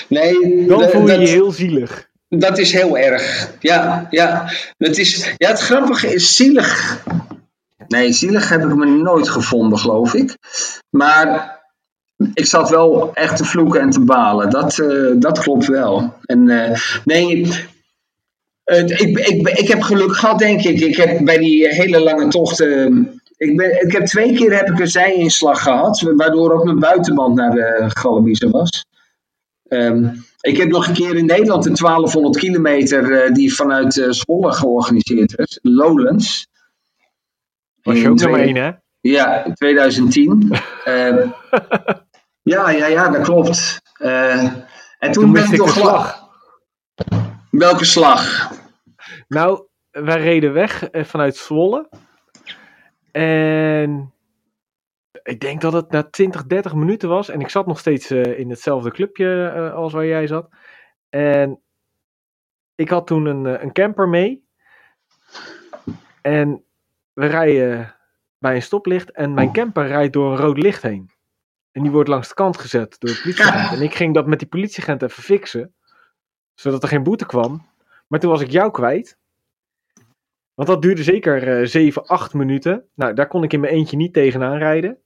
nee, 0.08 0.66
Dan 0.66 0.78
dat- 0.80 0.90
voel 0.90 1.02
je 1.02 1.06
dat, 1.18 1.20
je 1.20 1.26
heel 1.26 1.52
zielig. 1.52 2.08
dat 2.28 2.58
is 2.58 2.72
heel 2.72 2.98
erg. 2.98 3.50
Ja, 3.60 4.06
ja. 4.10 4.50
Het, 4.78 4.98
is, 4.98 5.34
ja, 5.36 5.48
het 5.48 5.60
grappige 5.60 6.14
is 6.14 6.36
zielig. 6.36 7.02
Nee, 7.88 8.12
zielig 8.12 8.48
heb 8.48 8.62
ik 8.62 8.74
me 8.74 8.86
nooit 8.86 9.28
gevonden, 9.28 9.78
geloof 9.78 10.14
ik. 10.14 10.36
Maar 10.90 11.52
ik 12.34 12.46
zat 12.46 12.70
wel 12.70 13.14
echt 13.14 13.36
te 13.36 13.44
vloeken 13.44 13.80
en 13.80 13.90
te 13.90 14.00
balen. 14.00 14.50
Dat, 14.50 14.78
eh, 14.78 15.12
dat 15.16 15.38
klopt 15.38 15.66
wel. 15.66 16.14
En 16.22 16.48
eh, 16.48 16.80
nee. 17.04 17.40
ik, 18.64 19.18
ik, 19.18 19.48
ik 19.48 19.68
heb 19.68 19.82
geluk 19.82 20.16
gehad, 20.16 20.38
denk 20.38 20.62
ik. 20.62 20.80
Ik 20.80 20.96
heb 20.96 21.24
bij 21.24 21.38
die 21.38 21.68
hele 21.68 22.00
lange 22.00 22.28
tochten. 22.28 23.22
Ik, 23.44 23.56
ben, 23.56 23.86
ik 23.86 23.92
heb 23.92 24.04
twee 24.04 24.34
keer 24.34 24.56
heb 24.56 24.68
ik 24.68 24.78
een 24.78 24.88
zijinslag 24.88 25.62
gehad, 25.62 26.00
waardoor 26.00 26.52
ook 26.52 26.64
mijn 26.64 26.78
buitenband 26.78 27.34
naar 27.34 27.50
de 27.50 27.84
Galabiezen 27.88 28.50
was. 28.50 28.86
Ehm, 29.68 30.08
ik 30.40 30.56
heb 30.56 30.68
nog 30.68 30.86
een 30.86 30.94
keer 30.94 31.16
in 31.16 31.26
Nederland 31.26 31.62
de 31.64 31.72
1200 31.72 32.36
kilometer 32.36 33.12
eh, 33.12 33.32
die 33.32 33.54
vanuit 33.54 33.98
eh, 33.98 34.10
Zwolle 34.10 34.52
georganiseerd 34.52 35.38
is, 35.38 35.58
Lowlands. 35.62 36.46
Was 37.82 38.00
je 38.00 38.08
ook 38.08 38.18
nummer 38.18 38.40
één, 38.40 38.56
hè? 38.56 38.70
Ja, 39.00 39.44
in 39.44 39.54
2010. 39.54 40.50
Ehm, 40.84 41.28
ja, 42.42 42.70
ja, 42.70 42.86
ja, 42.86 43.08
dat 43.08 43.22
klopt. 43.22 43.80
Eh, 43.98 44.42
en 44.42 45.12
toen, 45.12 45.12
Toen 45.12 45.32
ben 45.32 45.44
ik 45.44 45.56
toch 45.56 45.72
slag. 45.72 46.28
Welke 47.50 47.84
slag? 47.84 48.50
Nou, 49.28 49.66
wij 49.90 50.20
reden 50.20 50.52
weg 50.52 50.84
eh, 50.90 51.04
vanuit 51.04 51.36
Zwolle. 51.36 51.88
En 53.14 54.12
ik 55.22 55.40
denk 55.40 55.60
dat 55.60 55.72
het 55.72 55.90
na 55.90 56.02
20, 56.02 56.46
30 56.46 56.74
minuten 56.74 57.08
was. 57.08 57.28
En 57.28 57.40
ik 57.40 57.48
zat 57.48 57.66
nog 57.66 57.78
steeds 57.78 58.10
eh, 58.10 58.38
in 58.38 58.50
hetzelfde 58.50 58.90
clubje 58.90 59.46
eh, 59.46 59.74
als 59.74 59.92
waar 59.92 60.06
jij 60.06 60.26
zat. 60.26 60.48
En 61.10 61.60
ik 62.74 62.88
had 62.88 63.06
toen 63.06 63.26
een, 63.26 63.46
eh, 63.46 63.62
een 63.62 63.72
camper 63.72 64.08
mee. 64.08 64.44
En 66.22 66.64
we 67.12 67.26
rijden 67.26 67.94
bij 68.38 68.54
een 68.54 68.62
stoplicht. 68.62 69.10
En 69.10 69.34
mijn 69.34 69.52
camper 69.52 69.86
rijdt 69.86 70.12
door 70.12 70.30
een 70.30 70.38
rood 70.38 70.58
licht 70.58 70.82
heen. 70.82 71.10
En 71.72 71.82
die 71.82 71.90
wordt 71.90 72.08
langs 72.08 72.28
de 72.28 72.34
kant 72.34 72.58
gezet 72.58 72.96
door 72.98 73.10
de 73.10 73.20
politieagent. 73.22 73.78
En 73.78 73.84
ik 73.84 73.94
ging 73.94 74.14
dat 74.14 74.26
met 74.26 74.38
die 74.38 74.48
politieagent 74.48 75.02
even 75.02 75.22
fixen. 75.22 75.74
Zodat 76.54 76.82
er 76.82 76.88
geen 76.88 77.02
boete 77.02 77.26
kwam. 77.26 77.66
Maar 78.06 78.20
toen 78.20 78.30
was 78.30 78.40
ik 78.40 78.50
jou 78.50 78.70
kwijt. 78.70 79.18
Want 80.54 80.68
dat 80.68 80.82
duurde 80.82 81.02
zeker 81.02 81.60
eh 81.60 81.66
7, 81.66 82.06
8 82.06 82.34
minuten. 82.34 82.88
Nou, 82.94 83.14
daar 83.14 83.26
kon 83.28 83.42
ik 83.42 83.52
in 83.52 83.60
mijn 83.60 83.72
eentje 83.72 83.96
niet 83.96 84.12
tegenaan 84.12 84.58
rijden. 84.58 84.98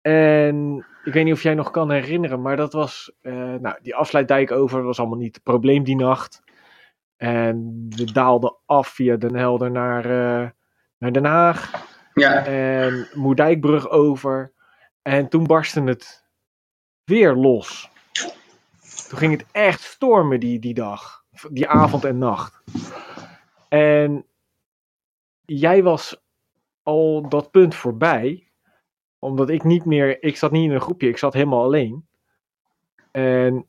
En 0.00 0.86
ik 1.04 1.12
weet 1.12 1.24
niet 1.24 1.32
of 1.32 1.42
jij 1.42 1.54
nog 1.54 1.70
kan 1.70 1.90
herinneren, 1.90 2.42
maar 2.42 2.56
dat 2.56 2.72
was. 2.72 3.12
eh, 3.20 3.32
nou, 3.32 3.76
die 3.82 3.94
afsluitdijk 3.94 4.50
over 4.50 4.82
was 4.82 4.98
allemaal 4.98 5.18
niet 5.18 5.34
het 5.34 5.44
probleem 5.44 5.84
die 5.84 5.96
nacht. 5.96 6.42
En 7.16 7.86
we 7.88 8.12
daalden 8.12 8.56
af 8.66 8.88
via 8.88 9.16
Den 9.16 9.34
Helder 9.36 9.70
naar, 9.70 10.04
eh, 10.04 10.50
naar 10.98 11.12
Den 11.12 11.24
Haag. 11.24 11.70
Ja, 12.14 12.46
En 12.46 13.08
Moerdijkbrug 13.14 13.88
over. 13.90 14.52
En 15.02 15.28
toen 15.28 15.46
barstte 15.46 15.82
het 15.82 16.24
weer 17.04 17.34
los. 17.34 17.90
Toen 19.08 19.18
ging 19.18 19.32
het 19.32 19.46
echt 19.52 19.80
stormen 19.80 20.40
die, 20.40 20.58
die 20.58 20.74
dag. 20.74 21.24
Die 21.50 21.68
avond 21.68 22.04
en 22.04 22.18
nacht. 22.18 22.62
En 23.68 24.26
jij 25.58 25.82
was 25.82 26.22
al 26.82 27.28
dat 27.28 27.50
punt 27.50 27.74
voorbij. 27.74 28.48
Omdat 29.18 29.50
ik 29.50 29.64
niet 29.64 29.84
meer... 29.84 30.22
Ik 30.22 30.36
zat 30.36 30.50
niet 30.50 30.64
in 30.64 30.70
een 30.74 30.80
groepje. 30.80 31.08
Ik 31.08 31.18
zat 31.18 31.32
helemaal 31.32 31.62
alleen. 31.62 32.06
En 33.10 33.66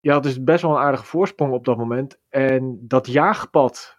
je 0.00 0.10
had 0.10 0.22
dus 0.22 0.42
best 0.44 0.62
wel 0.62 0.70
een 0.70 0.82
aardige 0.82 1.04
voorsprong 1.04 1.52
op 1.52 1.64
dat 1.64 1.76
moment. 1.76 2.18
En 2.28 2.78
dat 2.88 3.06
jaagpad 3.06 3.96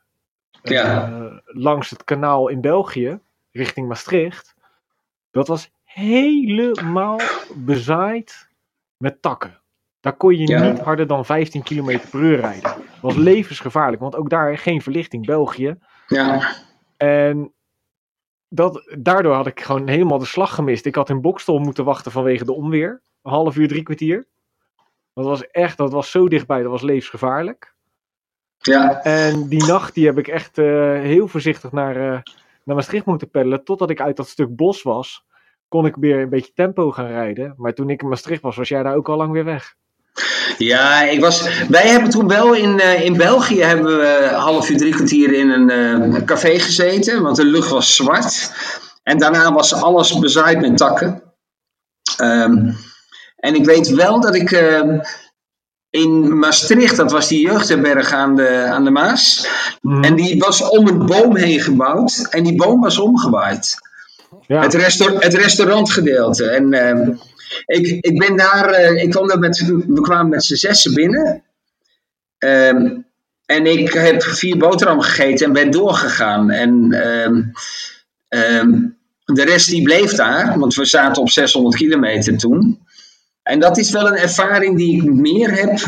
eh, 0.61 1.35
langs 1.45 1.89
het 1.89 2.03
kanaal 2.03 2.47
in 2.47 2.61
België, 2.61 3.19
richting 3.51 3.87
Maastricht, 3.87 4.55
dat 5.31 5.47
was 5.47 5.71
helemaal 5.83 7.19
bezaaid 7.55 8.49
met 8.97 9.21
takken. 9.21 9.61
Daar 9.99 10.15
kon 10.17 10.37
je 10.37 10.47
Ja. 10.47 10.69
niet 10.69 10.79
harder 10.79 11.07
dan 11.07 11.25
15 11.25 11.63
km 11.63 11.99
per 12.11 12.19
uur 12.19 12.39
rijden. 12.39 12.61
Dat 12.61 12.77
was 13.01 13.15
levensgevaarlijk, 13.15 14.01
want 14.01 14.15
ook 14.15 14.29
daar 14.29 14.57
geen 14.57 14.81
verlichting, 14.81 15.25
België. 15.25 15.75
ja, 16.07 16.41
En 17.03 17.53
dat, 18.47 18.95
daardoor 18.99 19.33
had 19.33 19.47
ik 19.47 19.61
gewoon 19.61 19.87
helemaal 19.87 20.19
de 20.19 20.25
slag 20.25 20.55
gemist. 20.55 20.85
Ik 20.85 20.95
had 20.95 21.09
in 21.09 21.21
Bokstol 21.21 21.59
moeten 21.59 21.85
wachten 21.85 22.11
vanwege 22.11 22.45
de 22.45 22.53
onweer. 22.53 23.01
Een 23.21 23.31
half 23.31 23.55
uur, 23.55 23.67
drie 23.67 23.83
kwartier. 23.83 24.27
Dat 25.13 25.25
was 25.25 25.47
echt, 25.47 25.77
dat 25.77 25.91
was 25.91 26.11
zo 26.11 26.27
dichtbij, 26.27 26.61
dat 26.61 26.71
was 26.71 26.81
levensgevaarlijk. 26.81 27.75
ja, 28.57 29.03
En 29.03 29.47
die 29.47 29.65
nacht 29.65 29.93
die 29.93 30.05
heb 30.05 30.17
ik 30.17 30.27
echt 30.27 30.57
eh, 30.57 30.65
heel 30.91 31.27
voorzichtig 31.27 31.71
naar, 31.71 31.95
eh, 31.95 32.21
naar 32.63 32.75
Maastricht 32.75 33.05
moeten 33.05 33.29
peddelen. 33.29 33.63
Totdat 33.63 33.89
ik 33.89 34.01
uit 34.01 34.17
dat 34.17 34.27
stuk 34.27 34.55
bos 34.55 34.81
was, 34.81 35.25
kon 35.67 35.85
ik 35.85 35.95
weer 35.95 36.21
een 36.21 36.29
beetje 36.29 36.53
tempo 36.53 36.91
gaan 36.91 37.07
rijden. 37.07 37.53
Maar 37.57 37.73
toen 37.73 37.89
ik 37.89 38.01
in 38.01 38.07
Maastricht 38.07 38.41
was, 38.41 38.55
was 38.55 38.69
jij 38.69 38.83
daar 38.83 38.95
ook 38.95 39.09
al 39.09 39.17
lang 39.17 39.31
weer 39.31 39.45
weg. 39.45 39.75
Ja, 40.57 41.01
ik 41.01 41.19
was, 41.19 41.43
wij 41.69 41.87
hebben 41.87 42.09
toen 42.09 42.27
wel 42.27 42.53
in, 42.53 42.79
uh, 42.79 43.01
in 43.01 43.17
België 43.17 43.61
hebben 43.61 43.97
we 43.97 44.29
half 44.33 44.69
uur, 44.69 44.77
drie 44.77 44.93
kwartier 44.93 45.33
in 45.33 45.49
een 45.49 45.71
uh, 45.71 46.23
café 46.23 46.59
gezeten, 46.59 47.21
want 47.21 47.35
de 47.35 47.45
lucht 47.45 47.69
was 47.69 47.95
zwart. 47.95 48.51
En 49.03 49.17
daarna 49.17 49.53
was 49.53 49.73
alles 49.73 50.19
bezaaid 50.19 50.61
met 50.61 50.77
takken. 50.77 51.21
Um, 52.21 52.77
en 53.35 53.55
ik 53.55 53.65
weet 53.65 53.89
wel 53.89 54.21
dat 54.21 54.35
ik 54.35 54.51
uh, 54.51 54.99
in 55.89 56.39
Maastricht, 56.39 56.95
dat 56.95 57.11
was 57.11 57.27
die 57.27 57.47
jeugdherberg 57.47 58.11
aan 58.11 58.35
de, 58.35 58.65
aan 58.69 58.83
de 58.83 58.89
Maas. 58.89 59.47
Mm. 59.81 60.03
En 60.03 60.15
die 60.15 60.39
was 60.39 60.69
om 60.69 60.87
een 60.87 61.05
boom 61.05 61.35
heen 61.35 61.59
gebouwd. 61.59 62.27
En 62.29 62.43
die 62.43 62.55
boom 62.55 62.81
was 62.81 62.97
omgewaaid. 62.97 63.75
Ja. 64.47 64.61
Het, 64.61 64.73
het 65.23 65.33
restaurantgedeelte. 65.33 66.45
En 66.45 66.73
uh, 66.73 67.17
ik, 67.65 67.87
ik 67.87 68.19
ben 68.19 68.37
daar, 68.37 68.79
uh, 68.79 69.03
ik 69.03 69.09
kwam 69.09 69.27
daar 69.27 69.39
met, 69.39 69.65
we 69.87 70.01
kwamen 70.01 70.29
met 70.29 70.43
z'n 70.43 70.55
zessen 70.55 70.93
binnen. 70.93 71.43
Um, 72.39 73.05
en 73.45 73.65
ik 73.65 73.93
heb 73.93 74.23
vier 74.23 74.57
boterhammen 74.57 75.05
gegeten 75.05 75.45
en 75.45 75.53
ben 75.53 75.71
doorgegaan. 75.71 76.49
En 76.49 76.93
um, 77.07 77.51
um, 78.29 78.97
de 79.25 79.43
rest 79.43 79.69
die 79.69 79.83
bleef 79.83 80.13
daar, 80.13 80.59
want 80.59 80.75
we 80.75 80.85
zaten 80.85 81.21
op 81.21 81.29
600 81.29 81.75
kilometer 81.75 82.37
toen. 82.37 82.87
En 83.43 83.59
dat 83.59 83.77
is 83.77 83.91
wel 83.91 84.07
een 84.07 84.17
ervaring 84.17 84.77
die 84.77 85.03
ik 85.03 85.13
meer 85.13 85.51
heb. 85.51 85.79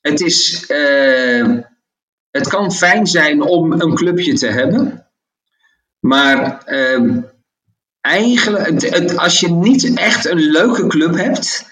Het, 0.00 0.20
is, 0.20 0.64
uh, 0.70 1.58
het 2.30 2.48
kan 2.48 2.72
fijn 2.72 3.06
zijn 3.06 3.42
om 3.42 3.72
een 3.72 3.94
clubje 3.94 4.34
te 4.34 4.46
hebben. 4.46 5.06
Maar 6.00 6.62
eigenlijk, 8.02 8.66
het, 8.66 8.90
het, 8.90 9.16
als 9.16 9.40
je 9.40 9.50
niet 9.50 9.94
echt 9.94 10.30
een 10.30 10.40
leuke 10.40 10.86
club 10.86 11.16
hebt, 11.16 11.68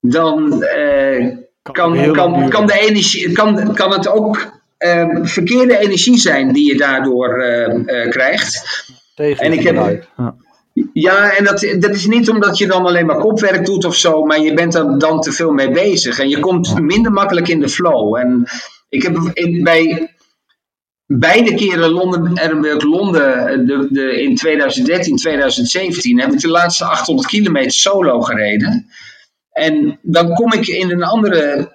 dan 0.00 0.64
uh, 0.76 1.36
kan, 1.62 2.12
kan, 2.12 2.48
kan, 2.48 2.66
de 2.66 2.78
energie, 2.78 3.32
kan, 3.32 3.74
kan 3.74 3.92
het 3.92 4.08
ook 4.08 4.52
ehm, 4.78 5.24
verkeerde 5.24 5.78
energie 5.78 6.18
zijn 6.18 6.52
die 6.52 6.66
je 6.66 6.76
daardoor 6.76 7.44
krijgt. 8.08 8.84
Tegen 9.14 9.44
en 9.44 9.52
ik 9.52 9.62
heb, 9.62 9.74
ja. 10.16 10.34
Ja, 10.92 11.36
en 11.36 11.44
dat, 11.44 11.74
dat 11.78 11.94
is 11.94 12.06
niet 12.06 12.28
omdat 12.28 12.58
je 12.58 12.66
dan 12.66 12.86
alleen 12.86 13.06
maar 13.06 13.18
kopwerk 13.18 13.66
doet 13.66 13.84
of 13.84 13.94
zo, 13.94 14.24
maar 14.24 14.40
je 14.40 14.54
bent 14.54 14.74
er 14.74 14.98
dan 14.98 15.20
te 15.20 15.32
veel 15.32 15.52
mee 15.52 15.70
bezig. 15.70 16.18
En 16.18 16.28
je 16.28 16.38
komt 16.38 16.80
minder 16.80 17.12
makkelijk 17.12 17.48
in 17.48 17.60
de 17.60 17.68
flow. 17.68 18.16
En 18.16 18.44
ik 18.88 19.02
heb 19.02 19.30
in, 19.32 19.62
bij 19.62 20.13
beide 21.06 21.54
keren 21.54 21.90
Londen, 21.90 22.38
Edinburgh, 22.38 22.84
Londen, 22.84 23.66
de, 23.66 23.88
de, 23.90 24.22
in 24.22 24.36
2013, 24.36 25.16
2017, 25.16 26.20
heb 26.20 26.32
ik 26.32 26.40
de 26.40 26.48
laatste 26.48 26.84
800 26.84 27.28
kilometer 27.28 27.72
solo 27.72 28.20
gereden. 28.20 28.86
En 29.50 29.98
dan 30.02 30.34
kom 30.34 30.52
ik 30.52 30.66
in 30.66 30.90
een 30.90 31.02
andere, 31.04 31.72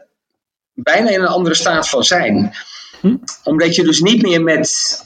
bijna 0.73 1.09
in 1.09 1.19
een 1.19 1.27
andere 1.27 1.55
staat 1.55 1.89
van 1.89 2.03
zijn. 2.03 2.51
Hm? 3.01 3.15
Omdat 3.43 3.75
je 3.75 3.83
dus 3.83 4.01
niet 4.01 4.21
meer 4.21 4.43
met 4.43 4.99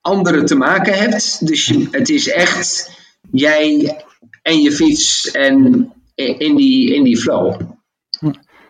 anderen 0.00 0.44
te 0.46 0.56
maken 0.56 0.98
hebt. 0.98 1.46
Dus 1.46 1.66
je, 1.66 1.88
het 1.90 2.08
is 2.08 2.28
echt 2.28 3.00
jij 3.30 3.96
en 4.42 4.60
je 4.60 4.72
fiets 4.72 5.30
en 5.30 5.92
in 6.14 6.56
die, 6.56 6.94
in 6.94 7.04
die 7.04 7.16
flow. 7.16 7.60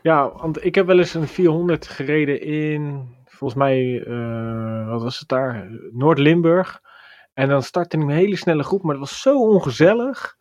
Ja, 0.02 0.32
want 0.36 0.64
ik 0.64 0.74
heb 0.74 0.86
wel 0.86 0.98
eens 0.98 1.14
een 1.14 1.28
400 1.28 1.86
gereden 1.86 2.42
in, 2.42 3.08
volgens 3.42 3.62
mij, 3.62 4.04
uh, 4.06 4.88
wat 4.88 5.02
was 5.02 5.18
het 5.18 5.28
daar? 5.28 5.68
Noord-Limburg. 5.92 6.80
En 7.34 7.48
dan 7.48 7.62
startte 7.62 7.96
een 7.96 8.08
hele 8.08 8.36
snelle 8.36 8.62
groep, 8.62 8.82
maar 8.82 8.94
dat 8.94 9.08
was 9.08 9.20
zo 9.20 9.38
ongezellig. 9.38 10.36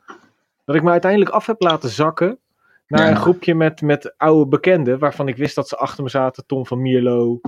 Dat 0.66 0.76
ik 0.76 0.84
me 0.84 0.90
uiteindelijk 0.90 1.32
af 1.32 1.46
heb 1.46 1.62
laten 1.62 1.90
zakken. 1.90 2.40
Naar 2.88 3.10
een 3.10 3.16
groepje 3.16 3.56
met, 3.56 3.82
met 3.82 4.14
oude 4.18 4.48
bekenden. 4.48 5.00
Waarvan 5.00 5.28
ik 5.28 5.38
wist 5.38 5.56
dat 5.56 5.68
ze 5.68 5.76
achter 5.76 6.04
me 6.04 6.10
zaten. 6.10 6.46
Tom 6.46 6.66
van 6.66 6.82
Mierlo, 6.82 7.40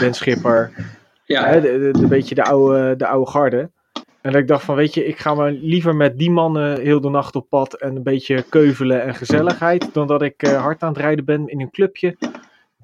Ben 0.00 0.14
Schipper. 0.14 0.72
Ja. 1.24 1.46
Hè, 1.46 1.60
de, 1.60 1.78
de, 1.78 2.00
de, 2.00 2.06
beetje 2.06 2.34
de 2.34 2.44
oude, 2.44 2.96
de 2.96 3.06
oude 3.06 3.30
garde. 3.30 3.70
En 4.20 4.32
dat 4.32 4.40
ik 4.40 4.48
dacht 4.48 4.64
van, 4.64 4.74
weet 4.74 4.94
je, 4.94 5.06
ik 5.06 5.18
ga 5.18 5.34
maar 5.34 5.50
liever 5.50 5.96
met 5.96 6.18
die 6.18 6.30
mannen 6.30 6.80
heel 6.80 7.00
de 7.00 7.10
nacht 7.10 7.36
op 7.36 7.48
pad 7.48 7.74
en 7.74 7.96
een 7.96 8.02
beetje 8.02 8.44
keuvelen 8.48 9.02
en 9.02 9.14
gezelligheid, 9.14 9.94
dan 9.94 10.06
dat 10.06 10.22
ik 10.22 10.42
uh, 10.42 10.62
hard 10.62 10.82
aan 10.82 10.92
het 10.92 10.98
rijden 10.98 11.24
ben 11.24 11.48
in 11.48 11.60
een 11.60 11.70
clubje 11.70 12.16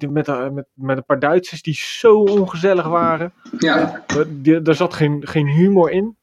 met, 0.09 0.27
uh, 0.27 0.49
met, 0.49 0.65
met 0.73 0.97
een 0.97 1.05
paar 1.05 1.19
Duitsers 1.19 1.61
die 1.61 1.73
zo 1.73 2.13
ongezellig 2.13 2.87
waren. 2.87 3.33
Ja. 3.57 4.03
Er 4.63 4.75
zat 4.75 4.93
geen, 4.93 5.27
geen 5.27 5.47
humor 5.47 5.91
in. 5.91 6.17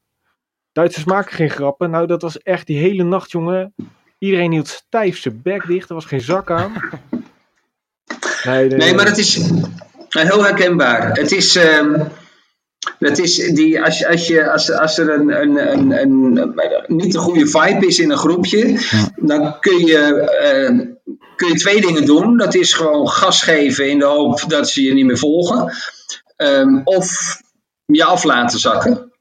Duitsers 0.71 1.05
maken 1.05 1.33
geen 1.33 1.49
grappen. 1.49 1.89
Nou, 1.89 2.07
dat 2.07 2.21
was 2.21 2.37
echt 2.37 2.67
die 2.67 2.77
hele 2.77 3.03
nacht, 3.03 3.31
jongen. 3.31 3.73
Iedereen 4.17 4.51
hield 4.51 4.67
stijf 4.67 5.17
zijn 5.17 5.41
bek 5.43 5.67
dicht. 5.67 5.89
Er 5.89 5.95
was 5.95 6.05
geen 6.05 6.21
zak 6.21 6.51
aan. 6.51 6.73
Nee, 8.43 8.67
nee, 8.67 8.77
nee 8.77 8.93
maar 8.93 9.05
het 9.05 9.17
is 9.17 9.51
heel 10.09 10.43
herkenbaar. 10.43 11.11
Het 11.11 11.31
is... 11.31 11.59
Dat 12.99 13.17
is 13.17 13.35
die, 13.35 13.83
als, 13.83 14.05
als, 14.05 14.27
je, 14.27 14.51
als, 14.51 14.71
als 14.71 14.97
er 14.97 15.09
een, 15.09 15.41
een, 15.41 15.71
een, 15.71 15.91
een, 16.01 16.53
niet 16.87 17.15
een 17.15 17.21
goede 17.21 17.47
vibe 17.47 17.87
is 17.87 17.99
in 17.99 18.11
een 18.11 18.17
groepje, 18.17 18.79
dan 19.15 19.59
kun 19.59 19.85
je, 19.85 20.29
uh, 20.69 20.95
kun 21.39 21.47
je 21.47 21.59
twee 21.59 21.81
dingen 21.81 22.05
doen. 22.05 22.37
Dat 22.37 22.55
is 22.55 22.73
gewoon 22.73 23.09
gas 23.09 23.41
geven 23.41 23.89
in 23.89 23.99
de 23.99 24.05
hoop 24.05 24.43
dat 24.47 24.69
ze 24.69 24.83
je 24.83 24.93
niet 24.93 25.05
meer 25.05 25.17
volgen. 25.17 25.73
Um, 26.37 26.81
of 26.83 27.37
je 27.85 28.03
af 28.03 28.23
laten 28.23 28.59
zakken. 28.59 29.11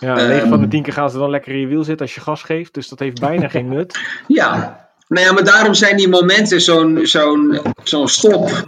Ja, 0.00 0.14
9 0.14 0.42
um, 0.42 0.48
van 0.48 0.60
de 0.60 0.68
10 0.68 0.82
keer 0.82 0.92
gaan 0.92 1.10
ze 1.10 1.18
dan 1.18 1.30
lekker 1.30 1.52
in 1.52 1.60
je 1.60 1.66
wiel 1.66 1.84
zitten 1.84 2.06
als 2.06 2.14
je 2.14 2.20
gas 2.20 2.42
geeft. 2.42 2.74
Dus 2.74 2.88
dat 2.88 2.98
heeft 2.98 3.20
bijna 3.20 3.48
geen 3.48 3.68
nut. 3.68 3.98
Ja, 4.26 4.86
nou 5.08 5.26
ja, 5.26 5.32
maar 5.32 5.44
daarom 5.44 5.74
zijn 5.74 5.96
die 5.96 6.08
momenten 6.08 6.60
zo'n 6.60 7.00
zo'n 7.02 7.60
zo'n 7.84 8.08
stop. 8.08 8.64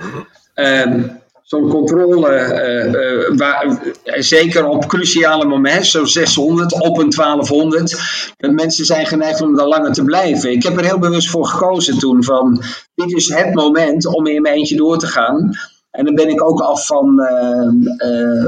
Um, 0.54 1.19
zo'n 1.50 1.68
controle, 1.68 2.28
uh, 2.30 2.84
uh, 2.92 3.36
waar, 3.36 3.82
zeker 4.04 4.66
op 4.66 4.86
cruciale 4.86 5.44
momenten, 5.44 5.86
zo'n 5.86 6.06
600 6.06 6.72
op 6.80 6.98
een 6.98 7.10
1200, 7.10 7.98
dat 8.36 8.50
mensen 8.50 8.84
zijn 8.84 9.06
geneigd 9.06 9.40
om 9.40 9.56
daar 9.56 9.66
langer 9.66 9.92
te 9.92 10.04
blijven. 10.04 10.52
Ik 10.52 10.62
heb 10.62 10.76
er 10.76 10.84
heel 10.84 10.98
bewust 10.98 11.30
voor 11.30 11.46
gekozen 11.46 11.98
toen 11.98 12.24
van, 12.24 12.62
dit 12.94 13.12
is 13.12 13.34
het 13.34 13.54
moment 13.54 14.06
om 14.06 14.26
in 14.26 14.42
mijn 14.42 14.54
eentje 14.54 14.76
door 14.76 14.98
te 14.98 15.06
gaan. 15.06 15.50
En 15.90 16.04
dan 16.04 16.14
ben 16.14 16.28
ik 16.28 16.42
ook 16.42 16.60
af 16.60 16.86
van, 16.86 17.20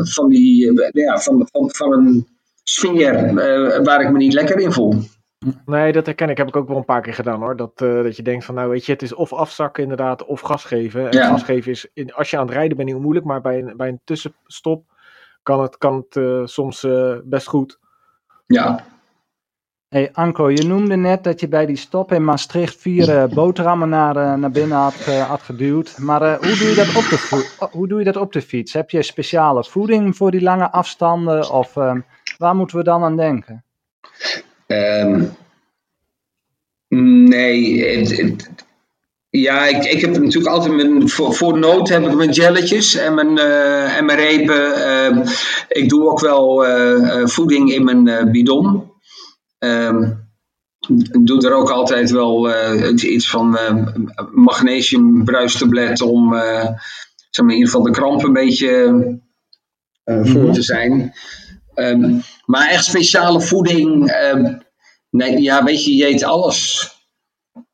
van, 0.03 0.29
die, 0.29 0.73
ja, 0.93 1.19
van, 1.21 1.49
van 1.51 1.93
een 1.93 2.27
sfeer 2.65 3.35
waar 3.85 4.01
ik 4.01 4.11
me 4.11 4.19
niet 4.19 4.33
lekker 4.33 4.59
in 4.59 4.73
voel. 4.73 4.95
Nee, 5.65 5.93
dat 5.93 6.07
herken 6.07 6.29
ik. 6.29 6.37
Heb 6.37 6.49
ik 6.49 6.57
ook 6.57 6.69
wel 6.69 6.77
een 6.77 6.85
paar 6.85 7.01
keer 7.01 7.15
gedaan 7.15 7.41
hoor. 7.41 7.57
Dat, 7.57 7.81
uh, 7.81 8.03
dat 8.03 8.17
je 8.17 8.23
denkt 8.23 8.45
van 8.45 8.55
nou 8.55 8.71
weet 8.71 8.87
je, 8.87 8.93
het 8.93 9.03
is 9.03 9.15
of 9.15 9.33
afzakken 9.33 9.83
inderdaad, 9.83 10.25
of 10.25 10.41
gas 10.41 10.65
geven. 10.65 11.11
En 11.11 11.19
ja. 11.19 11.29
gas 11.29 11.43
geven 11.43 11.71
is, 11.71 11.91
in, 11.95 12.15
als 12.15 12.31
je 12.31 12.39
aan 12.39 12.47
het 12.47 12.55
rijden 12.55 12.77
bent, 12.77 12.89
heel 12.89 13.01
moeilijk. 13.01 13.27
Maar 13.27 13.41
bij 13.41 13.59
een, 13.59 13.77
bij 13.77 13.89
een 13.89 14.01
tussenstop 14.05 14.85
kan 15.43 15.63
het, 15.63 15.79
kan 15.79 15.97
het 15.97 16.17
uh, 16.17 16.47
soms 16.47 16.83
uh, 16.83 17.17
best 17.25 17.47
goed. 17.47 17.79
Ja. 18.47 18.85
Hey 19.89 20.11
Anko, 20.13 20.51
je 20.51 20.67
noemde 20.67 20.97
net 20.97 21.25
dat 21.25 21.41
je 21.41 21.49
bij 21.49 21.67
die 21.67 21.77
stop 21.77 22.13
in 22.13 22.25
Maastricht 22.25 22.81
vier 22.81 23.29
boterhammen 23.35 23.89
naar, 23.89 24.39
naar 24.39 24.51
binnen 24.51 24.79
had, 24.79 24.95
had 25.05 25.43
geduwd. 25.43 25.99
Maar 25.99 26.21
hoe, 26.21 26.57
doe 26.59 26.69
je 26.69 26.75
dat 26.75 26.97
op 26.97 27.05
de 27.05 27.69
hoe 27.71 27.89
doe 27.89 27.99
je 27.99 28.05
dat 28.05 28.17
op 28.17 28.33
de 28.33 28.43
fiets? 28.43 28.73
Heb 28.73 28.91
je 28.91 29.03
speciale 29.03 29.65
voeding 29.65 30.17
voor 30.17 30.31
die 30.31 30.43
lange 30.43 30.71
afstanden? 30.71 31.51
Of 31.51 31.75
waar 32.39 32.55
moeten 32.55 32.77
we 32.77 32.85
dan 32.85 33.03
aan 33.03 33.17
denken? 33.17 33.65
Um, 34.73 35.31
nee, 37.29 37.85
het, 37.97 38.17
het, 38.17 38.51
ja, 39.31 39.67
ik, 39.67 39.85
ik 39.85 40.01
heb 40.01 40.11
natuurlijk 40.11 40.47
altijd 40.47 40.75
mijn, 40.75 41.09
voor, 41.09 41.35
voor 41.35 41.59
nood 41.59 41.89
heb 41.89 42.03
ik 42.07 42.15
mijn 42.15 42.31
jelletjes 42.31 42.95
en 42.95 43.15
mijn, 43.15 43.39
uh, 43.39 43.97
en 43.97 44.05
mijn 44.05 44.19
repen. 44.19 44.79
Uh, 44.79 45.27
ik 45.69 45.89
doe 45.89 46.11
ook 46.11 46.21
wel 46.21 46.67
uh, 46.67 47.27
voeding 47.27 47.73
in 47.73 47.85
mijn 47.85 48.33
bidon. 48.33 48.91
Um, 49.59 50.21
ik 50.89 51.27
doe 51.27 51.47
er 51.47 51.55
ook 51.55 51.71
altijd 51.71 52.11
wel 52.11 52.51
iets 52.95 53.31
van 53.31 53.59
magnesiumbruistablet 54.33 56.01
om 56.01 56.35
zeg 57.31 57.45
maar 57.45 57.55
in 57.55 57.59
ieder 57.59 57.71
geval 57.71 57.83
de 57.83 57.91
kramp 57.91 58.25
een 58.25 58.33
beetje 58.33 59.21
voor 60.05 60.53
te 60.53 60.63
zijn. 60.63 61.13
Um, 61.75 62.23
maar 62.45 62.69
echt 62.69 62.85
speciale 62.85 63.41
voeding. 63.41 64.15
Um, 64.35 64.63
nee, 65.11 65.41
ja, 65.41 65.65
weet 65.65 65.85
je, 65.85 65.97
je 65.97 66.07
eet 66.07 66.25
alles. 66.25 66.91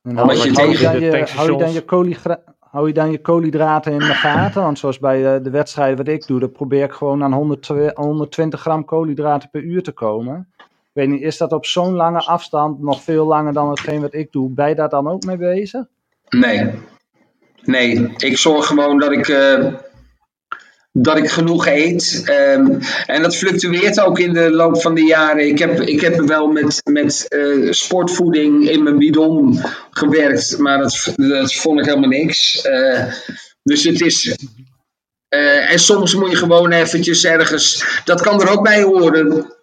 En 0.02 0.16
hou, 0.16 0.32
je, 0.32 0.38
hou, 0.38 0.48
je 0.48 0.52
dan 0.52 1.00
je, 1.00 1.26
hou, 1.34 1.52
je 1.52 1.58
dan 1.58 1.72
je 1.72 2.38
hou 2.70 2.86
je 2.86 2.92
dan 2.92 3.10
je 3.10 3.20
koolhydraten 3.20 3.92
in 3.92 3.98
de 3.98 4.04
gaten? 4.04 4.62
Want 4.62 4.78
zoals 4.78 4.98
bij 4.98 5.22
de, 5.22 5.40
de 5.42 5.50
wedstrijden 5.50 5.96
wat 5.96 6.08
ik 6.08 6.26
doe, 6.26 6.40
dan 6.40 6.52
probeer 6.52 6.84
ik 6.84 6.92
gewoon 6.92 7.22
aan 7.22 7.32
100, 7.32 7.66
120 7.94 8.60
gram 8.60 8.84
koolhydraten 8.84 9.50
per 9.50 9.62
uur 9.62 9.82
te 9.82 9.92
komen. 9.92 10.48
Ik 10.58 10.92
weet 10.92 11.08
niet, 11.08 11.22
is 11.22 11.36
dat 11.36 11.52
op 11.52 11.66
zo'n 11.66 11.94
lange 11.94 12.20
afstand 12.20 12.80
nog 12.80 13.02
veel 13.02 13.26
langer 13.26 13.52
dan 13.52 13.70
hetgeen 13.70 14.00
wat 14.00 14.14
ik 14.14 14.32
doe? 14.32 14.50
Ben 14.50 14.68
je 14.68 14.74
daar 14.74 14.88
dan 14.88 15.08
ook 15.08 15.24
mee 15.24 15.36
bezig? 15.36 15.84
Nee. 16.28 16.70
Nee, 17.62 18.12
ik 18.16 18.38
zorg 18.38 18.66
gewoon 18.66 18.98
dat 18.98 19.12
ik. 19.12 19.28
Uh, 19.28 19.74
dat 21.02 21.16
ik 21.18 21.30
genoeg 21.30 21.66
eet. 21.66 22.22
Ehm, 22.24 22.80
en 23.06 23.22
dat 23.22 23.36
fluctueert 23.36 24.00
ook 24.00 24.18
in 24.18 24.32
de 24.32 24.50
loop 24.50 24.80
van 24.82 24.94
de 24.94 25.02
jaren. 25.04 25.48
Ik 25.48 25.58
heb, 25.58 25.80
ik 25.80 26.00
heb 26.00 26.20
wel 26.20 26.46
met, 26.48 26.80
met 26.90 27.26
eh, 27.28 27.70
sportvoeding 27.72 28.68
in 28.70 28.82
mijn 28.82 28.98
bidon 28.98 29.60
gewerkt, 29.90 30.58
maar 30.58 30.78
dat, 30.78 31.12
dat 31.16 31.54
vond 31.54 31.80
ik 31.80 31.84
helemaal 31.86 32.08
niks. 32.08 32.62
Eh, 32.62 33.04
dus 33.62 33.84
het 33.84 34.00
is. 34.00 34.36
eh, 35.28 35.72
en 35.72 35.78
soms 35.78 36.14
moet 36.14 36.30
je 36.30 36.36
gewoon 36.36 36.72
eventjes 36.72 37.24
ergens. 37.24 37.84
Dat 38.04 38.20
kan 38.20 38.40
er 38.42 38.50
ook 38.50 38.62
bij 38.62 38.82
horen. 38.82 39.54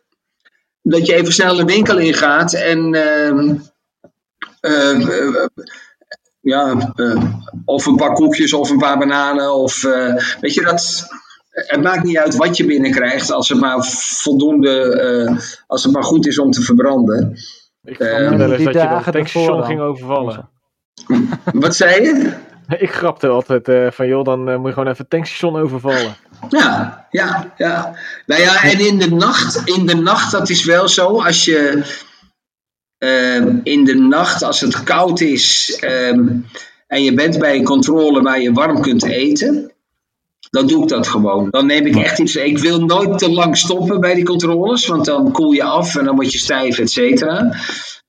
Dat 0.81 1.05
je 1.05 1.13
even 1.15 1.33
snel 1.33 1.55
de 1.55 1.65
winkel 1.65 1.97
ingaat 1.97 2.53
en. 2.53 2.93
ehm, 2.95 3.55
eh, 4.61 4.91
eh, 4.91 5.45
ja, 6.41 6.93
of 7.65 7.86
een 7.86 7.95
paar 7.95 8.13
koekjes 8.13 8.53
of 8.53 8.69
een 8.69 8.77
paar 8.77 8.97
bananen. 8.97 9.53
Of, 9.55 9.81
weet 10.41 10.53
je, 10.53 10.61
dat, 10.61 11.07
het 11.56 11.82
maakt 11.82 12.03
niet 12.03 12.18
uit 12.18 12.36
wat 12.36 12.58
je 12.58 12.66
binnenkrijgt, 12.66 13.32
als 13.32 13.49
het 13.49 13.60
maar 13.60 13.84
voldoende, 14.22 14.99
eh, 14.99 15.38
als 15.68 15.84
het 15.84 15.93
maar 15.93 16.03
goed 16.03 16.28
is 16.28 16.39
om 16.39 16.51
te 16.51 16.62
verbranden. 16.62 17.38
Ik 17.84 17.99
Eh, 17.99 18.30
wel 18.30 18.49
eens 18.49 18.58
die 18.58 18.66
dat 18.66 18.74
je 18.74 18.88
het 18.88 19.12
tankstation 19.12 19.64
ging 19.64 19.80
overvallen. 19.80 20.49
Wat 21.53 21.76
zei 21.76 22.03
je? 22.03 22.34
Ik 22.78 22.91
grapte 22.91 23.28
altijd 23.28 23.68
eh, 23.68 23.91
van 23.91 24.08
joh, 24.08 24.24
dan 24.24 24.49
eh, 24.49 24.58
moet 24.58 24.68
je 24.68 24.74
gewoon 24.74 24.88
even 24.89 25.01
het 25.01 25.10
tankstation 25.10 25.56
overvallen. 25.56 26.16
Ja, 26.49 27.08
ja, 27.12 27.53
ja. 27.58 27.95
Nou 28.26 28.41
ja, 28.41 28.64
en 28.64 28.80
in 28.80 28.99
de 28.99 29.12
nacht, 29.12 29.62
in 29.66 29.86
de 29.86 29.95
nacht, 29.95 30.32
dat 30.32 30.49
is 30.49 30.64
wel 30.64 30.88
zo, 30.88 31.22
als 31.22 31.45
je 31.45 31.84
ehm, 32.97 33.60
in 33.64 33.84
de 33.84 33.95
nacht, 33.95 34.43
als 34.43 34.62
het 34.62 34.84
koud 34.84 35.20
is 35.22 35.78
ehm, 35.82 36.28
en 36.88 37.03
je 37.03 37.14
bent 37.14 37.39
bij 37.39 37.56
een 37.56 37.64
controle 37.64 38.22
waar 38.22 38.41
je 38.41 38.51
warm 38.51 38.82
kunt 38.82 39.03
eten, 39.03 39.72
dan 40.56 40.68
doe 40.68 40.84
ik 40.84 40.89
dat 40.89 41.08
gewoon. 41.08 41.47
Dan 41.49 41.66
neem 41.66 41.86
ik 41.86 41.95
echt 41.95 42.20
iets. 42.20 42.36
Ik 42.36 42.58
wil 42.58 42.80
nooit 42.86 43.18
te 43.18 43.32
lang 43.32 43.58
stoppen 43.58 43.99
bij 43.99 44.14
die 44.14 44.24
controles, 44.24 44.88
want 44.88 45.06
dan 45.06 45.32
koel 45.32 45.51
je 45.51 45.64
af 45.64 45.95
en 45.95 46.06
dan 46.06 46.16
word 46.16 46.32
je 46.32 46.38
stijf, 46.38 46.80
et 46.80 46.91
cetera. 46.91 47.56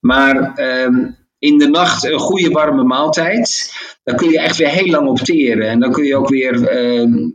Maar 0.00 0.54
ehm, 0.54 1.10
in 1.38 1.58
de 1.58 1.68
nacht 1.68 2.04
een 2.04 2.18
goede 2.18 2.50
warme 2.50 2.82
maaltijd, 2.84 3.72
dan 4.02 4.16
kun 4.16 4.30
je 4.30 4.40
echt 4.40 4.56
weer 4.56 4.68
heel 4.68 4.86
lang 4.86 5.08
opteren. 5.08 5.68
En 5.68 5.80
dan 5.80 5.92
kun 5.92 6.04
je 6.04 6.16
ook 6.16 6.28
weer. 6.28 6.66
ehm, 6.66 7.28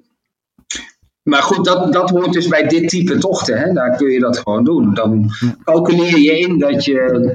maar 1.24 1.41
goed, 1.41 1.66
dat, 1.66 1.93
dat 1.93 2.09
hoort 2.09 2.34
dus 2.34 2.47
bij 2.47 2.68
dit 2.68 2.89
type 2.89 3.18
tochten. 3.18 3.57
Hè? 3.57 3.74
Daar 3.74 3.97
kun 3.97 4.09
je 4.09 4.20
dat 4.20 4.38
gewoon 4.38 4.64
doen. 4.64 4.93
Dan 4.93 5.30
calculeer 5.64 6.18
je 6.18 6.39
in 6.39 6.59
dat 6.59 6.86
je, 6.86 7.32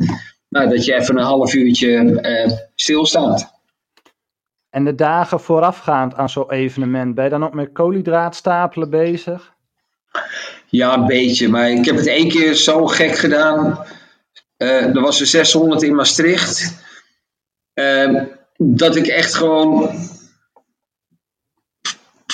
nou, 0.48 0.68
dat 0.68 0.84
je 0.84 0.94
even 0.94 1.16
een 1.16 1.24
half 1.24 1.54
uurtje 1.54 2.20
eh, 2.20 2.52
stilstaat. 2.74 3.55
En 4.76 4.84
de 4.84 4.94
dagen 4.94 5.40
voorafgaand 5.40 6.14
aan 6.14 6.28
zo'n 6.28 6.50
evenement, 6.50 7.14
ben 7.14 7.24
je 7.24 7.30
dan 7.30 7.44
ook 7.44 7.54
met 7.54 7.72
koolhydraatstapelen 7.72 8.90
bezig? 8.90 9.52
Ja, 10.66 10.94
een 10.94 11.06
beetje. 11.06 11.48
Maar 11.48 11.70
ik 11.70 11.84
heb 11.84 11.96
het 11.96 12.06
één 12.06 12.28
keer 12.28 12.54
zo 12.54 12.86
gek 12.86 13.16
gedaan. 13.16 13.84
Eh, 14.56 14.94
er 14.94 15.00
was 15.00 15.20
er 15.20 15.26
600 15.26 15.82
in 15.82 15.94
Maastricht. 15.94 16.84
Ehm, 17.74 18.24
dat 18.56 18.96
ik 18.96 19.06
echt 19.06 19.34
gewoon. 19.34 19.90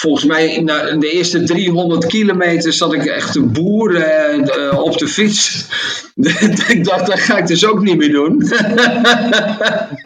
Volgens 0.02 0.24
mij, 0.24 0.60
na 0.60 0.96
de 0.96 1.10
eerste 1.10 1.42
300 1.42 2.06
kilometer 2.06 2.72
zat 2.72 2.92
ik 2.92 3.04
echt 3.04 3.32
te 3.32 3.42
boeren 3.42 4.44
eh, 4.48 4.78
op 4.78 4.98
de 4.98 5.08
fiets. 5.08 5.66
ik 6.68 6.84
dacht, 6.84 7.06
dat 7.06 7.20
ga 7.20 7.36
ik 7.38 7.46
dus 7.46 7.66
ook 7.66 7.82
niet 7.82 7.96
meer 7.96 8.12
doen. 8.12 8.38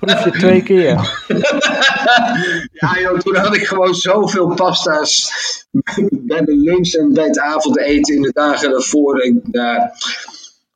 Proef 0.00 0.24
je 0.24 0.30
twee 0.38 0.62
keer. 0.62 0.90
ja, 2.80 3.00
joh, 3.00 3.18
toen 3.18 3.36
had 3.36 3.54
ik 3.54 3.66
gewoon 3.66 3.94
zoveel 3.94 4.54
pasta's 4.54 5.30
bij 6.10 6.40
de 6.44 6.56
lunch 6.56 6.92
en 6.92 7.12
bij 7.12 7.24
het 7.24 7.38
avondeten 7.38 8.14
in 8.14 8.22
de 8.22 8.32
dagen 8.32 8.70
daarvoor. 8.70 9.22
Ik, 9.24 9.34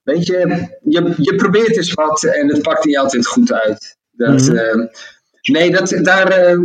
weet 0.02 0.26
je, 0.26 0.68
je, 0.82 1.14
je 1.16 1.34
probeert 1.34 1.76
eens 1.76 1.92
wat 1.92 2.22
en 2.22 2.48
het 2.48 2.62
pakt 2.62 2.84
niet 2.84 2.98
altijd 2.98 3.26
goed 3.26 3.52
uit. 3.52 3.96
Dat, 4.10 4.40
Mhm. 4.40 4.56
eh, 4.56 4.86
nee, 5.42 5.70
dat, 5.70 5.98
daar. 6.02 6.58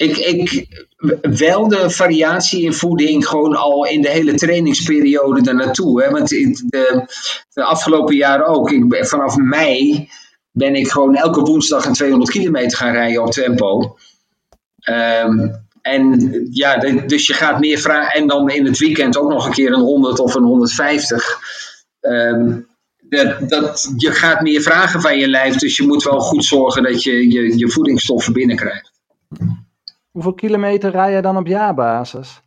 Ik, 0.00 0.16
ik, 0.16 0.66
wel 1.20 1.68
de 1.68 1.90
variatie 1.90 2.62
in 2.62 2.72
voeding 2.72 3.26
gewoon 3.26 3.54
al 3.54 3.86
in 3.86 4.02
de 4.02 4.10
hele 4.10 4.34
trainingsperiode 4.34 5.42
daarnaartoe. 5.42 6.02
Hè? 6.02 6.10
Want 6.10 6.28
de, 6.28 7.04
de 7.52 7.64
afgelopen 7.64 8.16
jaren 8.16 8.46
ook. 8.46 8.70
Ik, 8.70 9.04
vanaf 9.06 9.36
mei 9.36 10.08
ben 10.50 10.74
ik 10.74 10.90
gewoon 10.90 11.16
elke 11.16 11.40
woensdag 11.40 11.84
een 11.84 11.92
200 11.92 12.30
kilometer 12.30 12.78
gaan 12.78 12.92
rijden 12.92 13.22
op 13.22 13.30
tempo. 13.30 13.96
Ehm, 14.80 15.48
en 15.82 16.30
ja, 16.50 16.76
dus 17.06 17.26
je 17.26 17.34
gaat 17.34 17.60
meer 17.60 17.78
vragen. 17.78 18.20
En 18.20 18.26
dan 18.26 18.50
in 18.50 18.66
het 18.66 18.78
weekend 18.78 19.16
ook 19.16 19.30
nog 19.30 19.46
een 19.46 19.52
keer 19.52 19.72
een 19.72 19.80
100 19.80 20.18
of 20.18 20.34
een 20.34 20.42
150. 20.42 21.38
Ehm, 22.00 22.58
dat, 23.00 23.48
dat, 23.48 23.92
je 23.96 24.12
gaat 24.12 24.40
meer 24.40 24.60
vragen 24.62 25.00
van 25.00 25.18
je 25.18 25.28
lijf. 25.28 25.56
Dus 25.56 25.76
je 25.76 25.86
moet 25.86 26.02
wel 26.02 26.20
goed 26.20 26.44
zorgen 26.44 26.82
dat 26.82 27.02
je 27.02 27.32
je, 27.32 27.58
je 27.58 27.68
voedingsstoffen 27.68 28.32
binnenkrijgt. 28.32 28.89
Hoeveel 30.10 30.34
kilometer 30.34 30.90
rij 30.90 31.12
je 31.12 31.22
dan 31.22 31.36
op 31.36 31.46
jaarbasis? 31.46 32.40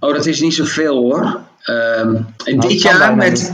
Oh, 0.00 0.14
dat 0.14 0.26
is 0.26 0.40
niet 0.40 0.54
zoveel 0.54 0.94
hoor. 0.94 1.40
Ehm, 1.62 2.14
en 2.44 2.56
Nou, 2.56 2.68
dit 2.68 2.82
jaar 2.82 3.16
met. 3.16 3.52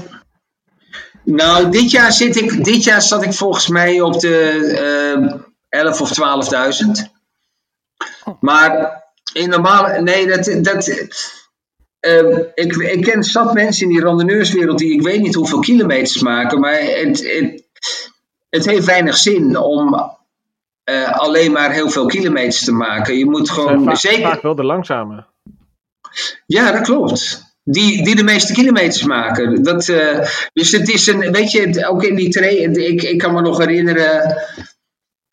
Nou, 1.24 1.70
dit 1.70 1.90
jaar, 1.90 2.12
zit 2.12 2.36
ik, 2.36 2.64
dit 2.64 2.84
jaar 2.84 3.02
zat 3.02 3.22
ik 3.22 3.32
volgens 3.32 3.68
mij 3.68 4.00
op 4.00 4.20
de 4.20 4.50
ehm 5.16 5.38
11 5.68 6.00
of 6.00 6.12
12.000. 6.12 7.10
Maar 8.40 9.02
in 9.32 9.48
normale. 9.48 10.00
Nee, 10.00 10.26
dat. 10.26 10.64
dat 10.64 11.08
ehm, 12.00 12.38
ik, 12.54 12.76
ik 12.76 13.02
ken 13.02 13.22
zat 13.22 13.54
mensen 13.54 13.82
in 13.82 13.92
die 13.92 14.02
randonneurswereld 14.02 14.78
die 14.78 14.92
ik 14.92 15.02
weet 15.02 15.20
niet 15.20 15.34
hoeveel 15.34 15.60
kilometers 15.60 16.22
maken. 16.22 16.60
Maar 16.60 16.80
het, 16.80 17.22
het, 17.28 17.64
het 18.50 18.66
heeft 18.66 18.86
weinig 18.86 19.16
zin 19.16 19.58
om 19.58 20.16
eh, 20.84 21.18
alleen 21.18 21.52
maar 21.52 21.72
heel 21.72 21.90
veel 21.90 22.06
kilometers 22.06 22.64
te 22.64 22.72
maken. 22.72 23.18
Je 23.18 23.30
moet 23.30 23.50
gewoon. 23.50 23.84
vaak, 23.84 23.96
zeker, 23.96 24.22
vaak 24.22 24.42
wel 24.42 24.54
de 24.54 24.64
langzame. 24.64 25.24
ja, 26.46 26.72
dat 26.72 26.82
klopt. 26.82 27.50
Die, 27.64 28.04
die 28.04 28.16
de 28.16 28.22
meeste 28.22 28.52
kilometers 28.52 29.02
maken. 29.02 29.62
Dat, 29.62 29.88
eh, 29.88 30.28
dus 30.52 30.72
het 30.72 30.88
is 30.88 31.06
een, 31.06 31.32
weet 31.32 31.50
je, 31.50 31.86
ook 31.88 32.04
in 32.04 32.14
die 32.14 32.30
train, 32.30 32.86
ik, 32.86 33.02
ik 33.02 33.18
kan 33.18 33.34
me 33.34 33.40
nog 33.40 33.58
herinneren 33.58 34.36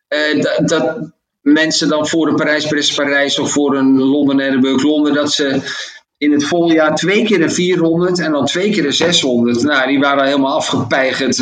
eh, 0.08 0.42
dat, 0.42 0.68
dat 0.68 1.12
mensen 1.40 1.88
dan 1.88 2.08
voor 2.08 2.28
een 2.28 2.36
Parijs-Brest-Parijs 2.36 3.38
of 3.38 3.52
voor 3.52 3.76
een 3.76 3.98
Londen-Edinburgh-Londen, 3.98 5.14
dat 5.14 5.32
ze 5.32 5.60
in 6.18 6.32
het 6.32 6.44
voljaar 6.44 6.94
twee 6.94 7.24
keer 7.24 7.42
een 7.42 7.52
400 7.52 8.18
en 8.18 8.32
dan 8.32 8.46
twee 8.46 8.70
keer 8.70 8.86
een 8.86 8.92
600. 8.92 9.62
Nou, 9.62 9.88
die 9.88 9.98
waren 9.98 10.24
helemaal 10.24 10.56
afgepeigerd. 10.56 11.36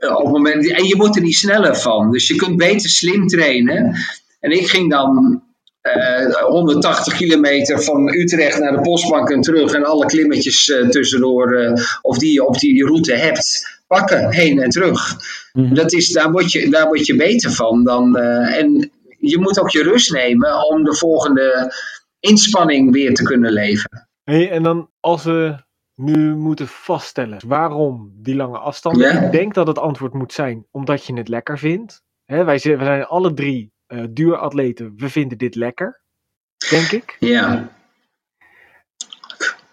Op 0.00 0.24
het 0.24 0.32
moment, 0.32 0.72
en 0.72 0.84
je 0.84 0.96
wordt 0.96 1.16
er 1.16 1.22
niet 1.22 1.36
sneller 1.36 1.76
van. 1.76 2.10
Dus 2.10 2.28
je 2.28 2.36
kunt 2.36 2.56
beter 2.56 2.90
slim 2.90 3.26
trainen. 3.26 3.96
En 4.40 4.50
ik 4.50 4.68
ging 4.68 4.90
dan 4.90 5.42
eh, 5.80 6.44
180 6.44 7.16
kilometer 7.16 7.82
van 7.82 8.08
Utrecht 8.08 8.58
naar 8.58 8.72
de 8.72 8.80
postbank 8.80 9.30
en 9.30 9.40
terug. 9.40 9.72
En 9.72 9.84
alle 9.84 10.06
klimmetjes 10.06 10.70
eh, 10.70 10.88
tussendoor, 10.88 11.54
eh, 11.54 11.72
of 12.02 12.18
die 12.18 12.32
je 12.32 12.46
op 12.46 12.58
die 12.58 12.84
route 12.84 13.14
hebt, 13.14 13.78
pakken 13.86 14.32
heen 14.32 14.58
en 14.58 14.70
terug. 14.70 15.16
Dat 15.52 15.92
is, 15.92 16.12
daar, 16.12 16.30
word 16.30 16.52
je, 16.52 16.70
daar 16.70 16.86
word 16.86 17.06
je 17.06 17.16
beter 17.16 17.50
van. 17.50 17.84
Dan, 17.84 18.16
eh, 18.16 18.56
en 18.58 18.90
je 19.18 19.38
moet 19.38 19.60
ook 19.60 19.70
je 19.70 19.82
rust 19.82 20.12
nemen 20.12 20.68
om 20.68 20.84
de 20.84 20.94
volgende 20.94 21.74
inspanning 22.20 22.92
weer 22.92 23.14
te 23.14 23.22
kunnen 23.22 23.52
leveren. 23.52 24.08
Hey, 24.24 24.50
en 24.50 24.62
dan 24.62 24.90
als 25.00 25.24
we 25.24 25.56
nu 25.98 26.36
moeten 26.36 26.68
vaststellen 26.68 27.40
waarom 27.46 28.10
die 28.14 28.34
lange 28.36 28.58
afstanden. 28.58 29.12
Ja. 29.12 29.20
Ik 29.20 29.32
denk 29.32 29.54
dat 29.54 29.66
het 29.66 29.78
antwoord 29.78 30.12
moet 30.14 30.32
zijn 30.32 30.66
omdat 30.70 31.04
je 31.04 31.14
het 31.14 31.28
lekker 31.28 31.58
vindt. 31.58 32.02
Hè, 32.24 32.44
wij, 32.44 32.58
zijn, 32.58 32.78
we 32.78 32.84
zijn 32.84 33.04
alle 33.04 33.34
drie 33.34 33.72
eh 33.86 34.04
duuratleten. 34.10 34.92
We 34.96 35.08
vinden 35.08 35.38
dit 35.38 35.54
lekker. 35.54 36.02
Denk 36.70 36.90
ik. 36.90 37.16
Ja. 37.20 37.68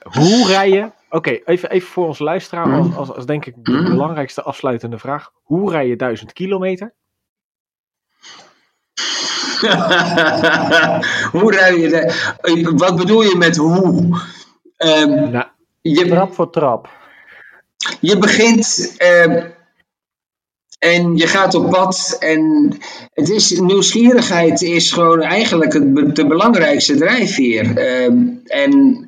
Hoe 0.02 0.48
rij 0.48 0.70
je? 0.70 0.92
Oké, 1.10 1.30
even, 1.30 1.70
even 1.70 1.88
voor 1.88 2.08
ons 2.08 2.20
luisteraar. 2.20 2.66
Hmm. 2.66 2.74
Als, 2.76 2.96
als, 2.96 3.12
als 3.12 3.26
denk 3.26 3.46
ik 3.46 3.54
de 3.58 3.72
Hmm. 3.72 3.90
belangrijkste 3.90 4.42
afsluitende 4.42 4.98
vraag. 4.98 5.32
Hoe 5.44 5.72
rij 5.72 5.88
je 5.88 5.96
1000 5.96 6.34
kilometer? 6.34 6.96
hoe 11.32 11.52
rij 11.52 11.78
je 11.80 12.74
Wat 12.76 12.96
bedoel 12.96 13.22
je 13.22 13.36
met 13.38 13.56
hoe? 13.56 14.20
Ehm, 14.78 15.32
Nou, 15.32 15.46
je, 15.94 16.08
Trap 16.08 16.34
voor 16.34 16.50
trap. 16.50 16.90
je 18.02 18.18
begint 18.18 18.94
ehm, 18.98 19.50
en 20.80 21.16
je 21.16 21.28
gaat 21.28 21.54
op 21.54 21.70
pad 21.70 22.18
en 22.20 22.72
het 23.14 23.30
is, 23.30 23.60
nieuwsgierigheid 23.60 24.62
is 24.62 24.92
gewoon 24.92 25.22
eigenlijk 25.22 25.74
het, 25.74 26.16
de 26.16 26.28
belangrijkste 26.28 26.96
drijfveer. 26.96 27.78
Ehm, 27.78 28.28
en 28.44 29.04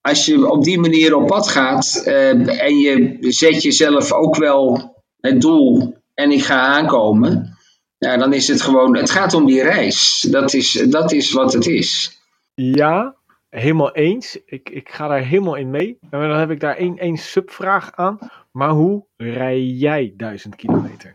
als 0.00 0.26
je 0.26 0.50
op 0.50 0.64
die 0.64 0.78
manier 0.78 1.14
op 1.16 1.26
pad 1.26 1.48
gaat 1.48 2.02
ehm, 2.04 2.48
en 2.48 2.78
je 2.78 3.16
zet 3.20 3.62
jezelf 3.62 4.12
ook 4.12 4.36
wel 4.36 4.94
het 5.20 5.40
doel 5.40 5.96
en 6.14 6.30
ik 6.30 6.44
ga 6.44 6.60
aankomen, 6.60 7.56
ja, 7.98 8.16
dan 8.16 8.32
is 8.32 8.48
het 8.48 8.62
gewoon, 8.62 8.96
het 8.96 9.10
gaat 9.10 9.34
om 9.34 9.46
die 9.46 9.62
reis. 9.62 10.26
Dat 10.30 10.54
is, 10.54 10.72
dat 10.88 11.12
is 11.12 11.32
wat 11.32 11.52
het 11.52 11.66
is. 11.66 12.20
Ja, 12.54 13.16
helemaal 13.50 13.92
eens. 13.94 14.38
Ik, 14.46 14.70
ik 14.70 14.88
ga 14.88 15.08
daar 15.08 15.20
helemaal 15.22 15.54
in 15.54 15.70
mee. 15.70 15.98
En 16.10 16.20
dan 16.28 16.38
heb 16.38 16.50
ik 16.50 16.60
daar 16.60 16.76
één, 16.76 16.98
één 16.98 17.16
subvraag 17.16 17.92
aan. 17.94 18.18
Maar 18.50 18.70
hoe 18.70 19.04
rij 19.16 19.60
jij 19.62 20.14
1000 20.16 20.56
kilometer? 20.56 21.14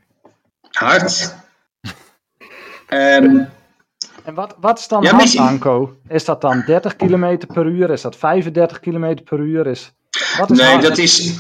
Hard. 0.71 1.35
Ehm, 2.87 3.43
En 4.23 4.33
wat, 4.33 4.55
wat 4.59 4.79
is 4.79 4.87
dan 4.87 5.01
Ja, 5.01 5.09
hard, 5.09 5.21
misschien- 5.21 5.43
Anko? 5.47 5.95
Is 6.07 6.25
dat 6.25 6.41
dan 6.41 6.63
30 6.65 6.95
km 6.95 7.37
per 7.53 7.65
uur? 7.65 7.89
Is 7.89 8.01
dat 8.01 8.15
35 8.15 8.79
km 8.79 9.17
per 9.23 9.39
uur? 9.39 9.67
Is, 9.67 9.93
wat 10.37 10.51
is 10.51 10.57
nee, 10.57 10.67
hard? 10.67 10.81
dat 10.81 10.97
is, 10.97 11.39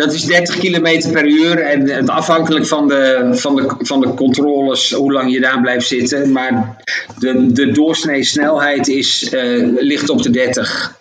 dat 0.00 0.12
is 0.12 0.24
30 0.24 0.58
km 0.58 1.12
per 1.12 1.26
uur. 1.26 1.58
En 1.58 1.88
het 1.88 2.08
afhankelijk 2.08 2.66
van 2.66 2.88
de, 2.88 3.30
van, 3.32 3.56
de, 3.56 3.74
van 3.78 4.00
de 4.00 4.14
controles, 4.14 4.92
hoe 4.92 5.12
lang 5.12 5.32
je 5.32 5.40
daar 5.40 5.60
blijft 5.60 5.86
zitten. 5.86 6.32
Maar 6.32 6.82
de, 7.18 7.52
de 7.52 7.72
doorsnee 7.72 8.22
snelheid 8.22 8.88
is, 8.88 9.32
eh, 9.32 9.66
ligt 9.82 10.08
op 10.08 10.22
de 10.22 10.30
30. 10.30 10.96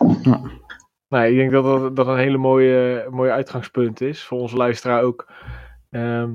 Nou, 1.09 1.25
ik 1.25 1.35
denk 1.35 1.51
dat 1.51 1.63
dat, 1.63 1.95
dat 1.95 2.07
een 2.07 2.17
hele 2.17 2.37
mooie, 2.37 3.07
mooie 3.09 3.31
uitgangspunt 3.31 4.01
is. 4.01 4.23
Voor 4.23 4.39
onze 4.39 4.55
luisteraar 4.55 5.03
ook. 5.03 5.31
Ehm, 5.89 6.31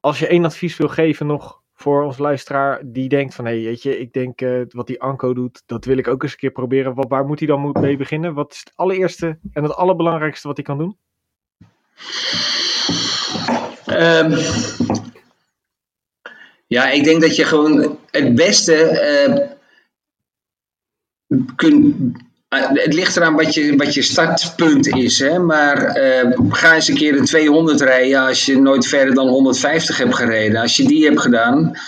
als 0.00 0.18
je 0.18 0.26
één 0.26 0.44
advies 0.44 0.76
wil 0.76 0.88
geven 0.88 1.26
nog 1.26 1.62
voor 1.74 2.02
onze 2.02 2.22
luisteraar 2.22 2.82
die 2.84 3.08
denkt 3.08 3.34
van... 3.34 3.44
Hé, 3.44 3.52
hey, 3.52 3.64
weet 3.64 3.82
je, 3.82 3.98
ik 3.98 4.12
denk 4.12 4.40
eh, 4.40 4.60
wat 4.68 4.86
die 4.86 5.02
Anko 5.02 5.34
doet, 5.34 5.62
dat 5.66 5.84
wil 5.84 5.98
ik 5.98 6.08
ook 6.08 6.22
eens 6.22 6.32
een 6.32 6.38
keer 6.38 6.50
proberen. 6.50 6.94
Wat, 6.94 7.08
waar 7.08 7.26
moet 7.26 7.38
hij 7.38 7.48
dan 7.48 7.60
moet 7.60 7.80
mee 7.80 7.96
beginnen? 7.96 8.34
Wat 8.34 8.52
is 8.52 8.58
het 8.58 8.72
allereerste 8.74 9.38
en 9.52 9.62
het 9.62 9.74
allerbelangrijkste 9.74 10.46
wat 10.46 10.56
hij 10.56 10.66
kan 10.66 10.78
doen? 10.78 10.96
Ehm, 13.86 14.38
ja, 16.66 16.90
ik 16.90 17.04
denk 17.04 17.20
dat 17.20 17.36
je 17.36 17.44
gewoon 17.44 17.98
het 18.10 18.34
beste 18.34 18.74
eh, 18.74 19.48
kunt. 21.56 21.94
eh, 22.48 22.68
het 22.68 22.92
ligt 22.94 23.16
eraan 23.16 23.36
wat 23.36 23.54
je, 23.54 23.76
wat 23.76 23.94
je 23.94 24.02
startpunt 24.02 24.86
is. 24.86 25.18
Hè? 25.18 25.38
Maar 25.38 25.86
eh, 25.86 26.30
ga 26.48 26.74
eens 26.74 26.88
een 26.88 26.96
keer 26.96 27.16
een 27.18 27.24
200 27.24 27.80
rijden 27.80 28.20
als 28.20 28.46
je 28.46 28.60
nooit 28.60 28.86
verder 28.86 29.14
dan 29.14 29.28
150 29.28 29.96
hebt 29.96 30.14
gereden. 30.14 30.60
Als 30.60 30.76
je 30.76 30.84
die 30.84 31.04
hebt 31.04 31.20
gedaan, 31.20 31.78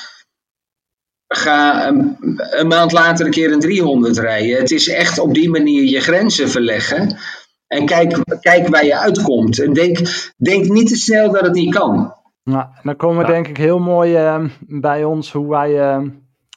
ga 1.28 1.86
een, 1.88 2.16
een 2.36 2.66
maand 2.66 2.92
later 2.92 3.24
een 3.26 3.32
keer 3.32 3.52
een 3.52 3.60
300 3.60 4.18
rijden. 4.18 4.56
Het 4.58 4.70
is 4.70 4.88
echt 4.88 5.18
op 5.18 5.34
die 5.34 5.50
manier 5.50 5.82
je 5.84 6.00
grenzen 6.00 6.50
verleggen. 6.50 7.18
En 7.66 7.86
kijk, 7.86 8.18
kijk 8.40 8.68
waar 8.68 8.84
je 8.84 8.98
uitkomt. 8.98 9.60
En 9.60 9.72
denk, 9.72 9.98
denk 10.36 10.64
niet 10.68 10.88
te 10.88 10.96
snel 10.96 11.32
dat 11.32 11.40
het 11.42 11.52
niet 11.54 11.74
kan. 11.74 12.14
Nou, 12.44 12.66
dan 12.82 12.96
komen 12.96 13.16
we 13.16 13.22
Ja. 13.22 13.28
denk 13.32 13.48
ik 13.48 13.56
heel 13.56 13.78
mooi 13.78 14.14
eh, 14.16 14.44
bij 14.60 15.04
ons 15.04 15.32
hoe 15.32 15.48
wij, 15.48 15.80
eh, 15.80 16.02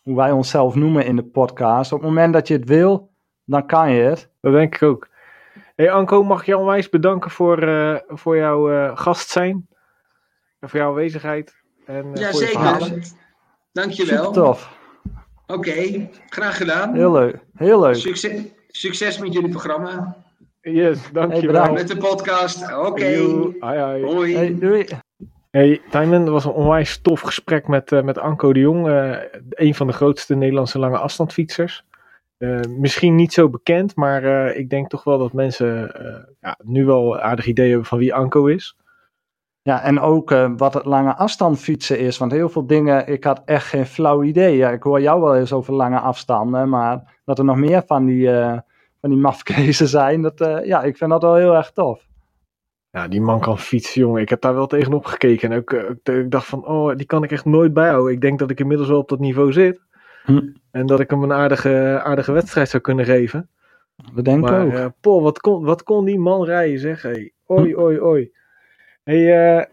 hoe 0.03 0.15
wij 0.15 0.31
onszelf 0.31 0.75
noemen 0.75 1.05
in 1.05 1.15
de 1.15 1.23
podcast. 1.23 1.91
Op 1.91 1.99
het 1.99 2.07
moment 2.07 2.33
dat 2.33 2.47
je 2.47 2.53
het 2.53 2.67
wil, 2.67 3.11
dan 3.45 3.65
kan 3.65 3.91
je 3.91 4.01
het. 4.01 4.29
Dat 4.41 4.53
denk 4.53 4.75
ik 4.75 4.83
ook. 4.83 5.07
Hey 5.75 5.91
Anko, 5.91 6.23
mag 6.23 6.39
ik 6.39 6.45
jou 6.45 6.59
onwijs 6.61 6.89
bedanken 6.89 7.31
voor, 7.31 7.61
eh, 7.67 7.95
voor 8.07 8.37
jouw 8.37 8.71
eh, 8.71 8.97
gast 8.97 9.29
zijn. 9.29 9.67
En 10.59 10.69
voor 10.69 10.79
jouw 10.79 10.89
aanwezigheid. 10.89 11.55
En, 11.85 12.13
eh, 12.13 12.29
voor 12.29 12.41
je 12.41 12.47
verhalen. 12.47 12.79
Jazeker. 12.79 13.17
Dankjewel. 13.71 14.23
Super 14.23 14.43
tof. 14.43 14.77
Oké, 15.47 16.09
graag 16.29 16.57
gedaan. 16.57 16.93
Heel 16.95 17.11
leuk. 17.11 17.45
Heel 17.53 17.79
leuk. 17.79 17.95
Succes, 17.95 18.41
succes 18.67 19.17
met 19.17 19.33
jullie 19.33 19.49
programma. 19.49 20.15
Yes, 20.61 21.11
dankjewel. 21.11 21.47
bedankt. 21.47 21.73
Met 21.73 21.87
de 21.87 21.97
podcast. 21.97 22.77
Oké. 22.77 23.17
Hoi. 24.05 24.35
Hey, 24.35 24.55
doei. 24.59 24.85
Hey, 25.51 25.81
Tijmen, 25.89 26.23
dat 26.25 26.33
was 26.33 26.45
een 26.45 26.51
onwijs 26.51 27.01
tof 27.01 27.19
gesprek 27.21 27.67
met, 27.67 27.91
eh, 27.91 28.01
met 28.01 28.17
Anko 28.17 28.53
de 28.53 28.59
Jong. 28.59 28.87
eh, 28.87 29.17
een 29.49 29.75
van 29.75 29.87
de 29.87 29.93
grootste 29.93 30.35
Nederlandse 30.35 30.79
lange 30.79 30.97
afstandfietsers. 30.97 31.85
Eh, 32.37 32.59
misschien 32.77 33.15
niet 33.15 33.33
zo 33.33 33.49
bekend, 33.49 33.95
maar 33.95 34.23
eh, 34.23 34.57
ik 34.59 34.69
denk 34.69 34.89
toch 34.89 35.03
wel 35.03 35.17
dat 35.17 35.33
mensen 35.33 35.93
eh, 35.93 36.23
ja, 36.39 36.57
nu 36.63 36.85
wel 36.85 37.13
een 37.13 37.21
aardig 37.21 37.45
idee 37.45 37.67
hebben 37.69 37.85
van 37.87 37.97
wie 37.97 38.13
Anko 38.13 38.45
is. 38.45 38.77
Ja, 39.61 39.81
en 39.83 39.99
ook 39.99 40.31
eh, 40.31 40.51
wat 40.57 40.73
het 40.73 40.85
lange 40.85 41.15
afstand 41.15 41.59
fietsen 41.59 41.99
is. 41.99 42.17
Want 42.17 42.31
heel 42.31 42.49
veel 42.49 42.67
dingen, 42.67 43.07
ik 43.07 43.23
had 43.23 43.41
echt 43.45 43.65
geen 43.67 43.85
flauw 43.85 44.23
idee. 44.23 44.55
Ja, 44.57 44.69
ik 44.69 44.83
hoor 44.83 45.01
jou 45.01 45.21
wel 45.21 45.35
eens 45.35 45.53
over 45.53 45.73
lange 45.73 45.99
afstanden, 45.99 46.69
maar 46.69 47.21
dat 47.25 47.37
er 47.39 47.45
nog 47.45 47.57
meer 47.57 47.83
van 47.85 48.05
die, 48.05 48.31
eh 48.31 48.57
van 49.01 49.09
die 49.09 49.19
mafkezen 49.19 49.87
zijn, 49.87 50.21
dat, 50.21 50.41
eh, 50.41 50.65
ja, 50.65 50.83
ik 50.83 50.97
vind 50.97 51.09
dat 51.09 51.21
wel 51.21 51.35
heel 51.35 51.55
erg 51.55 51.71
tof. 51.71 52.07
Ja, 52.91 53.07
die 53.07 53.21
man 53.21 53.39
kan 53.39 53.59
fietsen, 53.59 54.01
jongen. 54.01 54.21
Ik 54.21 54.29
heb 54.29 54.41
daar 54.41 54.53
wel 54.53 54.67
tegenop 54.67 55.05
gekeken. 55.05 55.51
En 55.51 55.57
ook, 55.57 55.73
eh, 55.73 56.17
ik- 56.17 56.31
dacht 56.31 56.45
van, 56.45 56.65
oh, 56.65 56.95
die 56.95 57.05
kan 57.05 57.23
ik 57.23 57.31
echt 57.31 57.45
nooit 57.45 57.73
bijhouden. 57.73 58.13
Ik 58.13 58.21
denk 58.21 58.39
dat 58.39 58.49
ik 58.49 58.59
inmiddels 58.59 58.89
wel 58.89 58.99
op 58.99 59.09
dat 59.09 59.19
niveau 59.19 59.51
zit. 59.53 59.81
Hm. 60.23 60.41
En 60.71 60.85
dat 60.85 60.99
ik 60.99 61.09
hem 61.09 61.23
een 61.23 61.33
aardige, 61.33 62.01
aardige 62.03 62.31
wedstrijd 62.31 62.69
zou 62.69 62.83
kunnen 62.83 63.05
geven. 63.05 63.49
Dat 64.13 64.25
denk 64.25 64.43
ik 64.43 64.49
Maar 64.49 64.65
ook. 64.65 64.71
eh, 64.73 64.85
Paul, 65.01 65.21
wat 65.21 65.39
kon, 65.39 65.63
wat 65.63 65.83
kon 65.83 66.05
die 66.05 66.19
man 66.19 66.43
rijden, 66.45 66.79
zeg. 66.79 67.01
Hey. 67.01 67.31
Oi, 67.45 67.75
oi, 67.75 67.99
oi. 67.99 68.31
Hey, 69.03 69.57
eh, 69.57 69.65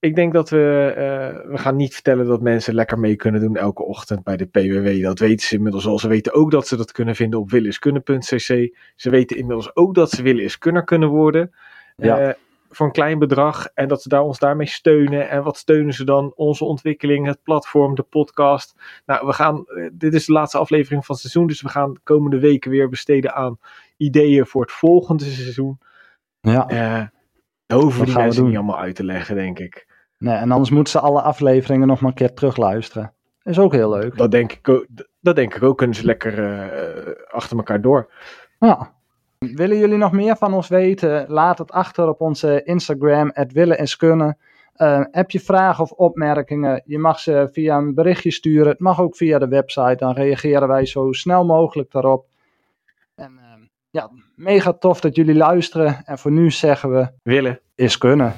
ik 0.00 0.14
denk 0.14 0.32
dat 0.32 0.50
we... 0.50 0.92
eh, 0.96 1.50
we 1.50 1.58
gaan 1.58 1.76
niet 1.76 1.92
vertellen 1.94 2.26
dat 2.26 2.40
mensen 2.40 2.74
lekker 2.74 2.98
mee 2.98 3.16
kunnen 3.16 3.40
doen 3.40 3.56
elke 3.56 3.82
ochtend 3.82 4.22
bij 4.22 4.36
de 4.36 4.46
PWW. 4.46 5.02
Dat 5.02 5.18
weten 5.18 5.46
ze 5.46 5.54
inmiddels 5.56 5.86
al. 5.86 5.98
Ze 5.98 6.08
weten 6.08 6.32
ook 6.32 6.50
dat 6.50 6.66
ze 6.66 6.76
dat 6.76 6.92
kunnen 6.92 7.14
vinden 7.14 7.40
op 7.40 7.50
williskunde.cc. 7.50 8.76
Ze 8.96 9.10
weten 9.10 9.36
inmiddels 9.36 9.76
ook 9.76 9.94
dat 9.94 10.10
ze 10.10 10.22
willen 10.22 10.44
is 10.44 10.58
kunnen 10.58 11.08
worden. 11.08 11.54
Ja. 11.96 12.18
Eh, 12.18 12.34
voor 12.70 12.86
een 12.86 12.92
klein 12.92 13.18
bedrag. 13.18 13.66
En 13.74 13.88
dat 13.88 14.02
ze 14.02 14.08
daar 14.08 14.22
ons 14.22 14.38
daarmee 14.38 14.66
steunen. 14.66 15.28
En 15.28 15.42
wat 15.42 15.56
steunen 15.56 15.94
ze 15.94 16.04
dan? 16.04 16.32
Onze 16.36 16.64
ontwikkeling, 16.64 17.26
het 17.26 17.42
platform, 17.42 17.94
de 17.94 18.02
podcast. 18.02 18.74
Nou, 19.06 19.26
we 19.26 19.32
gaan, 19.32 19.66
eh, 19.66 19.88
dit 19.92 20.14
is 20.14 20.26
de 20.26 20.32
laatste 20.32 20.58
aflevering 20.58 21.04
van 21.04 21.14
het 21.14 21.24
seizoen. 21.24 21.46
Dus 21.46 21.62
we 21.62 21.68
gaan 21.68 21.92
de 21.92 22.00
komende 22.02 22.38
weken 22.38 22.70
weer 22.70 22.88
besteden 22.88 23.34
aan 23.34 23.58
ideeën 23.96 24.46
voor 24.46 24.62
het 24.62 24.72
volgende 24.72 25.24
seizoen. 25.24 25.78
ja. 26.40 27.12
Dat 27.66 27.82
hoeven 27.82 28.04
die 28.04 28.14
mensen 28.16 28.44
niet 28.44 28.56
allemaal 28.56 28.78
uit 28.78 28.94
te 28.94 29.04
leggen, 29.04 29.34
denk 29.34 29.58
ik. 29.58 29.86
Nee, 30.20 30.34
en 30.34 30.50
anders 30.50 30.70
moeten 30.70 30.92
ze 30.92 31.00
alle 31.00 31.22
afleveringen 31.22 31.86
nog 31.86 32.00
maar 32.00 32.10
een 32.10 32.16
keer 32.16 32.34
terugluisteren. 32.34 33.12
Is 33.42 33.58
ook 33.58 33.72
heel 33.72 33.90
leuk. 33.90 34.16
Dat 34.16 34.30
denk 34.30 34.52
ik 34.52 34.68
ook. 34.68 34.86
Dat 35.20 35.36
denk 35.36 35.54
ik 35.54 35.62
ook. 35.62 35.78
Kunnen 35.78 35.96
ze 35.96 36.04
lekker 36.04 36.38
eh, 36.38 37.34
achter 37.34 37.56
elkaar 37.56 37.80
door. 37.80 38.12
Ja. 38.58 38.92
Willen 39.38 39.78
jullie 39.78 39.96
nog 39.96 40.12
meer 40.12 40.36
van 40.36 40.54
ons 40.54 40.68
weten? 40.68 41.24
Laat 41.28 41.58
het 41.58 41.72
achter 41.72 42.08
op 42.08 42.20
onze 42.20 42.62
Instagram, 42.62 43.30
het 43.32 43.52
willen 43.52 43.78
is 43.78 43.96
kunnen. 43.96 44.38
Eh, 44.74 45.00
heb 45.10 45.30
je 45.30 45.40
vragen 45.40 45.84
of 45.84 45.90
opmerkingen? 45.90 46.82
Je 46.84 46.98
mag 46.98 47.20
ze 47.20 47.48
via 47.52 47.76
een 47.76 47.94
berichtje 47.94 48.30
sturen. 48.30 48.68
Het 48.68 48.80
mag 48.80 49.00
ook 49.00 49.16
via 49.16 49.38
de 49.38 49.48
website. 49.48 49.96
Dan 49.96 50.14
reageren 50.14 50.68
wij 50.68 50.86
zo 50.86 51.12
snel 51.12 51.44
mogelijk 51.44 51.90
daarop. 51.90 52.26
En 53.14 53.38
eh, 53.38 53.62
ja, 53.90 54.10
mega 54.34 54.72
tof 54.72 55.00
dat 55.00 55.16
jullie 55.16 55.34
luisteren. 55.36 56.04
En 56.04 56.18
voor 56.18 56.32
nu 56.32 56.50
zeggen 56.50 56.92
we, 56.92 57.08
Willen. 57.22 57.60
is 57.74 57.98
kunnen. 57.98 58.34